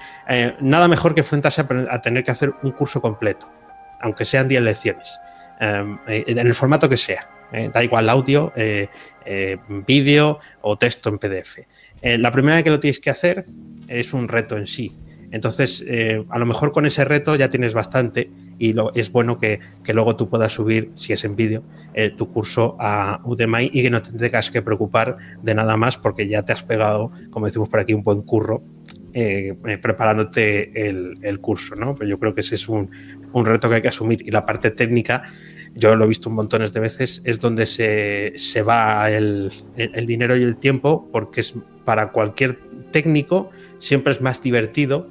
nada 0.60 0.88
mejor 0.88 1.16
que 1.16 1.22
enfrentarse 1.22 1.66
a, 1.90 2.02
tener 2.02 2.24
que 2.24 2.30
hacer 2.30 2.54
un 2.62 2.72
curso 2.72 3.02
completo, 3.02 3.50
aunque 4.00 4.26
sean 4.26 4.48
10 4.48 4.62
lecciones, 4.62 5.20
em, 5.60 5.98
en 6.06 6.38
el 6.38 6.54
formato 6.54 6.88
que 6.88 6.98
sea. 6.98 7.28
Da 7.52 7.84
igual 7.84 8.10
audio, 8.10 8.52
vídeo 9.88 10.40
o 10.62 10.78
texto 10.78 11.10
en 11.10 11.18
PDF. 11.20 11.60
la 12.04 12.32
primera 12.32 12.56
vez 12.56 12.64
que 12.64 12.70
lo 12.70 12.80
tienes 12.80 13.00
que 13.00 13.10
hacer 13.10 13.46
es 13.88 14.14
un 14.14 14.28
reto 14.28 14.58
en 14.58 14.68
sí. 14.68 14.98
Entonces, 15.32 15.86
a 16.30 16.40
lo 16.40 16.46
mejor 16.46 16.72
con 16.72 16.86
ese 16.86 17.06
reto 17.06 17.36
ya 17.36 17.50
tienes 17.50 17.74
bastante 17.74 18.30
y 18.60 18.74
lo, 18.74 18.94
es 18.94 19.12
bueno 19.12 19.40
que, 19.40 19.60
luego 19.92 20.16
tú 20.16 20.30
puedas 20.30 20.52
subir, 20.52 20.92
si 20.96 21.14
es 21.14 21.24
en 21.24 21.36
vídeo, 21.36 21.64
eh, 21.94 22.12
tu 22.16 22.32
curso 22.32 22.76
a 22.80 23.22
Udemy 23.24 23.72
y 23.74 23.82
que 23.82 23.90
no 23.90 24.02
te 24.02 24.12
tengas 24.12 24.52
que 24.52 24.62
preocupar 24.62 25.18
de 25.42 25.56
nada 25.56 25.78
más 25.78 25.98
porque 25.98 26.28
ya 26.28 26.44
te 26.44 26.52
has 26.52 26.62
pegado, 26.62 27.12
como 27.32 27.46
decimos 27.46 27.70
por 27.70 27.80
aquí, 27.80 27.94
un 27.94 28.04
buen 28.04 28.22
curro 28.22 28.62
eh, 29.14 29.56
eh, 29.66 29.78
preparándote 29.78 30.90
el, 30.90 31.40
curso, 31.40 31.76
¿no? 31.76 31.96
Pero 31.96 32.10
yo 32.10 32.20
creo 32.20 32.36
que 32.36 32.42
ese 32.42 32.56
es 32.56 32.68
un, 32.68 32.92
reto 33.34 33.70
que 33.70 33.76
hay 33.76 33.82
que 33.82 33.88
asumir 33.88 34.22
y 34.28 34.32
la 34.32 34.46
parte 34.46 34.72
técnica 34.72 35.24
yo 35.76 35.96
lo 35.96 36.06
he 36.06 36.08
visto 36.08 36.30
un 36.30 36.36
montones 36.36 36.74
de 36.74 36.80
veces, 36.80 37.22
es 37.24 37.40
donde 37.40 37.66
se, 37.66 38.62
va 38.62 39.10
el, 39.10 39.52
el, 39.76 40.06
dinero 40.06 40.36
y 40.38 40.44
el 40.44 40.58
tiempo, 40.58 41.08
porque 41.12 41.42
es 41.42 41.56
para 41.86 42.12
cualquier 42.12 42.60
técnico 42.92 43.50
siempre 43.80 44.14
es 44.14 44.22
más 44.22 44.42
divertido, 44.42 45.08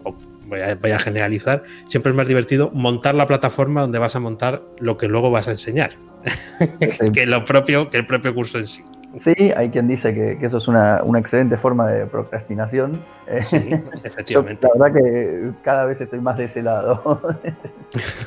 voy 0.46 0.60
a, 0.60 0.98
generalizar, 0.98 1.62
siempre 1.86 2.10
es 2.10 2.16
más 2.16 2.26
divertido 2.26 2.70
montar 2.72 3.14
la 3.14 3.26
plataforma 3.26 3.82
donde 3.82 3.98
vas 3.98 4.16
a 4.16 4.20
montar 4.20 4.62
lo 4.78 4.96
que 4.96 5.08
luego 5.08 5.30
vas 5.30 5.48
a 5.48 5.52
enseñar, 5.52 5.92
que 7.12 7.26
lo 7.26 7.44
propio, 7.44 7.90
que 7.90 7.98
el 7.98 8.06
propio 8.06 8.34
curso 8.34 8.58
en 8.58 8.66
sí. 8.66 8.84
Sí, 9.20 9.34
hay 9.56 9.70
quien 9.70 9.88
dice 9.88 10.12
que, 10.12 10.38
eso 10.40 10.58
es 10.58 10.68
una, 10.68 11.02
excelente 11.16 11.56
forma 11.56 11.90
de 11.90 12.06
procrastinación. 12.06 13.02
Sí, 13.48 13.70
efectivamente. 14.04 14.68
la 14.68 14.84
verdad 14.84 15.00
que 15.00 15.50
cada 15.62 15.86
vez 15.86 16.00
estoy 16.00 16.20
más 16.20 16.36
de 16.36 16.44
ese 16.44 16.62
lado. 16.62 17.20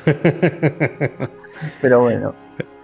Pero 1.80 2.00
bueno. 2.00 2.34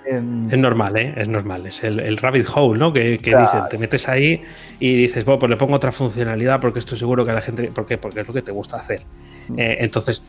Es 0.08 0.58
normal, 0.58 0.96
¿eh? 0.96 1.12
Es 1.16 1.28
normal. 1.28 1.66
Es 1.66 1.84
el, 1.84 2.16
rabbit 2.16 2.46
hole, 2.54 2.78
¿no? 2.78 2.92
Que, 2.92 3.18
dicen, 3.18 3.62
te 3.68 3.76
metes 3.76 4.08
ahí 4.08 4.42
y 4.80 4.94
dices, 4.94 5.24
bueno, 5.24 5.38
pues 5.40 5.50
le 5.50 5.56
pongo 5.56 5.76
otra 5.76 5.92
funcionalidad 5.92 6.60
porque 6.60 6.78
esto 6.78 6.96
seguro 6.96 7.24
que 7.24 7.32
a 7.32 7.34
la 7.34 7.42
gente. 7.42 7.64
¿Por 7.64 7.84
qué? 7.84 7.98
Porque 7.98 8.20
es 8.20 8.28
lo 8.28 8.32
que 8.32 8.40
te 8.40 8.52
gusta 8.52 8.78
hacer. 8.78 9.02
Mm. 9.48 9.58
Eh, 9.58 9.76
entonces 9.80 10.22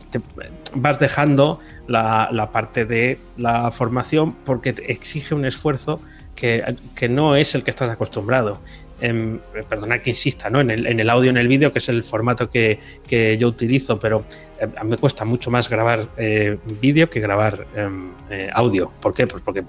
vas 0.74 0.98
dejando 0.98 1.60
la, 1.86 2.50
parte 2.52 2.84
de 2.84 3.18
la 3.38 3.70
formación 3.70 4.34
porque 4.44 4.74
te 4.74 4.92
exige 4.92 5.34
un 5.34 5.46
esfuerzo 5.46 6.00
que, 6.34 6.76
que, 6.94 7.08
no 7.08 7.36
es 7.36 7.54
el 7.54 7.64
que 7.64 7.70
estás 7.70 7.88
acostumbrado. 7.88 8.58
Em, 9.00 9.38
perdona 9.68 10.00
que 10.00 10.10
insista, 10.10 10.50
¿no? 10.50 10.60
En 10.60 10.70
el, 10.70 10.86
en 10.86 11.00
el 11.00 11.08
audio, 11.08 11.30
en 11.30 11.38
el 11.38 11.48
vídeo, 11.48 11.72
que 11.72 11.78
es 11.78 11.88
el 11.88 12.02
formato 12.02 12.50
que, 12.50 12.78
yo 13.38 13.48
utilizo, 13.48 13.98
pero 13.98 14.24
eh, 14.60 14.68
a 14.76 14.84
me 14.84 14.98
cuesta 14.98 15.24
mucho 15.24 15.50
más 15.50 15.70
grabar 15.70 16.06
eh, 16.18 16.58
vídeo 16.80 17.08
que 17.08 17.18
grabar 17.18 17.66
em, 17.74 18.10
eh, 18.28 18.50
audio. 18.52 18.92
¿Por 19.00 19.14
qué? 19.14 19.26
Pues 19.26 19.42
porque 19.42 19.64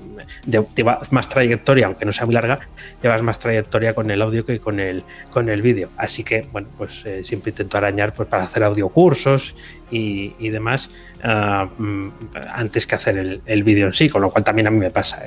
llevas 0.75 1.11
más 1.13 1.29
trayectoria, 1.29 1.85
aunque 1.85 2.03
no 2.03 2.11
sea 2.11 2.25
muy 2.25 2.35
larga, 2.35 2.59
llevas 3.01 3.21
más 3.23 3.39
trayectoria 3.39 3.93
con 3.95 4.11
el 4.11 4.21
audio 4.21 4.43
que 4.45 4.59
con 4.59 4.81
el, 4.81 5.03
con 5.29 5.47
el 5.47 5.61
vídeo. 5.61 5.89
Así 5.95 6.25
que, 6.25 6.45
bueno, 6.51 6.67
pues 6.77 7.05
siempre 7.23 7.51
intento 7.51 7.77
arañar 7.77 8.13
pues, 8.13 8.27
para 8.27 8.43
hacer 8.43 8.63
audio 8.63 8.89
cursos 8.89 9.55
y, 9.89 10.33
y 10.39 10.49
demás 10.49 10.89
ah, 11.23 11.69
mm, 11.77 12.09
antes 12.53 12.85
que 12.85 12.95
hacer 12.95 13.17
el, 13.17 13.41
el 13.45 13.63
vídeo 13.63 13.87
en 13.87 13.93
sí, 13.93 14.09
con 14.09 14.21
lo 14.21 14.29
cual 14.29 14.43
también 14.43 14.67
a 14.67 14.71
mí 14.71 14.77
me 14.77 14.91
pasa. 14.91 15.23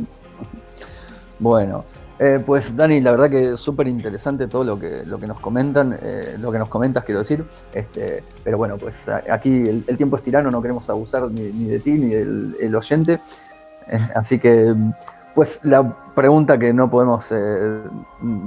bueno, 1.38 1.84
eh, 2.18 2.42
pues 2.44 2.74
Dani, 2.76 3.00
la 3.00 3.10
verdad 3.10 3.30
que 3.30 3.52
es 3.52 3.60
súper 3.60 3.88
interesante 3.88 4.46
todo 4.46 4.64
lo 4.64 4.78
que, 4.78 5.04
lo 5.04 5.18
que 5.18 5.26
nos 5.26 5.40
comentan, 5.40 5.98
eh, 6.00 6.36
lo 6.38 6.52
que 6.52 6.58
nos 6.58 6.68
comentas, 6.68 7.04
quiero 7.04 7.20
decir. 7.20 7.44
Este, 7.72 8.22
pero 8.44 8.58
bueno, 8.58 8.76
pues 8.76 9.08
aquí 9.08 9.68
el, 9.68 9.96
tiempo 9.96 10.16
es 10.16 10.22
tirano, 10.22 10.50
no 10.50 10.60
queremos 10.60 10.88
abusar 10.90 11.30
ni, 11.30 11.66
de 11.66 11.80
ti 11.80 11.92
ni 11.92 12.10
del 12.10 12.74
oyente. 12.74 13.20
Eh, 13.88 14.08
así 14.14 14.38
que, 14.38 14.74
pues 15.34 15.60
la 15.62 15.96
pregunta 16.14 16.58
que 16.58 16.72
no 16.72 16.90
podemos 16.90 17.32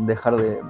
dejar 0.05 0.37
de, 0.37 0.61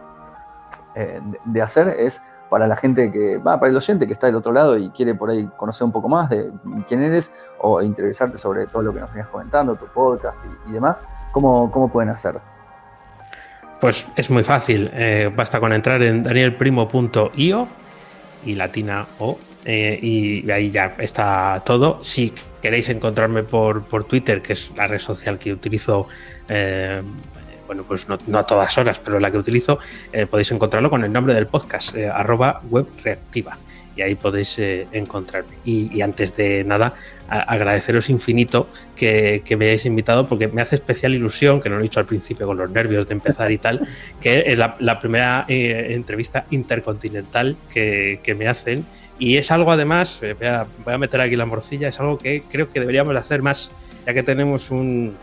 de, 1.46 1.62
hacer 1.62 1.90
es 1.90 2.22
para 2.50 2.68
la 2.68 2.78
gente 2.78 3.12
que, 3.12 3.38
va, 3.38 3.60
para 3.60 3.70
el 3.70 3.76
oyente 3.76 4.08
que 4.08 4.14
está 4.14 4.28
del 4.28 4.38
otro 4.38 4.54
lado 4.54 4.78
y 4.78 4.90
quiere 4.92 5.14
por 5.14 5.30
ahí 5.30 5.46
conocer 5.58 5.84
un 5.84 5.92
poco 5.92 6.08
más 6.08 6.30
de 6.30 6.52
quién 6.88 7.04
eres 7.04 7.32
o 7.60 7.82
interesarte 7.82 8.38
sobre 8.38 8.66
todo 8.66 8.82
lo 8.82 8.94
que 8.94 9.02
nos 9.02 9.10
venías 9.10 9.28
comentando, 9.28 9.76
tu 9.76 9.88
podcast 9.88 10.38
y, 10.68 10.72
demás, 10.72 11.04
¿cómo, 11.34 11.70
¿cómo 11.70 11.90
pueden 11.90 12.10
hacer? 12.10 12.40
Pues 13.86 14.08
es 14.16 14.32
muy 14.32 14.44
fácil, 14.44 14.90
eh, 14.96 15.30
basta 15.32 15.60
con 15.60 15.72
entrar 15.72 16.02
en 16.02 16.24
danielprimo.io 16.24 17.68
y 18.44 18.54
latina 18.56 19.06
o 19.20 19.38
eh, 19.64 20.00
y 20.02 20.50
ahí 20.50 20.72
ya 20.72 20.96
está 20.98 21.62
todo. 21.64 22.04
Si 22.04 22.34
queréis 22.64 22.90
encontrarme 22.90 23.44
por, 23.44 23.84
por 23.84 24.06
Twitter, 24.06 24.42
que 24.42 24.54
es 24.54 24.72
la 24.76 24.88
red 24.88 24.98
social 24.98 25.38
que 25.38 25.54
utilizo, 25.54 26.08
eh, 26.50 27.00
bueno, 27.68 27.84
pues 27.84 28.08
no, 28.10 28.40
a 28.40 28.44
todas 28.48 28.76
horas, 28.80 28.98
pero 28.98 29.20
la 29.20 29.30
que 29.30 29.38
utilizo, 29.38 29.78
podéis 30.32 30.52
encontrarlo 30.52 30.90
con 30.90 31.04
el 31.04 31.14
nombre 31.14 31.36
del 31.36 31.46
podcast, 31.46 31.96
arroba 31.96 32.62
web 32.68 32.88
y 33.96 34.02
ahí 34.02 34.16
podéis 34.16 34.60
eh, 34.60 34.88
encontrarme. 34.92 35.56
Y, 35.64 36.02
antes 36.02 36.36
de 36.36 36.64
nada, 36.64 36.94
agradeceros 37.28 38.10
infinito 38.10 38.68
que, 38.96 39.44
me 39.58 39.66
hayáis 39.66 39.86
invitado 39.86 40.28
porque 40.28 40.48
me 40.48 40.62
hace 40.62 40.76
especial 40.76 41.14
ilusión, 41.14 41.62
que 41.62 41.70
no 41.70 41.76
lo 41.76 41.82
he 41.82 41.84
dicho 41.84 42.00
al 42.00 42.06
principio 42.06 42.46
con 42.46 42.58
los 42.58 42.70
nervios 42.70 43.08
de 43.08 43.14
empezar 43.14 43.52
y 43.52 43.58
tal, 43.58 43.88
que 44.22 44.44
es 44.48 44.58
la, 44.58 45.00
primera 45.00 45.46
eh, 45.48 45.88
entrevista 45.92 46.46
intercontinental 46.52 47.56
que, 47.74 48.36
me 48.38 48.48
hacen. 48.48 48.86
Y 49.18 49.38
es 49.38 49.50
algo 49.50 49.72
además, 49.72 50.20
eh, 50.22 50.36
voy 50.84 50.94
a, 50.94 50.98
meter 50.98 51.22
aquí 51.22 51.36
la 51.36 51.46
morcilla, 51.46 51.88
es 51.88 52.00
algo 52.00 52.18
que 52.18 52.44
creo 52.50 52.70
que 52.70 52.82
deberíamos 52.82 53.16
hacer 53.16 53.42
más, 53.42 53.72
ya 54.06 54.14
que 54.14 54.24
tenemos 54.24 54.72
un, 54.72 55.16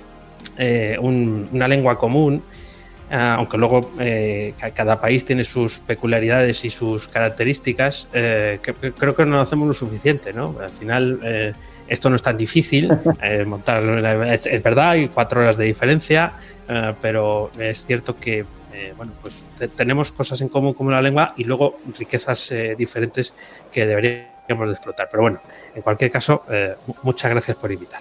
una 0.59 1.68
lengua 1.68 1.99
común 1.99 2.43
aunque 3.13 3.59
luego 3.59 3.91
eh, 3.99 4.55
cada 4.75 4.99
país 4.99 5.25
tiene 5.25 5.45
sus 5.45 5.81
peculiaridades 5.81 6.65
y 6.65 6.71
sus 6.71 7.09
características, 7.09 8.09
eh, 8.15 8.59
creo 8.63 9.15
que 9.15 9.27
no 9.27 9.37
lo 9.37 9.41
hacemos 9.43 9.69
lo 9.69 9.75
suficiente, 9.75 10.33
¿no? 10.33 10.57
Al 10.59 10.71
final 10.71 11.21
eh, 11.23 11.53
esto 11.89 12.09
no 12.09 12.17
es 12.17 12.23
tan 12.23 12.39
difícil 12.39 12.91
montar, 13.47 13.83
es, 13.83 14.63
verdad, 14.63 14.91
hay 14.91 15.09
cuatro 15.09 15.43
horas 15.43 15.59
de 15.59 15.67
diferencia, 15.67 16.33
pero 17.03 17.51
es 17.59 17.85
cierto 17.85 18.17
que 18.17 18.47
bueno, 18.97 19.13
pues 19.21 19.43
tenemos 19.77 20.11
cosas 20.11 20.41
en 20.41 20.49
común 20.49 20.73
como 20.73 20.91
la 20.91 21.03
lengua 21.03 21.35
y 21.37 21.45
luego 21.45 21.79
riquezas 21.99 22.53
diferentes 22.79 23.35
que 23.71 23.85
deberíamos 23.85 24.69
de 24.69 24.73
explotar. 24.73 25.09
Pero 25.11 25.25
bueno, 25.25 25.41
en 25.75 25.83
cualquier 25.83 26.11
caso, 26.11 26.45
muchas 27.03 27.31
gracias 27.31 27.59
por 27.59 27.71
invitar. 27.71 28.01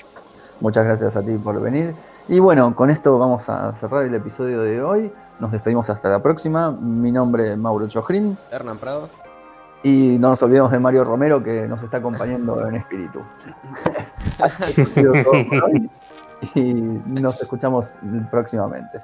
Muchas 0.62 0.86
gracias 0.86 1.18
a 1.18 1.22
ti 1.22 1.34
por 1.43 1.59
venir. 1.62 1.93
Y 2.28 2.39
bueno, 2.39 2.76
con 2.76 2.89
esto 2.89 3.17
vamos 3.17 3.49
a 3.49 3.74
cerrar 3.74 4.05
el 4.05 4.15
episodio 4.15 4.61
de 4.61 4.82
hoy. 4.82 5.11
Nos 5.39 5.51
despedimos 5.51 5.89
hasta 5.89 6.09
la 6.09 6.22
próxima. 6.22 6.72
Mi 6.72 7.11
nombre 7.11 7.51
es 7.51 7.57
Mauro 7.57 7.88
Chojrin. 7.88 8.38
Hernán 8.51 8.78
Prado. 8.78 9.09
Y 9.84 10.17
no 10.19 10.30
nos 10.30 10.43
olvidemos 10.43 10.72
de 10.72 10.80
Mario 10.80 11.03
Romero 11.03 11.43
que 11.43 11.67
nos 11.67 11.82
está 11.82 11.97
acompañando 11.97 12.67
en 12.67 12.76
espíritu. 12.76 13.22
y 16.55 16.74
nos 16.74 17.41
escuchamos 17.41 17.97
próximamente. 18.30 19.01